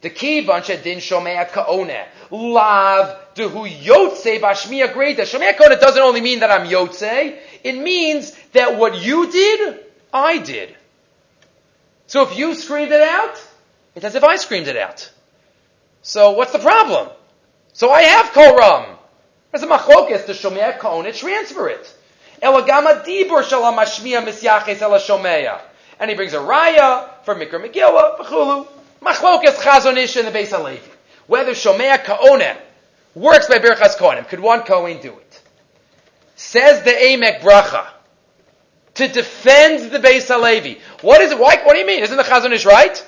The 0.02 0.10
key 0.10 0.42
bunch 0.42 0.70
of 0.70 0.84
din 0.84 1.00
shomea 1.00 1.48
kaone. 1.50 2.06
Lav 2.32 3.36
dehu 3.36 3.70
yotze 3.84 4.40
bashmiya 4.40 4.94
greater. 4.94 5.24
Shomea 5.24 5.54
kaone 5.56 5.80
doesn't 5.80 6.02
only 6.02 6.22
mean 6.22 6.40
that 6.40 6.50
I'm 6.50 6.68
yotze. 6.68 7.38
It 7.64 7.78
means 7.78 8.32
that 8.54 8.78
what 8.78 9.00
you 9.00 9.32
did, 9.32 9.80
I 10.14 10.40
did. 10.40 10.76
So 12.08 12.24
if 12.24 12.38
you 12.38 12.56
screamed 12.56 12.92
it 12.92 13.02
out, 13.02 13.42
it's 13.96 14.06
as 14.06 14.16
if 14.16 14.24
I 14.24 14.38
screamed 14.38 14.68
it 14.68 14.78
out. 14.78 15.12
So 16.02 16.32
what's 16.32 16.52
the 16.52 16.60
problem? 16.60 17.10
So 17.74 17.92
I 17.92 18.04
have 18.04 18.28
koram. 18.28 18.98
There's 19.52 19.64
a 19.64 19.68
machlokas 19.68 20.26
to 20.26 20.34
shomea 20.34 20.80
kaone 20.80 21.16
transfer 21.18 21.70
it. 21.70 21.98
Elagama 22.42 23.06
dibur 23.06 23.44
shalom 23.44 23.76
mashmiya 23.76 24.24
misyaches 24.26 24.82
ela 24.82 25.00
shomea. 25.00 25.62
And 26.00 26.10
he 26.10 26.16
brings 26.16 26.34
a 26.34 26.38
raya 26.38 27.24
from 27.24 27.40
Mikra 27.40 27.64
Megillah, 27.64 28.18
v'chulu. 28.18 28.68
Machlokas 29.02 29.56
Chazon 29.56 29.98
Ish 29.98 30.18
in 30.18 30.26
the 30.26 30.32
Beis 30.32 30.50
Halevi. 30.50 30.82
Whether 31.28 31.52
Shomea 31.52 32.04
Kaonem 32.04 32.58
works 33.16 33.48
by 33.48 33.60
Birchas 33.60 33.96
Kohanim. 33.98 34.28
Could 34.28 34.40
one 34.40 34.62
Kohen 34.64 35.02
do 35.02 35.12
it? 35.12 35.42
Says 36.36 36.84
the 36.84 36.92
Emek 36.92 37.42
Bracha 37.42 37.88
to 38.96 39.08
defend 39.08 39.92
the 39.92 40.00
Beis 40.00 40.28
Halevi. 40.28 40.80
What 41.02 41.22
is 41.22 41.32
it? 41.32 41.40
Why, 41.40 41.64
what 41.64 41.74
do 41.74 41.80
you 41.80 41.86
mean? 41.86 42.02
Isn't 42.04 42.18
the 42.18 42.24
Chazon 42.24 42.52
Ish 42.52 42.66
right? 42.66 43.06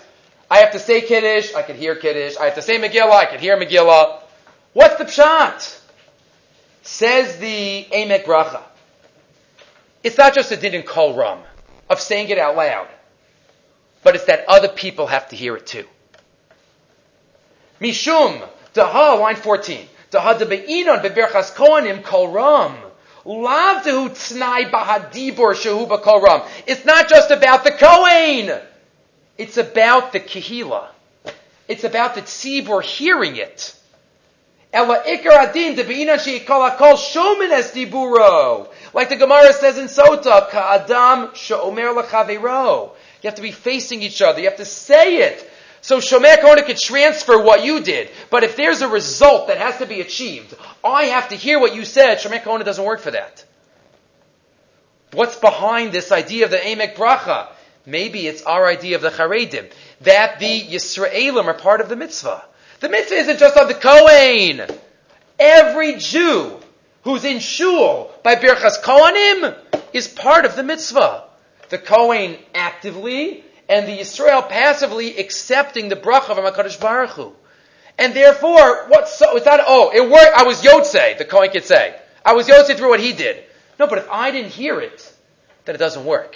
I 0.54 0.58
have 0.60 0.74
to 0.74 0.80
say 0.80 1.02
Kiddush, 1.02 1.56
I 1.56 1.64
can 1.64 1.78
hear 1.78 1.96
Kiddush. 1.96 2.38
I 2.38 2.46
have 2.46 2.56
to 2.56 2.62
say 2.62 2.78
Megillah, 2.78 3.12
I 3.12 3.26
can 3.26 3.40
hear 3.40 3.58
Megillah. 3.58 4.22
What's 4.74 4.98
the 4.98 5.06
pshat? 5.06 5.80
Says 6.84 7.38
the 7.38 7.88
Emek 7.92 8.26
Bracha. 8.26 8.62
It's 10.04 10.18
not 10.18 10.36
just 10.36 10.52
a 10.52 10.58
din 10.58 10.76
in 10.76 10.84
Kol 10.84 11.16
Ram 11.16 11.40
of 11.90 12.00
saying 12.00 12.30
it 12.30 12.38
out 12.38 12.56
loud 12.56 12.88
but 14.04 14.16
it's 14.16 14.26
that 14.26 14.46
other 14.48 14.68
people 14.68 15.08
have 15.08 15.28
to 15.30 15.36
hear 15.36 15.56
it 15.56 15.66
too. 15.66 15.88
Mishum, 17.82 18.48
Daha, 18.76 19.20
line 19.20 19.38
14. 19.38 19.88
Daha 20.12 20.38
de 20.38 20.46
be'inon 20.46 21.00
beberchas 21.00 21.54
kohanim 21.54 22.04
kol 22.04 22.28
ram. 22.28 22.78
Lav 23.26 23.84
dehu 23.84 24.10
tznai 24.10 24.70
bahadibor 24.70 25.56
shehu 25.56 25.88
kol 26.04 26.22
ram. 26.22 26.42
It's 26.68 26.86
not 26.86 27.10
just 27.10 27.32
about 27.32 27.64
the 27.64 27.72
Kohen. 27.72 28.62
It's 29.38 29.58
about 29.58 30.12
the 30.12 30.20
Kehila. 30.20 30.88
It's 31.68 31.84
about 31.84 32.16
the 32.16 32.22
tzibor 32.22 32.84
hearing 32.84 33.38
it. 33.38 33.76
Ela 34.72 35.04
ikar 35.06 35.50
adin 35.50 35.76
she'ikol 35.76 36.66
es 36.66 37.72
diburo. 37.72 38.68
Like 38.94 39.10
the 39.10 39.16
Gemara 39.16 39.54
says 39.54 39.78
in 39.78 39.86
Sota, 39.86 40.50
ka'adam 40.50 41.36
she'omer 41.36 41.94
lechavero. 41.94 42.92
You 43.22 43.28
have 43.28 43.36
to 43.36 43.42
be 43.42 43.52
facing 43.52 44.02
each 44.02 44.22
other. 44.22 44.40
You 44.42 44.50
have 44.50 44.58
to 44.58 44.66
say 44.66 45.18
it. 45.18 45.50
So 45.82 45.98
Shomer 45.98 46.38
Kohana 46.38 46.66
could 46.66 46.78
transfer 46.78 47.42
what 47.42 47.64
you 47.66 47.82
did. 47.82 48.10
But 48.30 48.44
if 48.44 48.56
there's 48.56 48.82
a 48.82 48.88
result 48.88 49.48
that 49.48 49.58
has 49.58 49.78
to 49.78 49.86
be 49.86 50.02
achieved, 50.02 50.56
I 50.84 51.06
have 51.06 51.30
to 51.30 51.36
hear 51.36 51.60
what 51.60 51.76
you 51.76 51.86
said. 51.86 52.20
Shomer 52.20 52.42
Kohana 52.42 52.64
doesn't 52.64 52.84
work 52.84 53.02
for 53.02 53.12
that. 53.12 53.44
What's 55.12 55.38
behind 55.38 55.92
this 55.92 56.12
idea 56.12 56.46
of 56.46 56.52
the 56.52 56.58
Emek 56.58 56.96
Bracha? 56.96 57.48
Maybe 57.86 58.28
it's 58.28 58.44
our 58.44 58.68
idea 58.68 58.96
of 58.96 59.02
the 59.02 59.10
Charedim. 59.10 59.72
That 60.02 60.40
the 60.40 60.62
Yisraelim 60.62 61.46
are 61.46 61.54
part 61.54 61.82
of 61.82 61.90
the 61.90 61.96
mitzvah. 61.96 62.44
The 62.80 62.90
mitzvah 62.90 63.16
isn't 63.16 63.40
just 63.40 63.58
on 63.58 63.68
the 63.68 63.74
Kohen. 63.74 64.62
Every 65.40 65.96
Jew 65.96 66.60
who's 67.04 67.26
in 67.26 67.40
shul 67.40 68.12
by 68.24 68.36
Birchas 68.36 68.82
Kohanim 68.82 69.58
is 69.92 70.08
part 70.08 70.46
of 70.46 70.56
the 70.56 70.64
mitzvah 70.64 71.26
the 71.74 71.80
Kohen 71.80 72.38
actively 72.54 73.44
and 73.68 73.88
the 73.88 73.98
Yisrael 73.98 74.48
passively 74.48 75.18
accepting 75.18 75.90
the 75.90 75.96
bracha 75.96 76.30
of 76.30 76.38
HaKadosh 76.38 76.80
Baruch 76.80 77.10
Hu. 77.10 77.34
And 77.98 78.14
therefore, 78.14 78.88
what's 78.90 79.18
so, 79.18 79.36
it's 79.38 79.46
not, 79.48 79.60
oh, 79.66 79.92
it 79.92 80.08
worked, 80.08 80.38
I 80.38 80.44
was 80.44 80.62
Yotze, 80.62 81.18
the 81.18 81.26
Kohen 81.26 81.50
could 81.50 81.64
say. 81.64 82.00
I 82.24 82.34
was 82.34 82.48
Yotze 82.48 82.78
through 82.78 82.90
what 82.90 83.00
he 83.00 83.14
did. 83.14 83.44
No, 83.80 83.88
but 83.88 83.98
if 83.98 84.08
I 84.12 84.30
didn't 84.30 84.52
hear 84.52 84.80
it, 84.82 85.12
then 85.66 85.74
it 85.74 85.80
doesn't 85.80 86.06
work. 86.06 86.36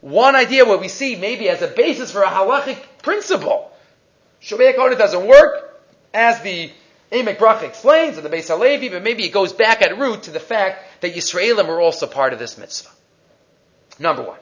One 0.00 0.34
idea 0.34 0.64
what 0.64 0.80
we 0.80 0.88
see 0.88 1.16
maybe 1.16 1.48
as 1.48 1.62
a 1.62 1.68
basis 1.68 2.10
for 2.10 2.22
a 2.22 2.28
halachic 2.28 2.78
principle. 3.02 3.70
Shomei 4.42 4.74
Kohen 4.74 4.96
doesn't 4.96 5.26
work, 5.26 5.78
as 6.14 6.40
the 6.40 6.70
Emek 7.12 7.36
Bracha 7.36 7.64
explains 7.64 8.16
in 8.16 8.24
the 8.24 8.30
Beis 8.30 8.48
Halevi, 8.48 8.88
but 8.88 9.02
maybe 9.02 9.24
it 9.24 9.32
goes 9.32 9.52
back 9.52 9.82
at 9.82 9.98
root 9.98 10.24
to 10.24 10.30
the 10.30 10.40
fact 10.40 11.02
that 11.02 11.14
Yisraelim 11.14 11.68
are 11.68 11.80
also 11.80 12.06
part 12.06 12.32
of 12.32 12.38
this 12.38 12.56
mitzvah. 12.56 12.90
Number 13.98 14.22
one. 14.22 14.38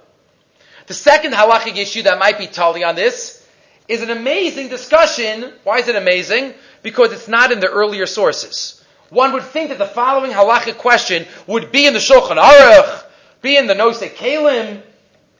The 0.86 0.94
second 0.94 1.32
halachic 1.32 1.76
issue 1.76 2.02
that 2.02 2.18
might 2.18 2.38
be 2.38 2.46
totally 2.46 2.84
on 2.84 2.94
this 2.94 3.46
is 3.88 4.02
an 4.02 4.10
amazing 4.10 4.68
discussion. 4.68 5.52
Why 5.64 5.78
is 5.78 5.88
it 5.88 5.96
amazing? 5.96 6.54
Because 6.82 7.12
it's 7.12 7.28
not 7.28 7.52
in 7.52 7.60
the 7.60 7.68
earlier 7.68 8.06
sources. 8.06 8.84
One 9.10 9.32
would 9.32 9.42
think 9.42 9.70
that 9.70 9.78
the 9.78 9.86
following 9.86 10.30
halachic 10.30 10.76
question 10.76 11.26
would 11.46 11.72
be 11.72 11.86
in 11.86 11.94
the 11.94 11.98
Shulchan 11.98 12.40
Aruch, 12.40 13.04
be 13.40 13.56
in 13.56 13.66
the 13.66 13.74
Nosei 13.74 14.14
Kalim. 14.14 14.82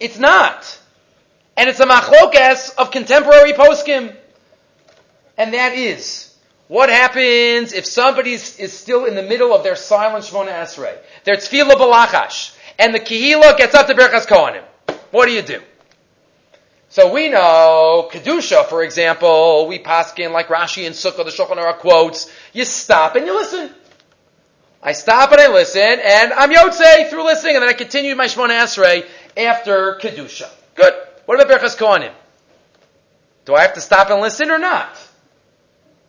It's 0.01 0.19
not. 0.19 0.79
And 1.57 1.69
it's 1.69 1.81
a 1.81 1.87
machlokas 1.87 2.77
of 2.77 2.91
contemporary 2.91 3.53
poskim. 3.53 4.15
And 5.37 5.55
that 5.55 5.75
is, 5.75 6.35
what 6.69 6.89
happens 6.89 7.73
if 7.73 7.87
somebody 7.87 8.33
is 8.33 8.73
still 8.73 9.07
in 9.07 9.15
the 9.15 9.23
middle 9.23 9.55
of 9.55 9.65
their 9.65 9.77
silent 9.77 10.25
Shmona 10.25 10.53
Esrei? 10.53 10.97
Their 11.25 11.37
tefillah 11.37 11.73
balachash 11.73 12.55
and 12.79 12.95
the 12.95 13.01
Kehila 13.01 13.57
gets 13.57 13.75
up 13.75 13.89
to 13.89 13.95
Berchas 13.95 14.27
Kohanim. 14.27 14.63
What 15.11 15.27
do 15.27 15.33
you 15.33 15.43
do? 15.43 15.61
So 16.91 17.13
we 17.13 17.29
know 17.29 18.09
kedusha, 18.11 18.67
for 18.67 18.83
example, 18.83 19.67
we 19.67 19.79
paskin 19.79 20.33
like 20.33 20.49
Rashi 20.49 20.87
and 20.87 20.95
Sukkah, 20.95 21.25
the 21.25 21.31
Shulchan 21.31 21.57
Aruch 21.57 21.79
quotes. 21.79 22.33
You 22.53 22.65
stop 22.65 23.17
and 23.17 23.27
you 23.27 23.35
listen. 23.35 23.75
I 24.83 24.93
stop 24.93 25.33
and 25.33 25.41
I 25.41 25.49
listen, 25.53 25.83
and 25.83 26.33
I'm 26.33 26.51
yotze 26.51 27.11
through 27.11 27.25
listening, 27.25 27.57
and 27.57 27.63
then 27.63 27.69
I 27.69 27.73
continue 27.73 28.15
my 28.15 28.27
Shmona 28.27 28.61
Esrei 28.61 29.05
after 29.39 29.99
kedusha. 30.01 30.51
Good. 30.75 30.95
What 31.25 31.41
about 31.41 31.61
Berchas 31.61 31.77
Kohanim? 31.77 32.13
Do 33.45 33.55
I 33.55 33.63
have 33.63 33.75
to 33.75 33.81
stop 33.81 34.11
and 34.11 34.21
listen 34.21 34.51
or 34.51 34.59
not? 34.59 34.95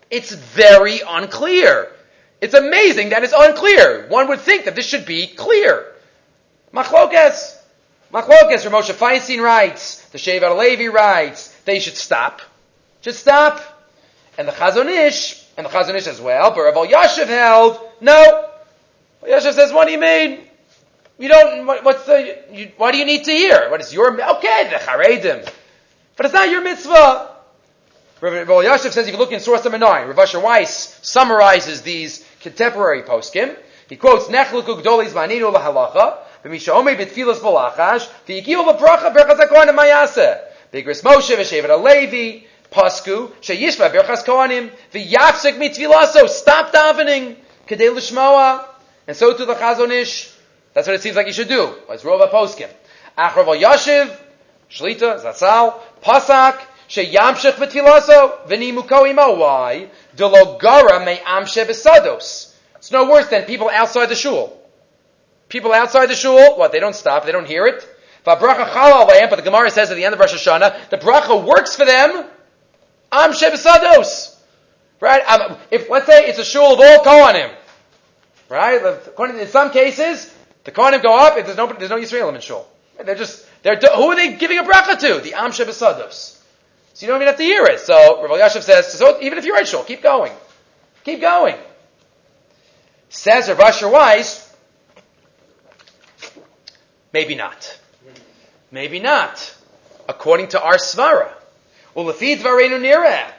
It's 0.10 0.34
very 0.34 1.00
unclear. 1.08 1.92
It's 2.42 2.54
amazing 2.54 3.10
that 3.10 3.24
it's 3.24 3.34
unclear. 3.38 4.08
One 4.08 4.28
would 4.30 4.40
think 4.40 4.66
that 4.66 4.76
this 4.76 4.88
should 4.88 5.06
be 5.06 5.28
clear. 5.28 5.86
Machlokas. 6.74 7.58
Machlokas, 8.12 8.70
Rav 8.70 8.84
Moshe 8.84 8.94
Feinstein 8.94 9.42
writes, 9.42 10.04
the 10.10 10.18
Shevet 10.18 10.58
Levi 10.58 10.88
writes, 10.88 11.56
they 11.66 11.80
should 11.80 11.96
stop. 11.96 12.42
Should 13.02 13.16
stop. 13.16 13.62
And 14.38 14.48
the 14.48 14.52
Chazon 14.52 14.88
Ish, 14.88 15.46
and 15.58 15.66
the 15.66 15.70
Chazon 15.70 15.96
Ish 15.96 16.08
as 16.08 16.20
well, 16.20 16.50
but 16.52 16.62
Rav 16.62 16.88
Yashiv 16.88 17.28
held, 17.28 17.80
no. 18.02 18.50
Yashiv 19.24 19.54
says, 19.54 19.72
what 19.72 19.86
do 19.86 19.92
you 19.94 20.00
mean? 20.00 20.49
You 21.20 21.28
don't, 21.28 21.66
what, 21.66 21.84
what's 21.84 22.06
the, 22.06 22.38
you, 22.54 22.72
why 22.78 22.94
do 22.94 22.98
you 22.98 23.06
need 23.06 23.26
to 23.26 23.32
hear? 23.32 23.70
What 23.70 23.82
is 23.82 23.94
your, 23.94 24.10
okay, 24.38 24.70
the 24.70 24.78
Charedim. 24.78 25.48
But 26.16 26.26
it's 26.26 26.34
not 26.34 26.50
your 26.50 26.62
mitzvah. 26.64 27.36
Rav 28.22 28.48
Yashiv 28.48 28.92
says, 28.92 29.08
if 29.08 29.14
you 29.14 29.20
look 29.20 29.34
in 29.34 29.42
source 29.42 29.64
number 29.66 29.78
nine, 29.78 30.08
Rav 30.08 30.18
Asher 30.18 30.40
Weiss 30.40 30.98
summarizes 31.02 31.82
these 31.82 32.26
contemporary 32.40 33.04
poskim, 33.04 33.56
He 33.90 33.98
quotes 33.98 34.28
Nechluku 34.28 34.82
Gdolis 34.82 35.12
Maninu 35.12 35.54
Lahalacha, 35.54 36.20
V'mishaomei 36.46 36.98
B'tfilas 36.98 37.40
Balachash, 37.40 38.10
V'yigiu 38.26 38.66
L'bracha 38.66 39.14
Berchas 39.14 39.40
HaKohanim 39.40 39.78
Mayaseh. 39.78 40.40
Igros 40.72 41.04
Moshe 41.04 41.36
V'shevet 41.36 41.70
Alevi, 41.70 42.46
Pasku, 42.72 43.32
Sheyishva 43.42 43.92
Berchas 43.92 44.24
Kohanim, 44.24 44.72
V'yafsik 44.94 45.58
Mitfilaso, 45.58 46.30
stop 46.30 46.72
davening, 46.72 47.36
Kedei 47.68 47.94
L'shmoa, 47.94 48.66
and 49.06 49.18
so 49.18 49.36
to 49.36 49.44
the 49.44 49.56
Chazon 49.56 49.92
Ish. 49.92 50.39
That's 50.74 50.88
what 50.88 50.96
it 50.96 51.02
seems 51.02 51.16
like 51.16 51.28
you 51.28 51.34
should 51.34 51.50
do. 51.50 51.76
It's 51.90 52.04
Rova 52.04 52.30
Poskim. 52.32 52.70
Achrav 53.18 53.60
Yashiv, 53.60 54.16
Shlita, 54.70 55.24
Zatzal, 55.24 55.80
Pasak, 56.02 56.62
Sheyamshech 56.88 57.54
V'tfilaso, 57.54 58.48
V'nimuko 58.48 59.10
imo. 59.10 59.36
Why? 59.36 59.90
Delogara 60.16 61.06
me 61.06 61.18
amshe 61.18 61.66
besados. 61.66 62.56
It's 62.76 62.92
no 62.92 63.10
worse 63.10 63.28
than 63.28 63.44
people 63.44 63.70
outside 63.70 64.08
the 64.08 64.16
shul. 64.16 64.56
People 65.50 65.74
outside 65.74 66.06
the 66.06 66.16
shul, 66.16 66.58
what, 66.58 66.72
they 66.72 66.80
don't 66.80 66.96
stop, 66.96 67.26
they 67.26 67.32
don't 67.32 67.48
hear 67.48 67.66
it. 67.66 67.88
But 68.24 68.40
the 68.40 69.42
Gemara 69.44 69.72
says 69.72 69.90
at 69.92 69.96
the 69.96 70.06
end 70.06 70.14
of 70.14 70.20
Rosh 70.20 70.34
Hashanah, 70.34 70.90
the 70.90 70.98
bracha 70.98 71.44
works 71.44 71.76
for 71.76 71.86
them. 71.86 72.26
Am 73.12 73.32
shebesados. 73.32 74.38
Right? 75.00 75.24
Um, 75.24 75.58
if, 75.72 75.90
let's 75.90 76.06
say 76.06 76.26
it's 76.28 76.38
a 76.38 76.46
shul 76.46 76.74
of 76.74 76.80
all 76.80 77.04
Kohanim. 77.04 77.54
Right? 78.50 78.82
according 78.84 79.40
In 79.40 79.48
some 79.48 79.72
cases, 79.72 80.34
the 80.70 80.76
Kohanim 80.76 81.02
go 81.02 81.18
up, 81.18 81.36
if 81.36 81.48
there's 81.48 81.58
no, 81.58 81.66
there's 81.66 81.90
no 81.90 81.98
Yisraelim 81.98 82.36
in 82.36 82.42
shul. 82.42 82.68
They're 83.04 83.16
just, 83.16 83.44
they're, 83.64 83.76
who 83.78 84.12
are 84.12 84.16
they 84.16 84.36
giving 84.36 84.60
a 84.60 84.64
bracha 84.64 85.00
to? 85.00 85.20
The 85.20 85.34
Am 85.34 85.50
shebesados. 85.50 86.40
So 86.94 87.06
you 87.06 87.08
don't 87.08 87.18
even 87.18 87.28
have 87.28 87.38
to 87.38 87.44
hear 87.44 87.66
it. 87.66 87.80
So 87.80 88.22
Rav 88.22 88.40
Yashiv 88.40 88.62
says, 88.62 88.94
so 88.94 89.20
even 89.20 89.40
if 89.40 89.46
you're 89.46 89.58
in 89.58 89.66
shul, 89.66 89.84
keep 89.84 90.04
going. 90.04 90.32
Keep 91.06 91.22
going. 91.22 91.56
Says 93.10 93.50
Rav 93.50 93.60
Asher 93.60 93.90
Weiss, 93.90 94.56
maybe 97.14 97.34
not. 97.34 97.80
Maybe 98.70 99.00
not. 99.00 99.56
According 100.08 100.50
to 100.50 100.62
our 100.62 100.78
svara. 100.78 101.32
Ulafid 101.96 102.38
varenu 102.38 102.80
nireh. 102.80 103.32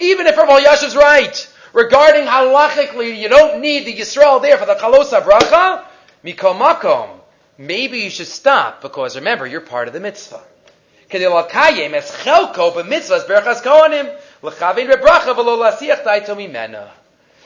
Even 0.00 0.26
if 0.26 0.36
Rav 0.38 0.62
Yashiv's 0.62 0.96
right 0.96 1.52
regarding 1.76 2.24
halachically, 2.24 3.16
you 3.18 3.28
don't 3.28 3.60
need 3.60 3.84
the 3.86 3.94
Yisrael 3.94 4.40
there 4.40 4.56
for 4.56 4.64
the 4.66 4.74
chalos 4.74 5.12
abracha. 5.12 5.84
Mikom 6.24 6.58
makom. 6.58 7.10
Maybe 7.58 8.00
you 8.00 8.10
should 8.10 8.26
stop 8.26 8.82
because 8.82 9.14
remember 9.16 9.46
you're 9.46 9.60
part 9.60 9.86
of 9.86 9.94
the 9.94 10.00
mitzvah. 10.00 10.42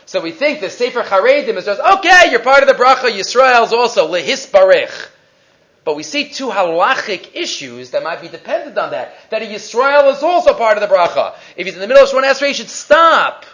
So 0.06 0.20
we 0.20 0.32
think 0.32 0.60
the 0.60 0.70
Sefer 0.70 1.02
Charedim 1.02 1.56
is 1.56 1.66
just, 1.66 1.80
okay, 1.80 2.30
you're 2.30 2.40
part 2.40 2.62
of 2.62 2.68
the 2.68 2.74
bracha, 2.74 3.10
Yisrael's 3.10 3.72
also, 3.72 4.10
lehisbarech. 4.10 5.08
But 5.84 5.96
we 5.96 6.02
see 6.02 6.30
two 6.30 6.48
halachic 6.48 7.34
issues 7.34 7.90
that 7.90 8.02
might 8.02 8.20
be 8.20 8.28
dependent 8.28 8.78
on 8.78 8.90
that. 8.92 9.14
That 9.30 9.42
a 9.42 9.46
Yisrael 9.46 10.12
is 10.14 10.22
also 10.22 10.54
part 10.54 10.78
of 10.78 10.88
the 10.88 10.94
bracha. 10.94 11.34
If 11.56 11.66
he's 11.66 11.74
in 11.74 11.80
the 11.80 11.86
middle 11.86 12.02
of 12.02 12.10
Shemon 12.10 12.24
Esrei, 12.24 12.48
he 12.48 12.54
should 12.54 12.70
stop. 12.70 13.44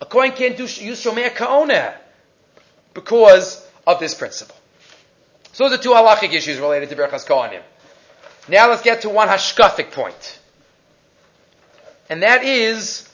A 0.00 0.06
Kohen 0.06 0.32
can't 0.32 0.56
do, 0.56 0.62
use 0.62 1.04
Shomer 1.04 1.30
Kaoneh 1.30 1.94
because 2.94 3.66
of 3.86 4.00
this 4.00 4.14
principle. 4.14 4.56
So 5.52 5.68
those 5.68 5.78
are 5.78 5.82
two 5.82 5.90
halachic 5.90 6.32
issues 6.32 6.58
related 6.58 6.88
to 6.90 6.96
Berachas 6.96 7.26
Kohanim. 7.26 7.62
Now 8.48 8.70
let's 8.70 8.82
get 8.82 9.02
to 9.02 9.10
one 9.10 9.28
hashkafic 9.28 9.92
point. 9.92 10.38
And 12.08 12.22
that 12.22 12.42
is 12.44 13.08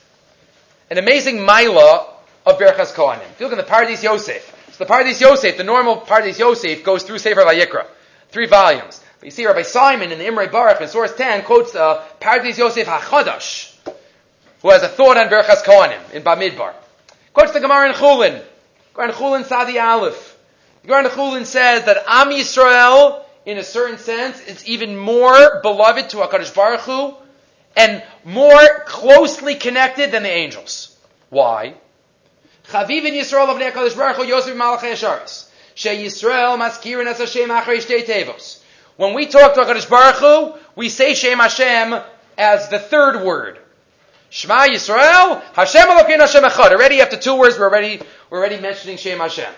an 0.90 0.98
amazing 0.98 1.38
maila 1.38 2.06
of 2.46 2.58
Berachas 2.58 2.92
Kohanim. 2.94 3.28
If 3.32 3.40
you 3.40 3.46
look 3.46 3.52
in 3.52 3.58
the 3.58 3.70
Pardes 3.70 4.02
Yosef, 4.02 4.54
so 4.72 4.84
the 4.84 4.90
Pardes 4.90 5.20
Yosef, 5.20 5.56
the 5.56 5.64
normal 5.64 6.00
Pardes 6.00 6.38
Yosef 6.38 6.84
goes 6.84 7.02
through 7.02 7.18
Sefer 7.18 7.40
Vayikra, 7.40 7.86
three 8.28 8.46
volumes. 8.46 9.02
But 9.18 9.24
you 9.24 9.30
see 9.30 9.46
Rabbi 9.46 9.62
Simon 9.62 10.12
in 10.12 10.18
the 10.18 10.26
Imre 10.26 10.48
Baruch 10.48 10.80
in 10.80 10.88
source 10.88 11.14
10 11.14 11.44
quotes 11.44 11.74
uh, 11.74 12.04
Pardes 12.20 12.56
Yosef 12.58 12.86
HaChadash, 12.86 13.75
who 14.62 14.70
has 14.70 14.82
a 14.82 14.88
thought 14.88 15.16
on 15.16 15.28
Berachas 15.28 15.62
Kohanim 15.62 16.12
in 16.12 16.22
Bamidbar. 16.22 16.72
Quotes 17.32 17.52
the 17.52 17.60
Gemara 17.60 17.88
in 17.88 17.94
Chulin, 17.94 18.42
Gemara 18.94 19.10
in 19.10 19.14
Chulin 19.14 19.44
Sadi 19.44 19.78
Aleph. 19.78 20.36
Gemara 20.84 21.04
in 21.04 21.10
Chulin 21.10 21.44
says 21.44 21.84
that 21.84 22.04
Am 22.06 22.28
Yisrael, 22.28 23.22
in 23.44 23.58
a 23.58 23.64
certain 23.64 23.98
sense, 23.98 24.40
is 24.40 24.66
even 24.66 24.96
more 24.96 25.60
beloved 25.62 26.10
to 26.10 26.18
HaKadosh 26.18 26.54
Baruch 26.54 26.80
Hu 26.80 27.14
and 27.76 28.02
more 28.24 28.84
closely 28.86 29.54
connected 29.54 30.10
than 30.10 30.22
the 30.22 30.30
angels. 30.30 30.96
Why? 31.28 31.74
Chaviv 32.68 33.04
in 33.04 33.14
Yisrael 33.14 33.48
of 33.48 33.58
Nekadosh 33.58 33.96
Baruch 33.96 34.16
Hu 34.16 34.24
Yosef 34.24 34.56
Malachei 34.56 34.92
Asharis. 34.92 35.50
She 35.74 35.90
Yisrael 35.90 36.58
maskirin 36.58 37.06
as 37.06 37.18
Hashem 37.18 37.50
achrei 37.50 37.84
shtei 37.84 38.06
tevos. 38.06 38.62
When 38.96 39.12
we 39.12 39.26
talk 39.26 39.54
to 39.54 39.60
HaKadosh 39.60 39.90
Baruch 39.90 40.16
Hu, 40.16 40.54
we 40.74 40.88
say 40.88 41.12
Shem 41.14 41.38
Hashem 41.38 42.00
as 42.38 42.70
the 42.70 42.78
third 42.78 43.22
word. 43.22 43.58
Shema 44.30 44.66
Yisrael, 44.66 45.42
Hashem 45.54 45.88
Elokeinu 45.88 46.20
Hashem 46.20 46.42
Echad. 46.44 46.72
Already 46.72 47.00
after 47.00 47.16
two 47.16 47.36
words, 47.38 47.58
we're 47.58 47.68
already, 47.68 48.00
we're 48.30 48.38
already 48.38 48.60
mentioning 48.60 48.96
Shem 48.96 49.18
Hashem. 49.18 49.52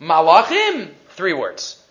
Malachim, 0.00 0.90
three 1.10 1.34
words. 1.34 1.82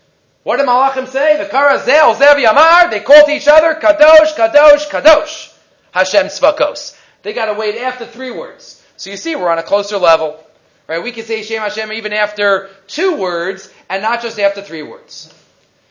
What 0.43 0.57
did 0.57 0.67
Malachim 0.67 1.07
say? 1.07 1.37
The 1.37 1.45
Karazel, 1.45 2.15
Zev 2.15 2.43
Yamar, 2.43 2.89
they 2.89 2.99
call 2.99 3.25
to 3.25 3.31
each 3.31 3.47
other, 3.47 3.75
Kadosh, 3.75 4.33
Kadosh, 4.33 4.89
Kadosh. 4.89 5.53
Hashem 5.91 6.27
Tzvakos. 6.27 6.97
They 7.21 7.33
gotta 7.33 7.53
wait 7.53 7.77
after 7.77 8.05
three 8.05 8.31
words. 8.31 8.83
So 8.97 9.09
you 9.09 9.17
see, 9.17 9.35
we're 9.35 9.49
on 9.49 9.59
a 9.59 9.63
closer 9.63 9.97
level. 9.97 10.43
Right? 10.87 11.03
We 11.03 11.11
can 11.11 11.23
say 11.25 11.43
Shem 11.43 11.61
Hashem 11.61 11.93
even 11.93 12.11
after 12.11 12.69
two 12.87 13.15
words 13.15 13.71
and 13.89 14.01
not 14.01 14.21
just 14.21 14.39
after 14.39 14.61
three 14.61 14.83
words. 14.83 15.33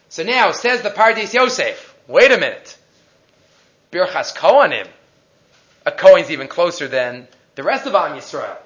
So 0.09 0.25
now, 0.25 0.51
says 0.51 0.83
the 0.83 0.91
Pardes 0.91 1.33
Yosef, 1.33 1.97
wait 2.09 2.33
a 2.33 2.39
minute. 2.39 2.77
Birchas 3.93 4.35
Kohanim. 4.37 4.89
A 5.87 5.93
Kohen's 5.93 6.31
even 6.31 6.49
closer 6.49 6.89
than 6.89 7.27
the 7.55 7.63
rest 7.63 7.87
of 7.87 7.95
Am 7.95 8.17
Yisrael. 8.17 8.57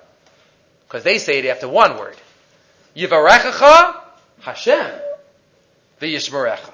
Because 0.87 1.05
they 1.05 1.19
say 1.19 1.39
it 1.39 1.47
after 1.47 1.69
one 1.69 1.99
word. 1.99 2.17
Yivarechacha 2.97 4.01
Hashem. 4.41 4.91
V'yishmerecha. 6.01 6.73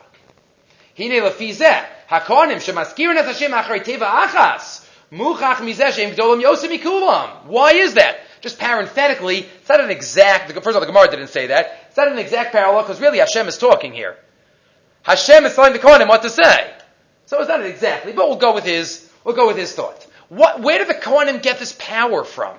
Hine 0.97 1.23
lefizeh. 1.23 1.85
HaKohanim 2.09 2.57
shemaskirin 2.57 3.17
et 3.17 3.25
Hashem 3.25 3.53
achrei 3.53 3.85
teva 3.85 4.27
achas. 4.27 4.87
Muchach 5.13 5.57
mizeshem 5.57 6.15
gdolim 6.15 6.43
yosem 6.43 6.77
mikulam. 6.77 7.47
Why 7.47 7.73
is 7.73 7.95
that? 7.95 8.19
Just 8.41 8.59
parenthetically, 8.59 9.39
it's 9.39 9.69
not 9.69 9.81
an 9.81 9.91
exact, 9.91 10.51
first 10.53 10.69
of 10.69 10.75
all, 10.75 10.81
the 10.81 10.87
Gemara 10.87 11.11
didn't 11.11 11.29
say 11.29 11.49
that. 11.49 11.87
It's 11.89 11.97
not 11.97 12.09
an 12.09 12.19
exact 12.19 12.53
parallel 12.53 12.83
because 12.83 13.01
really 13.01 13.19
Hashem 13.19 13.47
is 13.49 13.59
talking 13.59 13.93
here. 13.93 14.17
Hashem 15.03 15.45
is 15.45 15.55
telling 15.55 15.73
the 15.73 15.79
Kohanim 15.79 16.09
what 16.09 16.23
to 16.23 16.31
say. 16.31 16.73
So 17.27 17.39
it's 17.41 17.49
not 17.49 17.65
exactly, 17.65 18.13
but 18.13 18.29
we'll 18.29 18.39
go 18.39 18.55
with 18.55 18.65
his, 18.65 19.09
we'll 19.25 19.37
go 19.37 19.47
with 19.47 19.57
his 19.57 19.73
thought. 19.73 20.07
What, 20.31 20.61
where 20.61 20.79
did 20.79 20.89
the 20.89 20.95
Kohanim 20.95 21.43
get 21.43 21.59
this 21.59 21.75
power 21.77 22.23
from? 22.25 22.57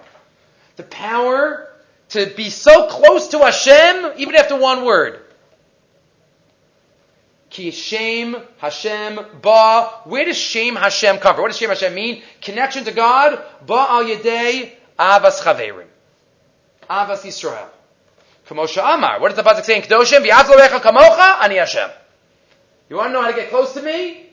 The 0.75 0.83
power 0.83 1.69
to 2.09 2.25
be 2.27 2.49
so 2.49 2.87
close 2.87 3.29
to 3.29 3.39
Hashem, 3.39 4.13
even 4.17 4.35
after 4.35 4.57
one 4.57 4.83
word. 4.83 5.21
Ki 7.49 7.71
Shem 7.71 8.35
Hashem 8.57 9.19
Ba. 9.41 9.89
Where 10.03 10.25
does 10.25 10.37
shame 10.37 10.75
Hashem 10.75 11.17
come 11.19 11.35
from? 11.35 11.43
What 11.43 11.49
does 11.49 11.57
shame 11.57 11.69
Hashem 11.69 11.93
mean? 11.93 12.23
Connection 12.41 12.83
to 12.85 12.91
God. 12.91 13.41
Ba 13.65 13.87
al 13.89 14.03
Yedei 14.03 14.71
Avas 14.99 15.41
Chaverim. 15.41 15.87
Avas 16.89 17.23
Yisrael. 17.23 17.67
Kamosha 18.47 18.93
Amar. 18.93 19.21
What 19.21 19.33
does 19.33 19.37
the 19.37 19.49
pasuk 19.49 19.63
say 19.63 19.77
in 19.77 19.81
Kedoshim? 19.81 20.25
V'yatlorecha 20.25 20.79
kamocha 20.81 21.41
ani 21.41 21.55
Hashem. 21.55 21.89
You 22.89 22.97
want 22.97 23.09
to 23.09 23.13
know 23.13 23.21
how 23.21 23.31
to 23.31 23.35
get 23.35 23.49
close 23.49 23.73
to 23.75 23.81
me? 23.81 24.30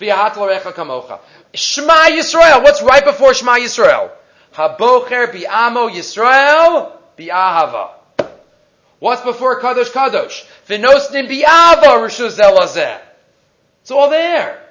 Shema 0.00 1.94
Yisrael. 2.10 2.62
What's 2.62 2.82
right 2.82 3.04
before 3.04 3.34
Shema 3.34 3.56
Yisrael? 3.56 4.10
Habocher 4.54 5.32
bi'amo 5.32 5.90
Yisrael 5.90 6.92
bi'ahava. 7.16 7.90
What's 9.00 9.22
before 9.22 9.60
Kadosh 9.60 9.90
Kadosh? 9.90 10.44
V'nosnim 10.68 11.28
bi'ava 11.28 11.98
rishuz 11.98 12.38
elazeh. 12.38 13.00
It's 13.82 13.90
all 13.90 14.10
there. 14.10 14.62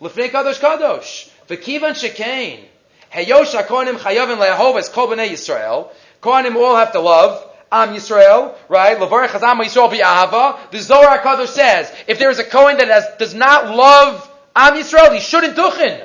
L'fnei 0.00 0.30
Kadosh 0.30 0.60
Kadosh. 0.60 1.28
V'kivan 1.48 1.94
shekain. 1.94 2.64
Heyosh 3.12 3.54
HaKohanim 3.54 3.98
chayavin 3.98 4.38
le'ahov 4.38 4.78
es 4.78 4.88
kol 4.88 5.08
b'nei 5.08 5.28
Yisrael. 5.28 5.90
Kohanim 6.22 6.56
all 6.56 6.76
have 6.76 6.92
to 6.92 7.00
love. 7.00 7.44
Am 7.70 7.94
Yisrael, 7.94 8.54
right? 8.68 8.96
Levarech 8.96 9.34
Am 9.42 9.58
Yisrael 9.58 9.90
bi'ahava. 9.90 10.70
The 10.70 10.78
Zohar 10.78 11.18
HaKadosh 11.18 11.48
says, 11.48 11.92
if 12.06 12.18
there 12.18 12.30
is 12.30 12.38
a 12.38 12.44
Kohen 12.44 12.78
that 12.78 12.88
has, 12.88 13.04
does 13.18 13.34
not 13.34 13.74
love 13.74 14.25
Am 14.58 14.74
Yisrael, 14.74 15.12
he 15.12 15.20
shouldn't 15.20 15.54
duchen. 15.54 16.02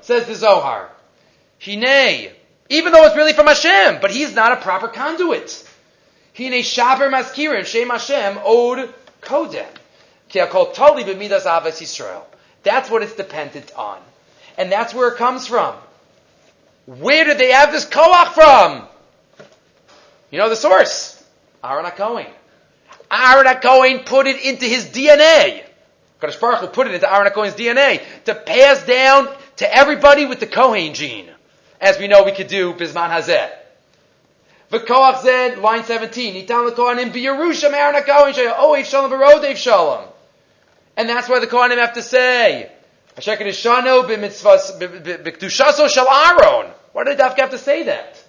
Says 0.00 0.26
the 0.26 0.34
Zohar. 0.34 0.90
Hinei. 1.60 2.32
Even 2.70 2.92
though 2.92 3.04
it's 3.04 3.16
really 3.16 3.34
from 3.34 3.46
Hashem, 3.46 3.98
but 4.00 4.10
he's 4.10 4.34
not 4.34 4.52
a 4.52 4.56
proper 4.56 4.88
conduit. 4.88 5.68
Hine 6.36 6.62
shaber 6.62 7.10
maskirin 7.10 7.66
shem 7.66 7.90
Hashem 7.90 8.38
od 8.38 8.88
kodem. 9.20 9.66
Tali 10.30 11.04
avas 11.04 11.80
Yisrael. 11.80 12.22
That's 12.62 12.88
what 12.90 13.02
it's 13.02 13.14
dependent 13.14 13.70
on. 13.76 13.98
And 14.56 14.72
that's 14.72 14.94
where 14.94 15.08
it 15.08 15.16
comes 15.16 15.46
from. 15.46 15.74
Where 16.86 17.24
did 17.24 17.38
they 17.38 17.50
have 17.52 17.72
this 17.72 17.84
koach 17.84 18.32
from? 18.32 18.86
You 20.30 20.38
know 20.38 20.48
the 20.48 20.56
source. 20.56 21.22
Aaron 21.62 21.84
HaKohen. 21.84 22.30
Aaron 23.10 23.46
HaKohen 23.46 24.06
put 24.06 24.26
it 24.26 24.42
into 24.42 24.64
his 24.64 24.86
DNA. 24.86 25.64
Kadosh 26.20 26.40
Baruch 26.40 26.60
Hu 26.60 26.66
put 26.68 26.86
it 26.86 26.94
into 26.94 27.12
Aaron 27.12 27.30
Cohen's 27.32 27.54
DNA 27.54 28.02
to 28.24 28.34
pass 28.34 28.84
down 28.84 29.28
to 29.56 29.74
everybody 29.74 30.26
with 30.26 30.40
the 30.40 30.46
Kohen 30.46 30.94
gene. 30.94 31.28
As 31.80 31.98
we 31.98 32.08
know 32.08 32.24
we 32.24 32.32
could 32.32 32.48
do 32.48 32.74
Bisman 32.74 33.10
Hazeh. 33.10 33.50
V'koach 34.70 35.22
zed, 35.22 35.58
line 35.58 35.82
17, 35.82 36.34
Nitan 36.34 36.66
l'kohanim 36.66 37.10
b'Yerusham 37.10 37.72
Aaron 37.72 38.00
HaKohen 38.02 38.34
shaya 38.34 38.54
oev 38.56 38.84
shalom 38.84 39.10
v'rodev 39.10 39.56
shalom. 39.56 40.06
And 40.96 41.08
that's 41.08 41.28
why 41.28 41.40
the 41.40 41.46
Kohanim 41.46 41.78
have 41.78 41.94
to 41.94 42.02
say, 42.02 42.70
Asher 43.16 43.36
kedishano 43.36 44.04
b'mitzvahs 44.04 44.78
b'kedushaso 44.78 45.88
shal 45.88 46.08
Aaron. 46.08 46.70
Why 46.92 47.04
did 47.04 47.18
Dafka 47.18 47.38
have 47.38 47.50
to 47.50 47.58
say 47.58 47.84
that? 47.84 48.22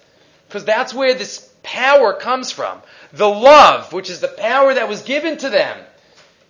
Because 0.48 0.64
that's 0.64 0.92
where 0.94 1.14
this 1.14 1.48
power 1.62 2.14
comes 2.14 2.50
from. 2.50 2.80
The 3.12 3.28
love, 3.28 3.92
which 3.92 4.10
is 4.10 4.20
the 4.20 4.28
power 4.28 4.74
that 4.74 4.88
was 4.88 5.02
given 5.02 5.36
to 5.38 5.50
them. 5.50 5.78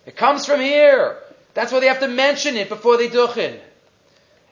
It 0.05 0.15
comes 0.15 0.45
from 0.45 0.59
here. 0.59 1.17
That's 1.53 1.71
why 1.71 1.79
they 1.79 1.87
have 1.87 1.99
to 1.99 2.07
mention 2.07 2.55
it 2.55 2.69
before 2.69 2.97
they 2.97 3.09
duchen. 3.09 3.59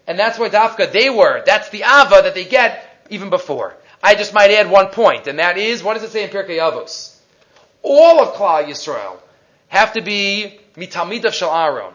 And 0.07 0.17
that's 0.17 0.37
why 0.37 0.49
Dafka 0.49 0.91
they 0.91 1.09
were. 1.09 1.43
That's 1.45 1.69
the 1.69 1.83
Ava 1.83 2.21
that 2.23 2.33
they 2.33 2.45
get 2.45 3.05
even 3.09 3.29
before. 3.29 3.75
I 4.03 4.15
just 4.15 4.33
might 4.33 4.51
add 4.51 4.69
one 4.69 4.87
point, 4.87 5.27
and 5.27 5.39
that 5.39 5.57
is, 5.57 5.83
what 5.83 5.93
does 5.93 6.03
it 6.03 6.11
say 6.11 6.23
in 6.23 6.29
Pirkei 6.29 6.57
Avos? 6.57 7.15
All 7.83 8.19
of 8.19 8.33
Klal 8.33 8.65
Yisrael 8.65 9.17
have 9.67 9.93
to 9.93 10.01
be 10.01 10.59
mitamid 10.75 11.25
of 11.25 11.33
Shal 11.33 11.55
Aaron. 11.55 11.93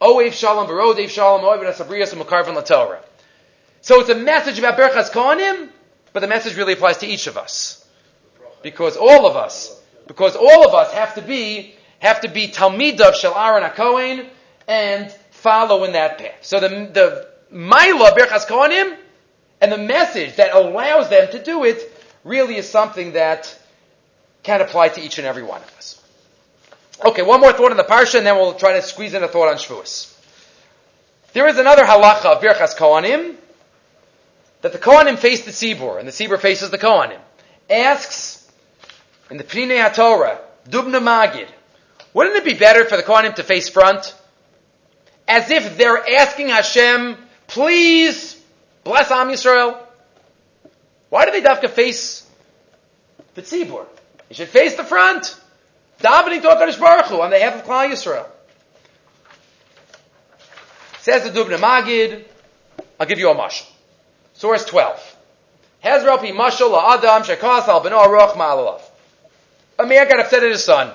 Oev 0.00 0.32
Shalom, 0.32 0.66
Verodev 0.66 1.08
Shalom, 1.08 1.42
Oev 1.42 1.72
Sabriyas, 1.74 2.12
and 2.12 2.20
Makarvan 2.20 2.66
Torah. 2.66 3.02
So 3.80 4.00
it's 4.00 4.10
a 4.10 4.14
message 4.14 4.58
about 4.58 4.76
Berchas 4.76 5.10
Kohanim, 5.10 5.70
but 6.12 6.20
the 6.20 6.26
message 6.26 6.56
really 6.56 6.74
applies 6.74 6.98
to 6.98 7.06
each 7.06 7.26
of 7.26 7.36
us. 7.36 7.88
Because 8.62 8.96
all 8.96 9.26
of 9.26 9.36
us, 9.36 9.80
because 10.06 10.36
all 10.36 10.66
of 10.66 10.74
us 10.74 10.92
have 10.92 11.14
to 11.14 11.22
be, 11.22 11.75
have 11.98 12.20
to 12.22 12.28
be 12.28 12.48
Talmid 12.48 13.00
of 13.00 13.16
Shal 13.16 13.36
Aaron 13.36 13.68
HaKohen 13.68 14.28
and 14.68 15.10
follow 15.30 15.84
in 15.84 15.92
that 15.92 16.18
path. 16.18 16.38
So 16.42 16.60
the, 16.60 16.68
the 16.68 17.28
Maila 17.52 18.16
Berchas 18.16 18.46
Kohanim 18.46 18.96
and 19.60 19.72
the 19.72 19.78
message 19.78 20.36
that 20.36 20.54
allows 20.54 21.08
them 21.08 21.30
to 21.32 21.42
do 21.42 21.64
it 21.64 21.92
really 22.24 22.56
is 22.56 22.68
something 22.68 23.12
that 23.12 23.56
can 24.42 24.60
apply 24.60 24.88
to 24.90 25.00
each 25.00 25.18
and 25.18 25.26
every 25.26 25.42
one 25.42 25.62
of 25.62 25.76
us. 25.76 26.02
Okay, 27.04 27.22
one 27.22 27.40
more 27.40 27.52
thought 27.52 27.70
on 27.70 27.76
the 27.76 27.84
parsha, 27.84 28.16
and 28.16 28.26
then 28.26 28.36
we'll 28.36 28.54
try 28.54 28.72
to 28.72 28.82
squeeze 28.82 29.12
in 29.12 29.22
a 29.22 29.28
thought 29.28 29.48
on 29.48 29.56
Shavuos. 29.56 30.12
There 31.32 31.46
is 31.48 31.58
another 31.58 31.84
halacha 31.84 32.26
of 32.26 32.42
Birchas 32.42 32.74
Kohanim 32.76 33.36
that 34.62 34.72
the 34.72 34.78
Kohanim 34.78 35.18
face 35.18 35.44
the 35.44 35.50
Tzibur, 35.50 35.98
and 35.98 36.08
the 36.08 36.12
Tzibur 36.12 36.38
faces 36.38 36.70
the 36.70 36.78
Kohanim. 36.78 37.20
Asks 37.68 38.50
in 39.30 39.36
the 39.36 39.44
Pnei 39.44 39.84
HaTorah, 39.84 40.38
Dubno 40.68 41.02
Maggid, 41.02 41.48
wouldn't 42.16 42.34
it 42.36 42.46
be 42.46 42.54
better 42.54 42.86
for 42.86 42.96
the 42.96 43.02
Kohanim 43.02 43.34
to 43.34 43.42
face 43.42 43.68
front? 43.68 44.14
As 45.28 45.50
if 45.50 45.76
they're 45.76 46.02
asking 46.16 46.48
Hashem, 46.48 47.14
please 47.46 48.42
bless 48.84 49.10
Am 49.10 49.28
Yisrael. 49.28 49.76
Why 51.10 51.26
do 51.26 51.32
they 51.32 51.42
to 51.42 51.68
face 51.68 52.26
the 53.34 53.42
Tzibur? 53.42 53.84
They 54.30 54.34
should 54.34 54.48
face 54.48 54.76
the 54.76 54.82
front. 54.82 55.38
Davening 56.00 56.40
to 56.40 56.48
HaKadosh 56.48 56.80
Baruch 56.80 57.04
Hu 57.04 57.20
on 57.20 57.28
behalf 57.28 57.56
of 57.56 57.64
Klal 57.64 57.90
Yisrael. 57.90 58.26
Says 61.00 61.30
the 61.30 61.38
Dubno 61.38 61.60
Maggid, 61.60 62.24
I'll 62.98 63.06
give 63.06 63.18
you 63.18 63.28
a 63.28 63.34
mashal. 63.34 63.66
Source 64.32 64.64
12. 64.64 65.16
Hezral 65.84 66.16
pi 66.16 66.30
mashal 66.30 66.72
la'adam 66.72 67.24
shekas 67.24 67.68
al 67.68 67.84
beno 67.84 68.02
aruch 68.02 68.32
ma'alalav. 68.36 68.80
A 69.78 69.86
man 69.86 70.08
got 70.08 70.20
upset 70.20 70.42
at 70.42 70.50
his 70.50 70.64
son. 70.64 70.94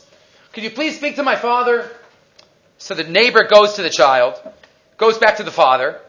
Could 0.53 0.63
you 0.63 0.69
please 0.69 0.97
speak 0.97 1.15
to 1.15 1.23
my 1.23 1.35
father? 1.35 1.89
So 2.77 2.93
the 2.93 3.03
neighbor 3.03 3.43
goes 3.43 3.73
to 3.73 3.83
the 3.83 3.89
child, 3.89 4.41
goes 4.97 5.17
back 5.17 5.37
to 5.37 5.43
the 5.43 5.51
father, 5.51 6.01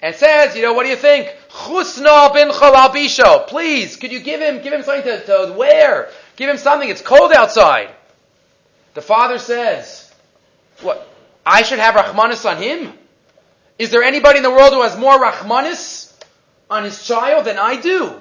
and 0.00 0.14
says, 0.14 0.54
you 0.54 0.62
know, 0.62 0.74
what 0.74 0.84
do 0.84 0.90
you 0.90 0.96
think? 0.96 1.34
Chusna 1.50 2.32
bin 2.32 2.50
chalabisho. 2.50 3.48
Please, 3.48 3.96
could 3.96 4.12
you 4.12 4.20
give 4.20 4.40
him, 4.40 4.62
give 4.62 4.72
him 4.72 4.82
something 4.82 5.04
to, 5.04 5.24
to 5.26 5.54
wear? 5.56 6.10
Give 6.36 6.48
him 6.48 6.58
something. 6.58 6.88
It's 6.88 7.02
cold 7.02 7.32
outside. 7.32 7.90
The 8.94 9.02
father 9.02 9.38
says, 9.38 10.12
what? 10.80 11.06
I 11.44 11.62
should 11.62 11.78
have 11.78 11.94
Rahmanis 11.94 12.48
on 12.48 12.62
him? 12.62 12.92
Is 13.78 13.90
there 13.90 14.02
anybody 14.02 14.38
in 14.38 14.42
the 14.42 14.50
world 14.50 14.72
who 14.72 14.82
has 14.82 14.96
more 14.98 15.18
Rahmanis 15.18 16.12
on 16.70 16.84
his 16.84 17.04
child 17.04 17.46
than 17.46 17.58
I 17.58 17.80
do? 17.80 18.20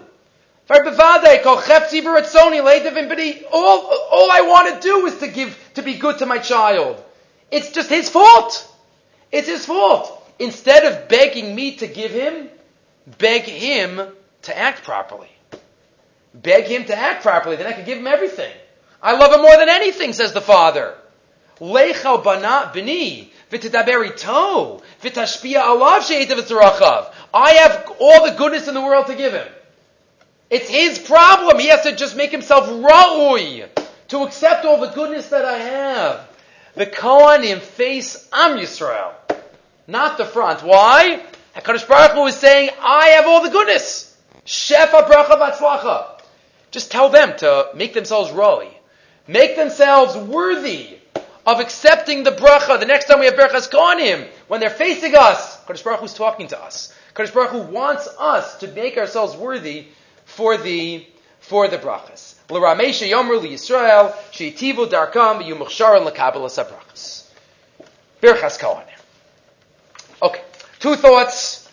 All, 3.51 3.80
all 4.11 4.32
I 4.32 4.41
want 4.41 4.75
to 4.75 4.80
do 4.82 5.05
is 5.05 5.17
to 5.19 5.28
give, 5.28 5.57
to 5.78 5.84
be 5.84 5.95
good 5.95 6.19
to 6.19 6.25
my 6.25 6.38
child. 6.38 7.03
It's 7.49 7.71
just 7.71 7.89
his 7.89 8.09
fault. 8.09 8.67
It's 9.32 9.47
his 9.47 9.65
fault. 9.65 10.13
Instead 10.39 10.86
of 10.86 11.07
begging 11.07 11.55
me 11.55 11.78
to 11.78 11.88
give 11.88 12.11
him, 12.11 12.49
beg 13.17 13.43
him 13.43 14.01
to 14.43 14.57
act 14.57 14.84
properly. 14.84 15.30
Beg 16.34 16.65
him 16.65 16.86
to 16.86 16.95
act 16.95 17.23
properly, 17.23 17.55
then 17.55 17.67
I 17.67 17.73
can 17.73 17.86
give 17.86 17.97
him 17.97 18.07
everything. 18.07 18.53
I 19.01 19.17
love 19.17 19.34
him 19.34 19.41
more 19.41 19.57
than 19.57 19.69
anything, 19.69 20.13
says 20.13 20.34
the 20.34 20.41
father. 20.41 20.95
Lechal 21.59 22.23
bana 22.23 22.71
b'ni 22.73 23.30
v'tidaberi 23.51 24.17
v'tashpia 25.01 25.61
alav 25.61 26.03
she'etav 26.07 27.13
I 27.34 27.51
have 27.53 27.91
all 27.99 28.25
the 28.25 28.36
goodness 28.38 28.67
in 28.67 28.73
the 28.73 28.82
world 28.82 29.07
to 29.07 29.15
give 29.15 29.34
him. 29.34 29.47
It's 30.49 30.69
his 30.69 30.99
problem. 30.99 31.59
He 31.59 31.67
has 31.67 31.84
to 31.84 31.95
just 31.95 32.15
make 32.15 32.32
himself 32.32 32.67
ra'ui 32.67 33.67
to 34.10 34.24
accept 34.24 34.66
all 34.66 34.80
the 34.80 34.88
goodness 34.88 35.30
that 35.30 35.45
I 35.45 35.58
have. 35.58 36.30
The 36.76 36.86
Kohanim 36.86 37.60
face 37.60 38.30
Am 38.32 38.58
Yisrael, 38.58 39.14
not 39.88 40.18
the 40.18 40.26
front. 40.26 40.64
Why? 40.64 41.24
HaKadosh 41.55 41.88
Baruch 41.88 42.12
Hu 42.12 42.26
is 42.28 42.36
saying, 42.36 42.70
I 42.80 43.08
have 43.10 43.26
all 43.26 43.41
the 43.41 43.49
goodness. 43.49 44.16
Shefa 44.45 45.08
bracha 45.08 45.39
v'atzlacha. 45.39 46.22
Just 46.70 46.91
tell 46.91 47.10
them 47.10 47.36
to 47.38 47.70
make 47.74 47.93
themselves 47.93 48.30
ra'ui. 48.32 48.70
Make 49.28 49.55
themselves 49.55 50.16
worthy 50.16 50.97
of 51.45 51.60
accepting 51.60 52.24
the 52.24 52.32
bracha. 52.32 52.80
The 52.80 52.86
next 52.86 53.05
time 53.05 53.20
we 53.20 53.26
have 53.26 53.36
berachas 53.36 53.70
Kohanim, 53.72 54.28
when 54.47 54.60
they're 54.60 54.70
facing 54.70 55.16
us, 55.16 55.64
Kadosh 55.66 55.84
Baruch 55.84 56.01
Hu's 56.01 56.14
talking 56.14 56.47
to 56.47 56.62
us. 56.62 56.93
Kadosh 57.16 57.34
Baruch 57.34 57.51
Hu 57.51 57.60
wants 57.62 58.08
us 58.20 58.58
to 58.60 58.68
make 58.68 58.97
ourselves 58.97 59.36
worthy 59.36 59.88
for 60.26 60.58
the 60.58 61.05
for 61.39 61.68
the 61.68 61.78
brachas. 61.78 62.26
L'ramesha 62.50 63.10
yomru 63.10 63.41
Yisrael 63.41 64.14
sheitivu 64.32 64.88
darkam 64.89 65.43
yumuchsharon 65.43 66.06
l'kabel 66.06 66.41
brachas. 66.41 67.26
Berachas 68.22 68.58
Kohanim. 68.58 68.88
Okay, 70.22 70.41
two 70.80 70.95
thoughts 70.95 71.70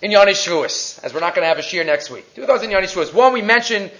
in 0.00 0.10
Yoni 0.10 0.32
Shavuos, 0.32 1.02
as 1.04 1.12
we're 1.12 1.20
not 1.20 1.34
going 1.34 1.44
to 1.44 1.48
have 1.48 1.58
a 1.58 1.62
shir 1.62 1.84
next 1.84 2.10
week. 2.10 2.34
Two 2.34 2.46
thoughts 2.46 2.62
in 2.62 2.70
Yoni 2.70 2.86
Shavuos. 2.86 3.12
One, 3.12 3.32
we 3.32 3.42
mentioned 3.42 3.90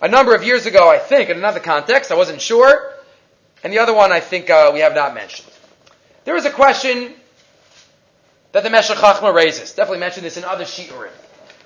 a 0.00 0.08
number 0.08 0.34
of 0.34 0.44
years 0.44 0.66
ago, 0.66 0.88
I 0.88 0.98
think, 0.98 1.30
in 1.30 1.36
another 1.36 1.60
context. 1.60 2.10
I 2.10 2.16
wasn't 2.16 2.40
sure. 2.40 2.92
And 3.62 3.72
the 3.72 3.78
other 3.78 3.94
one, 3.94 4.10
I 4.10 4.20
think, 4.20 4.50
uh, 4.50 4.70
we 4.74 4.80
have 4.80 4.94
not 4.94 5.14
mentioned. 5.14 5.48
There 6.24 6.36
is 6.36 6.44
a 6.44 6.50
question 6.50 7.12
that 8.52 8.62
the 8.62 8.70
Meshech 8.70 8.96
Chachma 8.96 9.32
raises. 9.32 9.72
Definitely 9.72 10.00
mentioned 10.00 10.26
this 10.26 10.36
in 10.36 10.44
other 10.44 10.64
shiurim. 10.64 11.10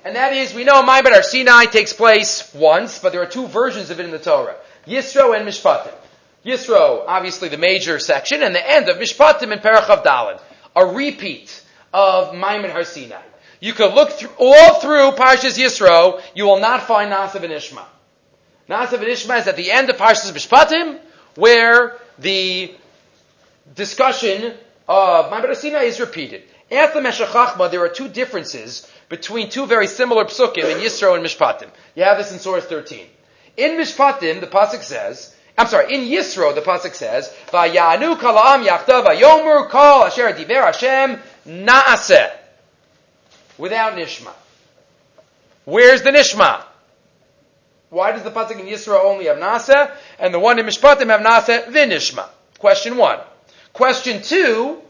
And 0.07 0.15
that 0.15 0.35
is, 0.35 0.55
we 0.55 0.63
know 0.63 0.85
Ma'amad 0.85 1.13
Har 1.13 1.23
Sinai 1.25 1.65
takes 1.65 1.93
place 1.93 2.55
once, 2.55 3.01
but 3.01 3.11
there 3.11 3.21
are 3.23 3.27
two 3.27 3.49
versions 3.49 3.91
of 3.91 3.99
it 3.99 4.05
in 4.05 4.13
the 4.13 4.21
Torah. 4.21 4.55
Yisro 4.87 5.37
and 5.37 5.45
Mishpatim. 5.49 5.93
Yisro, 6.45 7.03
obviously 7.09 7.49
the 7.49 7.59
major 7.59 7.99
section, 7.99 8.41
and 8.45 8.55
the 8.55 8.71
end 8.71 8.89
of 8.89 8.99
Mishpatim 8.99 9.51
and 9.51 9.61
Parachav 9.61 10.05
Dalin. 10.05 10.41
A 10.77 10.87
repeat 10.87 11.61
of 11.93 12.37
Ma'amad 12.37 12.71
Har 12.71 12.85
Sinai. 12.85 13.21
You 13.59 13.73
could 13.73 13.95
look 13.95 14.11
through, 14.13 14.31
all 14.39 14.75
through 14.75 15.11
Parshas 15.17 15.59
Yisro, 15.59 16.23
you 16.37 16.45
will 16.45 16.61
not 16.61 16.83
find 16.83 17.11
Nasav 17.11 17.43
and 17.43 17.53
Ishma. 17.53 17.83
Nasav 18.71 19.01
and 19.01 19.09
Ishma 19.09 19.41
is 19.41 19.49
at 19.49 19.57
the 19.57 19.73
end 19.73 19.91
of 19.91 19.97
Parshas 19.97 20.31
Mishpatim, 20.31 21.01
where 21.35 21.99
the 22.21 22.73
discussion 23.75 24.55
of 24.87 25.33
Ma'amad 25.33 25.47
Har 25.47 25.55
Sinai 25.57 25.83
is 25.83 25.99
repeated. 25.99 26.45
Ask 26.71 26.95
the 26.95 27.01
Meshech 27.01 27.29
Chachma, 27.29 27.71
there 27.71 27.81
are 27.81 27.89
two 27.89 28.09
differences 28.09 28.91
between 29.09 29.49
two 29.49 29.67
very 29.67 29.87
similar 29.87 30.25
psukim 30.25 30.65
in 30.65 30.79
Yisro 30.79 31.15
and 31.15 31.25
Mishpatim. 31.25 31.69
You 31.95 32.03
have 32.03 32.19
this 32.19 32.33
in 32.33 32.39
source 32.39 32.65
13. 32.65 33.07
In 33.57 33.73
Mishpatim, 33.73 34.41
the 34.41 34.49
pasuk 34.49 34.83
says, 34.83 35.35
I'm 35.57 35.69
sorry, 35.69 35.95
in 35.95 36.03
Yisro, 36.03 36.55
the 36.55 36.61
pasuk 36.61 36.95
says, 36.95 37.33
"Vayanu 37.49 38.17
kalam 38.17 38.67
yachta 38.67 39.05
vayomer 39.05 39.69
kol 39.71 40.05
asher 40.05 40.33
diver 40.33 40.63
Hashem 40.63 41.19
naaseh," 41.47 42.31
without 43.57 43.95
nishma. 43.95 44.33
Where's 45.65 46.03
the 46.03 46.11
nishma? 46.11 46.63
Why 47.89 48.13
does 48.13 48.25
the 48.25 48.31
pasuk 48.31 48.59
in 48.59 48.67
Yisro 48.67 49.05
only 49.05 49.27
have 49.27 49.39
naaseh, 49.39 49.91
and 50.19 50.35
the 50.35 50.39
one 50.41 50.59
in 50.59 50.67
Mishpatim 50.67 51.07
have 51.07 51.21
naaseh 51.21 51.67
v'nishma? 51.69 52.27
Question 52.59 52.97
one. 52.97 53.21
Question 53.73 54.21
two, 54.21 54.83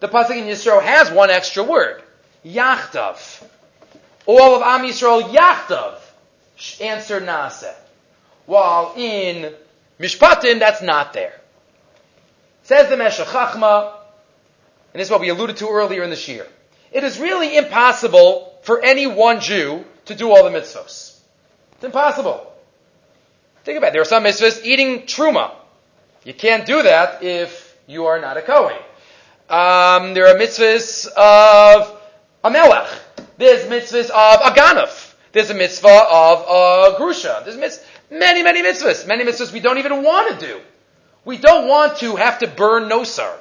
the 0.00 0.08
pasuk 0.08 0.36
in 0.36 0.44
Yisro 0.44 0.82
has 0.82 1.10
one 1.10 1.30
extra 1.30 1.62
word, 1.62 2.02
yachtav. 2.44 3.44
All 4.26 4.56
of 4.56 4.62
Am 4.62 4.86
Yisrael 4.86 5.22
yachtav 5.22 5.98
answer 6.80 7.20
naaseh. 7.20 7.74
While 8.46 8.94
in 8.96 9.54
Mishpatim, 9.98 10.58
that's 10.58 10.82
not 10.82 11.12
there. 11.12 11.38
Says 12.62 12.88
the 12.88 12.96
Meshech 12.96 13.26
Chachma, 13.26 13.94
and 14.92 15.00
this 15.00 15.08
is 15.08 15.10
what 15.10 15.20
we 15.20 15.28
alluded 15.28 15.56
to 15.58 15.68
earlier 15.68 16.02
in 16.02 16.10
the 16.10 16.16
Shir. 16.16 16.46
It 16.92 17.04
is 17.04 17.18
really 17.18 17.56
impossible 17.56 18.58
for 18.62 18.84
any 18.84 19.06
one 19.06 19.40
Jew 19.40 19.84
to 20.06 20.14
do 20.14 20.30
all 20.30 20.44
the 20.44 20.50
mitzvahs. 20.50 21.18
It's 21.74 21.84
impossible. 21.84 22.52
Think 23.64 23.78
about 23.78 23.88
it. 23.88 23.92
There 23.92 24.02
are 24.02 24.06
some 24.06 24.24
mitzvahs 24.24 24.64
eating 24.64 25.02
truma. 25.02 25.52
You 26.24 26.34
can't 26.34 26.66
do 26.66 26.82
that 26.82 27.22
if 27.22 27.76
you 27.86 28.06
are 28.06 28.20
not 28.20 28.36
a 28.36 28.42
Kohen. 28.42 28.76
Um, 29.48 30.12
there 30.12 30.26
are 30.26 30.34
mitzvahs 30.34 31.06
of 31.06 32.00
a 32.44 32.50
melech. 32.50 32.90
There's 33.38 33.64
mitzvahs 33.64 34.10
of 34.10 34.40
a 34.42 34.54
ganaf. 34.54 35.14
There's 35.32 35.48
a 35.48 35.54
mitzvah 35.54 35.88
of 36.10 36.40
a 36.40 36.98
grusha. 36.98 37.44
There's 37.44 37.56
mitzvah, 37.56 37.84
many, 38.10 38.42
many 38.42 38.62
mitzvahs. 38.62 39.06
Many 39.06 39.24
mitzvahs 39.24 39.52
we 39.52 39.60
don't 39.60 39.78
even 39.78 40.02
want 40.02 40.38
to 40.38 40.46
do. 40.46 40.60
We 41.24 41.38
don't 41.38 41.66
want 41.66 41.98
to 41.98 42.16
have 42.16 42.40
to 42.40 42.46
burn 42.46 42.90
nosar. 42.90 43.34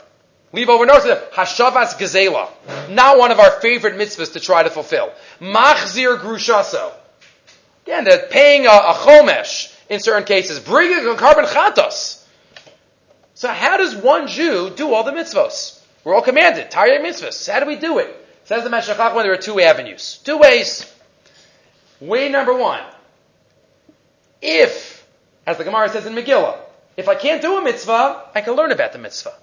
Leave 0.53 0.69
over 0.69 0.85
nosar. 0.85 1.29
Hashavas 1.31 1.97
gazela. 1.97 2.49
Not 2.89 3.17
one 3.17 3.31
of 3.31 3.39
our 3.39 3.59
favorite 3.59 3.95
mitzvahs 3.95 4.31
to 4.33 4.39
try 4.39 4.63
to 4.63 4.69
fulfill. 4.69 5.11
Machzir 5.41 6.19
grushaso. 6.19 6.93
Again, 7.85 8.05
they're 8.05 8.27
paying 8.27 8.65
a, 8.65 8.69
a 8.69 8.93
chomesh 8.93 9.75
in 9.89 9.99
certain 9.99 10.23
cases. 10.23 10.61
Bringing 10.61 11.05
a 11.05 11.15
carbon 11.15 11.45
chatos. 11.45 12.25
So 13.33 13.49
how 13.49 13.75
does 13.75 13.93
one 13.95 14.27
Jew 14.27 14.69
do 14.69 14.93
all 14.93 15.03
the 15.03 15.11
mitzvahs? 15.11 15.76
We're 16.07 16.15
all 16.15 16.21
commanded. 16.21 16.71
Tarya 16.71 17.01
mitzvahs. 17.01 17.51
How 17.51 17.59
do 17.59 17.65
we 17.65 17.75
do 17.75 17.97
it? 17.97 18.07
Says 18.45 18.63
the 18.63 18.69
Meshach 18.69 18.95
there 18.95 19.33
are 19.33 19.35
two 19.35 19.59
avenues. 19.59 20.21
Two 20.23 20.37
ways. 20.37 20.89
Way 21.99 22.29
number 22.29 22.53
one. 22.53 22.79
If, 24.41 25.05
as 25.45 25.57
the 25.57 25.65
Gemara 25.65 25.89
says 25.89 26.05
in 26.05 26.13
Megillah, 26.13 26.59
if 26.95 27.09
I 27.09 27.15
can't 27.15 27.41
do 27.41 27.57
a 27.57 27.61
mitzvah, 27.61 28.23
I 28.33 28.39
can 28.39 28.53
learn 28.53 28.71
about 28.71 28.93
the 28.93 28.99
mitzvah. 28.99 29.33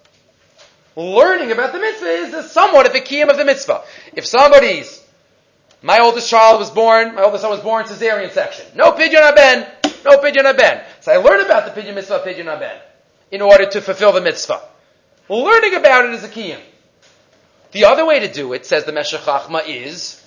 Learning 0.96 1.52
about 1.52 1.74
the 1.74 1.80
mitzvah 1.80 2.06
is 2.38 2.50
somewhat 2.50 2.86
of 2.88 2.94
a 2.94 3.00
kiyum 3.00 3.28
of 3.28 3.36
the 3.36 3.44
mitzvah. 3.44 3.82
If 4.14 4.24
somebody's 4.24 5.06
my 5.82 5.98
oldest 5.98 6.30
child 6.30 6.60
was 6.60 6.70
born, 6.70 7.14
my 7.14 7.24
oldest 7.24 7.42
son 7.42 7.50
was 7.50 7.60
born 7.60 7.84
cesarean 7.84 8.32
section. 8.32 8.64
No 8.74 8.92
pidyon 8.92 9.20
aben, 9.20 9.66
no 10.02 10.16
pidyon 10.16 10.46
aben. 10.46 10.82
So 11.02 11.12
I 11.12 11.18
learn 11.18 11.44
about 11.44 11.66
the 11.66 11.78
pidyon 11.78 11.94
mitzvah, 11.94 12.22
pidyon 12.26 12.46
aben, 12.46 12.80
in 13.30 13.42
order 13.42 13.66
to 13.66 13.82
fulfill 13.82 14.12
the 14.12 14.22
mitzvah. 14.22 14.62
Learning 15.28 15.74
about 15.74 16.06
it 16.06 16.14
is 16.14 16.24
a 16.24 16.28
kiyum. 16.28 16.60
The 17.72 17.86
other 17.86 18.04
way 18.06 18.20
to 18.20 18.32
do 18.32 18.52
it, 18.52 18.66
says 18.66 18.84
the 18.84 18.92
Meshech 18.92 19.22
Chachma, 19.22 19.66
is 19.66 20.24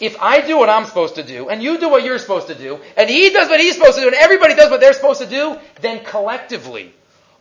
if 0.00 0.16
I 0.20 0.40
do 0.40 0.56
what 0.56 0.68
I'm 0.68 0.84
supposed 0.84 1.16
to 1.16 1.22
do, 1.22 1.48
and 1.48 1.62
you 1.62 1.78
do 1.78 1.88
what 1.88 2.04
you're 2.04 2.18
supposed 2.18 2.46
to 2.48 2.54
do, 2.54 2.80
and 2.96 3.10
he 3.10 3.30
does 3.30 3.48
what 3.48 3.60
he's 3.60 3.74
supposed 3.74 3.96
to 3.96 4.02
do, 4.02 4.06
and 4.08 4.16
everybody 4.16 4.54
does 4.54 4.70
what 4.70 4.80
they're 4.80 4.92
supposed 4.92 5.20
to 5.20 5.26
do, 5.26 5.58
then 5.80 6.04
collectively, 6.04 6.92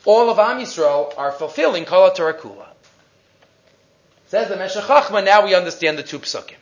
all 0.03 0.29
of 0.29 0.39
Am 0.39 0.59
Yisrael 0.59 1.17
are 1.17 1.31
fulfilling 1.31 1.85
Kol 1.85 2.11
Torah 2.11 2.33
Kula. 2.33 2.67
Says 4.27 4.49
the 4.49 4.57
Meshech 4.57 4.83
Chachma, 4.83 5.23
now 5.23 5.45
we 5.45 5.53
understand 5.53 5.97
the 5.97 6.03
two 6.03 6.19
psukim. 6.19 6.55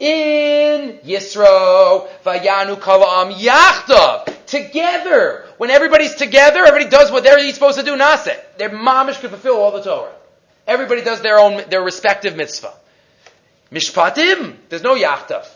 In 0.00 0.98
Yisro, 1.04 2.08
Vayanu 2.24 2.76
Kalam 2.76 3.32
Yachtav, 3.34 4.46
together. 4.46 5.46
When 5.58 5.70
everybody's 5.70 6.14
together, 6.14 6.64
everybody 6.64 6.90
does 6.90 7.10
what 7.12 7.24
they're 7.24 7.52
supposed 7.52 7.78
to 7.78 7.84
do, 7.84 7.96
Naset. 7.96 8.38
Their 8.58 8.70
mamish 8.70 9.20
could 9.20 9.30
fulfill 9.30 9.56
all 9.56 9.70
the 9.70 9.82
Torah. 9.82 10.12
Everybody 10.66 11.02
does 11.02 11.20
their 11.20 11.38
own, 11.38 11.62
their 11.68 11.82
respective 11.82 12.36
mitzvah. 12.36 12.74
Mishpatim, 13.70 14.56
there's 14.68 14.82
no 14.82 14.94
yachtaf. 14.94 15.48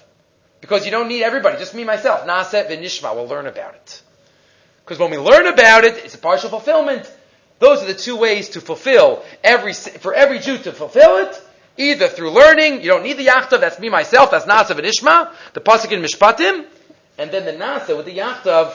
Because 0.60 0.84
you 0.84 0.90
don't 0.90 1.08
need 1.08 1.22
everybody, 1.22 1.58
just 1.58 1.74
me, 1.74 1.84
myself. 1.84 2.26
Naset 2.26 2.68
v'nishma, 2.68 3.14
we'll 3.14 3.28
learn 3.28 3.46
about 3.46 3.74
it. 3.74 4.02
Because 4.84 4.98
when 4.98 5.10
we 5.10 5.18
learn 5.18 5.46
about 5.46 5.84
it, 5.84 5.96
it's 6.04 6.14
a 6.14 6.18
partial 6.18 6.48
fulfillment. 6.48 7.12
Those 7.58 7.82
are 7.82 7.86
the 7.86 7.94
two 7.94 8.16
ways 8.16 8.50
to 8.50 8.60
fulfill 8.60 9.22
every, 9.42 9.72
for 9.72 10.14
every 10.14 10.38
Jew 10.38 10.58
to 10.58 10.72
fulfill 10.72 11.16
it. 11.18 11.42
Either 11.78 12.08
through 12.08 12.30
learning, 12.30 12.80
you 12.80 12.88
don't 12.88 13.02
need 13.02 13.18
the 13.18 13.26
yachtav, 13.26 13.60
that's 13.60 13.78
me, 13.78 13.88
myself, 13.88 14.30
that's 14.30 14.46
Nasa 14.46 14.78
v'nishma, 14.78 15.32
the 15.52 15.60
pasuk 15.60 15.92
in 15.92 16.02
Mishpatim, 16.02 16.64
and 17.18 17.30
then 17.30 17.44
the 17.44 17.52
Nasa 17.52 17.96
with 17.96 18.06
the 18.06 18.16
yachtav 18.16 18.72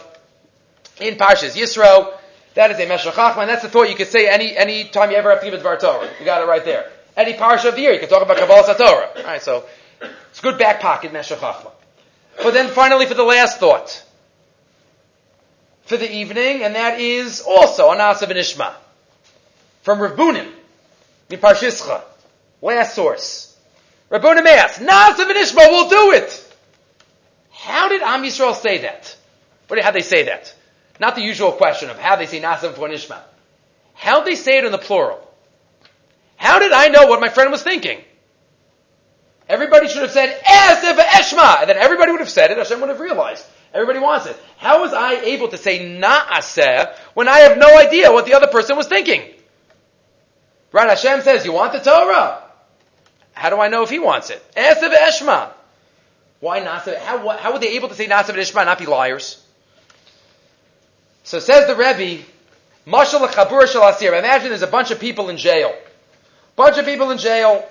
in 1.00 1.16
Parshas 1.16 1.58
Yisro, 1.58 2.14
that 2.54 2.70
is 2.72 2.80
a 2.80 2.86
Meshach 2.86 3.38
and 3.38 3.50
that's 3.50 3.64
the 3.64 3.70
thought 3.70 3.90
you 3.90 3.96
could 3.96 4.08
say 4.08 4.28
any, 4.28 4.56
any 4.56 4.86
time 4.86 5.10
you 5.10 5.18
ever 5.18 5.30
have 5.30 5.40
to 5.40 5.50
give 5.50 5.60
a 5.60 5.64
Dvar 5.64 5.80
Torah. 5.80 6.10
You 6.20 6.26
got 6.26 6.42
it 6.42 6.46
right 6.46 6.64
there 6.64 6.92
any 7.16 7.34
parsha 7.34 7.70
of 7.70 7.76
the 7.76 7.82
year. 7.82 7.94
You 7.94 8.00
can 8.00 8.10
talk 8.10 8.24
about 8.24 8.38
Kabbalah 8.38 8.64
Satorah. 8.64 9.18
All 9.18 9.24
right, 9.24 9.42
so 9.42 9.66
it's 10.30 10.42
good 10.42 10.58
back 10.58 10.80
pocket, 10.80 11.14
Meshach. 11.14 11.40
But 11.40 12.54
then 12.54 12.70
finally 12.70 13.06
for 13.06 13.14
the 13.14 13.24
last 13.24 13.60
thought 13.60 14.06
for 15.84 15.98
the 15.98 16.12
evening, 16.12 16.64
and 16.64 16.76
that 16.76 17.00
is 17.00 17.42
also 17.42 17.90
Anasa 17.90 18.24
Ishma 18.24 18.74
from 19.82 20.00
Rav 20.00 20.16
Bunim, 20.16 20.50
in 21.30 21.40
Peshischa. 21.40 22.02
Last 22.62 22.96
source. 22.96 23.58
Rav 24.10 24.22
Bunim 24.22 24.46
asks, 24.46 24.80
Nasa 24.80 25.26
Ishma 25.26 25.70
will 25.70 25.90
do 25.90 26.12
it. 26.12 26.56
How 27.52 27.90
did 27.90 28.02
Am 28.02 28.24
Yisrael 28.24 28.56
say 28.56 28.80
that? 28.80 29.16
What, 29.68 29.80
how 29.82 29.92
they 29.92 30.02
say 30.02 30.24
that? 30.24 30.54
Not 31.00 31.16
the 31.16 31.22
usual 31.22 31.54
question 31.54 31.90
of 31.90 31.98
how 31.98 32.16
they 32.18 32.26
say 32.26 32.42
Nasa 32.42 32.74
Ishma. 32.74 33.20
How 33.94 34.20
did 34.20 34.32
they 34.32 34.36
say 34.36 34.58
it 34.58 34.66
in 34.66 34.72
the 34.72 34.78
plural? 34.78 35.20
How 36.36 36.60
did 36.60 36.72
I 36.72 36.90
know 36.90 37.08
what 37.08 37.22
my 37.22 37.30
friend 37.30 37.52
was 37.52 37.64
thinking? 37.64 38.00
Everybody 39.48 39.88
should 39.88 40.02
have 40.02 40.12
said, 40.12 40.42
Esef 40.44 40.98
Eshma! 40.98 41.62
And 41.62 41.70
then 41.70 41.78
everybody 41.78 42.12
would 42.12 42.22
have 42.22 42.30
said 42.30 42.52
it, 42.52 42.58
Hashem 42.58 42.80
would 42.80 42.90
have 42.90 43.00
realized. 43.00 43.46
Everybody 43.74 44.00
wants 44.00 44.26
it. 44.26 44.38
How 44.58 44.82
was 44.82 44.94
I 44.94 45.16
able 45.16 45.48
to 45.50 45.58
say 45.58 45.80
Na'aseh 45.80 46.96
when 47.14 47.28
I 47.28 47.40
have 47.40 47.58
no 47.58 47.78
idea 47.78 48.12
what 48.12 48.26
the 48.26 48.34
other 48.34 48.48
person 48.48 48.76
was 48.76 48.88
thinking? 48.88 49.24
Right, 50.72 50.90
Hashem 50.90 51.22
says, 51.22 51.46
you 51.46 51.54
want 51.54 51.74
the 51.74 51.80
Torah? 51.80 52.44
How 53.34 53.50
do 53.50 53.60
I 53.60 53.70
know 53.70 53.84
if 53.84 53.90
he 53.90 54.00
wants 54.00 54.30
it? 54.30 54.44
Esef 54.56 54.94
Eshma. 54.94 55.50
Why 56.40 56.60
Na'aseh? 56.60 56.98
How, 56.98 57.38
how 57.38 57.54
were 57.54 57.60
they 57.60 57.76
able 57.76 57.88
to 57.90 57.96
say 57.96 58.08
Na'aseh 58.08 58.36
Eshma 58.36 58.66
not 58.66 58.80
be 58.80 58.86
liars? 58.86 59.42
So 61.24 61.40
says 61.40 61.68
the 61.68 61.76
Rebbe, 61.76 62.24
Mashal 62.88 63.28
Chabur 63.28 63.68
Shal 63.68 63.88
Asir. 63.88 64.14
Imagine 64.16 64.50
there's 64.50 64.64
a 64.64 64.68
bunch 64.68 64.92
of 64.92 65.00
people 65.00 65.30
in 65.30 65.38
jail. 65.38 65.74
Bunch 66.56 66.78
of 66.78 66.86
people 66.86 67.12
in 67.12 67.18
jail, 67.18 67.66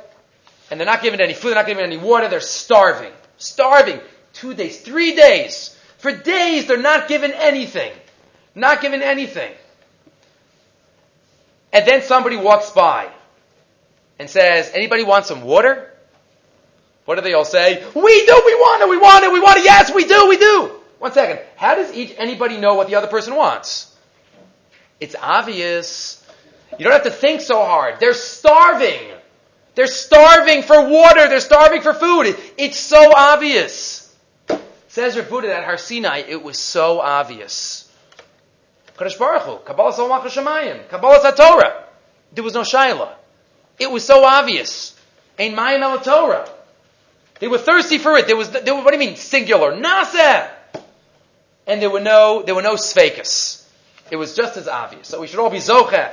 and 0.71 0.81
they're 0.81 0.87
not 0.87 1.03
given 1.03 1.21
any 1.21 1.35
food, 1.35 1.51
they're 1.51 1.57
not 1.57 1.67
given 1.67 1.85
any 1.85 1.97
water, 1.97 2.29
they're 2.29 2.41
starving. 2.41 3.13
Starving. 3.39 4.01
Two 4.33 4.55
days, 4.55 4.81
three 4.81 5.15
days. 5.17 5.77
For 5.99 6.13
days, 6.13 6.67
they're 6.67 6.79
not 6.79 7.09
given 7.09 7.33
anything. 7.33 7.93
Not 8.55 8.81
given 8.81 9.03
anything. 9.03 9.53
And 11.73 11.87
then 11.87 12.03
somebody 12.03 12.37
walks 12.37 12.71
by 12.71 13.11
and 14.21 14.29
says, 14.29 14.71
anybody 14.75 15.03
want 15.03 15.25
some 15.25 15.41
water? 15.41 15.91
What 17.07 17.15
do 17.15 17.23
they 17.23 17.33
all 17.33 17.47
say? 17.47 17.83
We 17.95 18.27
do, 18.27 18.43
we 18.45 18.55
want 18.55 18.83
it, 18.83 18.89
we 18.91 18.99
want 18.99 19.25
it, 19.25 19.33
we 19.33 19.41
want 19.41 19.57
it, 19.57 19.65
yes, 19.65 19.95
we 19.95 20.05
do, 20.05 20.29
we 20.29 20.37
do. 20.37 20.73
One 20.99 21.11
second. 21.13 21.41
How 21.57 21.75
does 21.75 21.91
each, 21.95 22.15
anybody 22.19 22.59
know 22.59 22.75
what 22.75 22.89
the 22.89 22.97
other 22.97 23.07
person 23.07 23.35
wants? 23.35 23.97
It's 25.01 25.17
obvious. 25.19 26.23
You 26.79 26.85
don't 26.85 26.93
have 26.93 27.05
to 27.05 27.11
think 27.11 27.41
so 27.41 27.65
hard. 27.65 27.99
They're 27.99 28.13
starving. 28.13 29.01
They're 29.75 29.87
starving 29.87 30.65
for 30.65 30.87
water. 30.87 31.27
They're 31.27 31.41
starving 31.41 31.81
for 31.81 31.95
food. 31.95 32.37
It's 32.59 32.79
so 32.79 33.15
obvious. 33.17 34.15
Says 34.89 35.17
Rav 35.17 35.31
Buddha 35.31 35.57
at 35.57 35.65
Har 35.65 35.79
Sinai, 35.79 36.25
it 36.29 36.43
was 36.43 36.59
so 36.59 37.01
obvious. 37.01 37.91
Kadosh 38.99 39.19
Baruch 39.19 39.43
Hu, 39.45 39.57
Kabbalah 39.65 39.95
Salmach 39.95 40.91
Kabbalah 40.91 41.35
Torah. 41.35 41.85
There 42.35 42.45
was 42.45 42.53
no 42.53 42.61
Shaila. 42.61 43.15
It 43.81 43.91
was 43.91 44.05
so 44.05 44.25
obvious. 44.25 44.95
Ein 45.39 45.57
Mayim 45.57 45.81
El 45.81 45.99
Torah. 46.01 46.49
They 47.41 47.49
were 47.49 47.59
thirsty 47.59 47.97
for 47.97 48.17
it. 48.19 48.27
There 48.27 48.37
was, 48.37 48.51
there 48.51 48.75
were, 48.75 48.83
what 48.83 48.93
do 48.93 49.01
you 49.01 49.07
mean, 49.09 49.17
singular? 49.17 49.73
Nasa! 49.73 50.51
And 51.67 51.81
there 51.81 51.89
were 51.89 52.01
no, 52.01 52.43
there 52.43 52.55
were 52.55 52.63
no 52.63 52.75
svekas. 52.75 53.67
It 54.11 54.17
was 54.17 54.37
just 54.37 54.59
as 54.59 54.69
obvious. 54.69 55.09
So 55.09 55.21
we 55.21 55.27
should 55.27 55.39
all 55.39 55.49
be 55.49 55.59
zocheh 55.59 56.13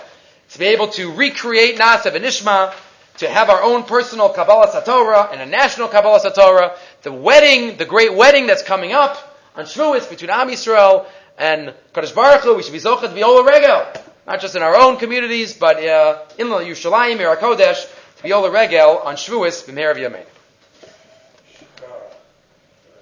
to 0.51 0.59
be 0.59 0.65
able 0.67 0.87
to 0.87 1.11
recreate 1.11 1.77
Nasav 1.77 2.15
and 2.15 2.23
Ishma, 2.23 2.73
to 3.17 3.27
have 3.27 3.49
our 3.49 3.61
own 3.61 3.83
personal 3.83 4.29
Kabbalah 4.29 4.67
Satorah 4.67 5.33
and 5.33 5.41
a 5.41 5.45
national 5.45 5.89
Kabbalah 5.89 6.21
Satorah. 6.21 6.77
The 7.01 7.11
wedding, 7.11 7.75
the 7.77 7.85
great 7.85 8.13
wedding 8.13 8.47
that's 8.47 8.63
coming 8.63 8.93
up 8.93 9.37
on 9.55 9.65
Shavuos 9.65 10.09
between 10.09 10.29
Am 10.29 10.47
Yisrael 10.47 11.05
and 11.37 11.73
Kadosh 11.93 12.15
Baruch 12.15 12.43
Hu, 12.43 12.55
we 12.55 12.63
should 12.63 12.73
be 12.73 12.79
Zochet 12.79 13.11
Viola 13.13 13.43
Regel. 13.43 13.85
Not 14.27 14.41
just 14.41 14.57
in 14.57 14.61
our 14.61 14.75
own 14.75 14.97
communities, 14.97 15.53
but 15.53 15.81
uh, 15.81 16.19
in 16.37 16.49
the 16.49 16.57
Yerushalayim, 16.57 17.17
Kodesh, 17.37 17.87
Viola 18.21 18.51
Regel 18.51 18.97
on 18.97 19.15
Shavuos, 19.15 19.65
B'meir 19.65 19.95
Yamein. 19.95 20.25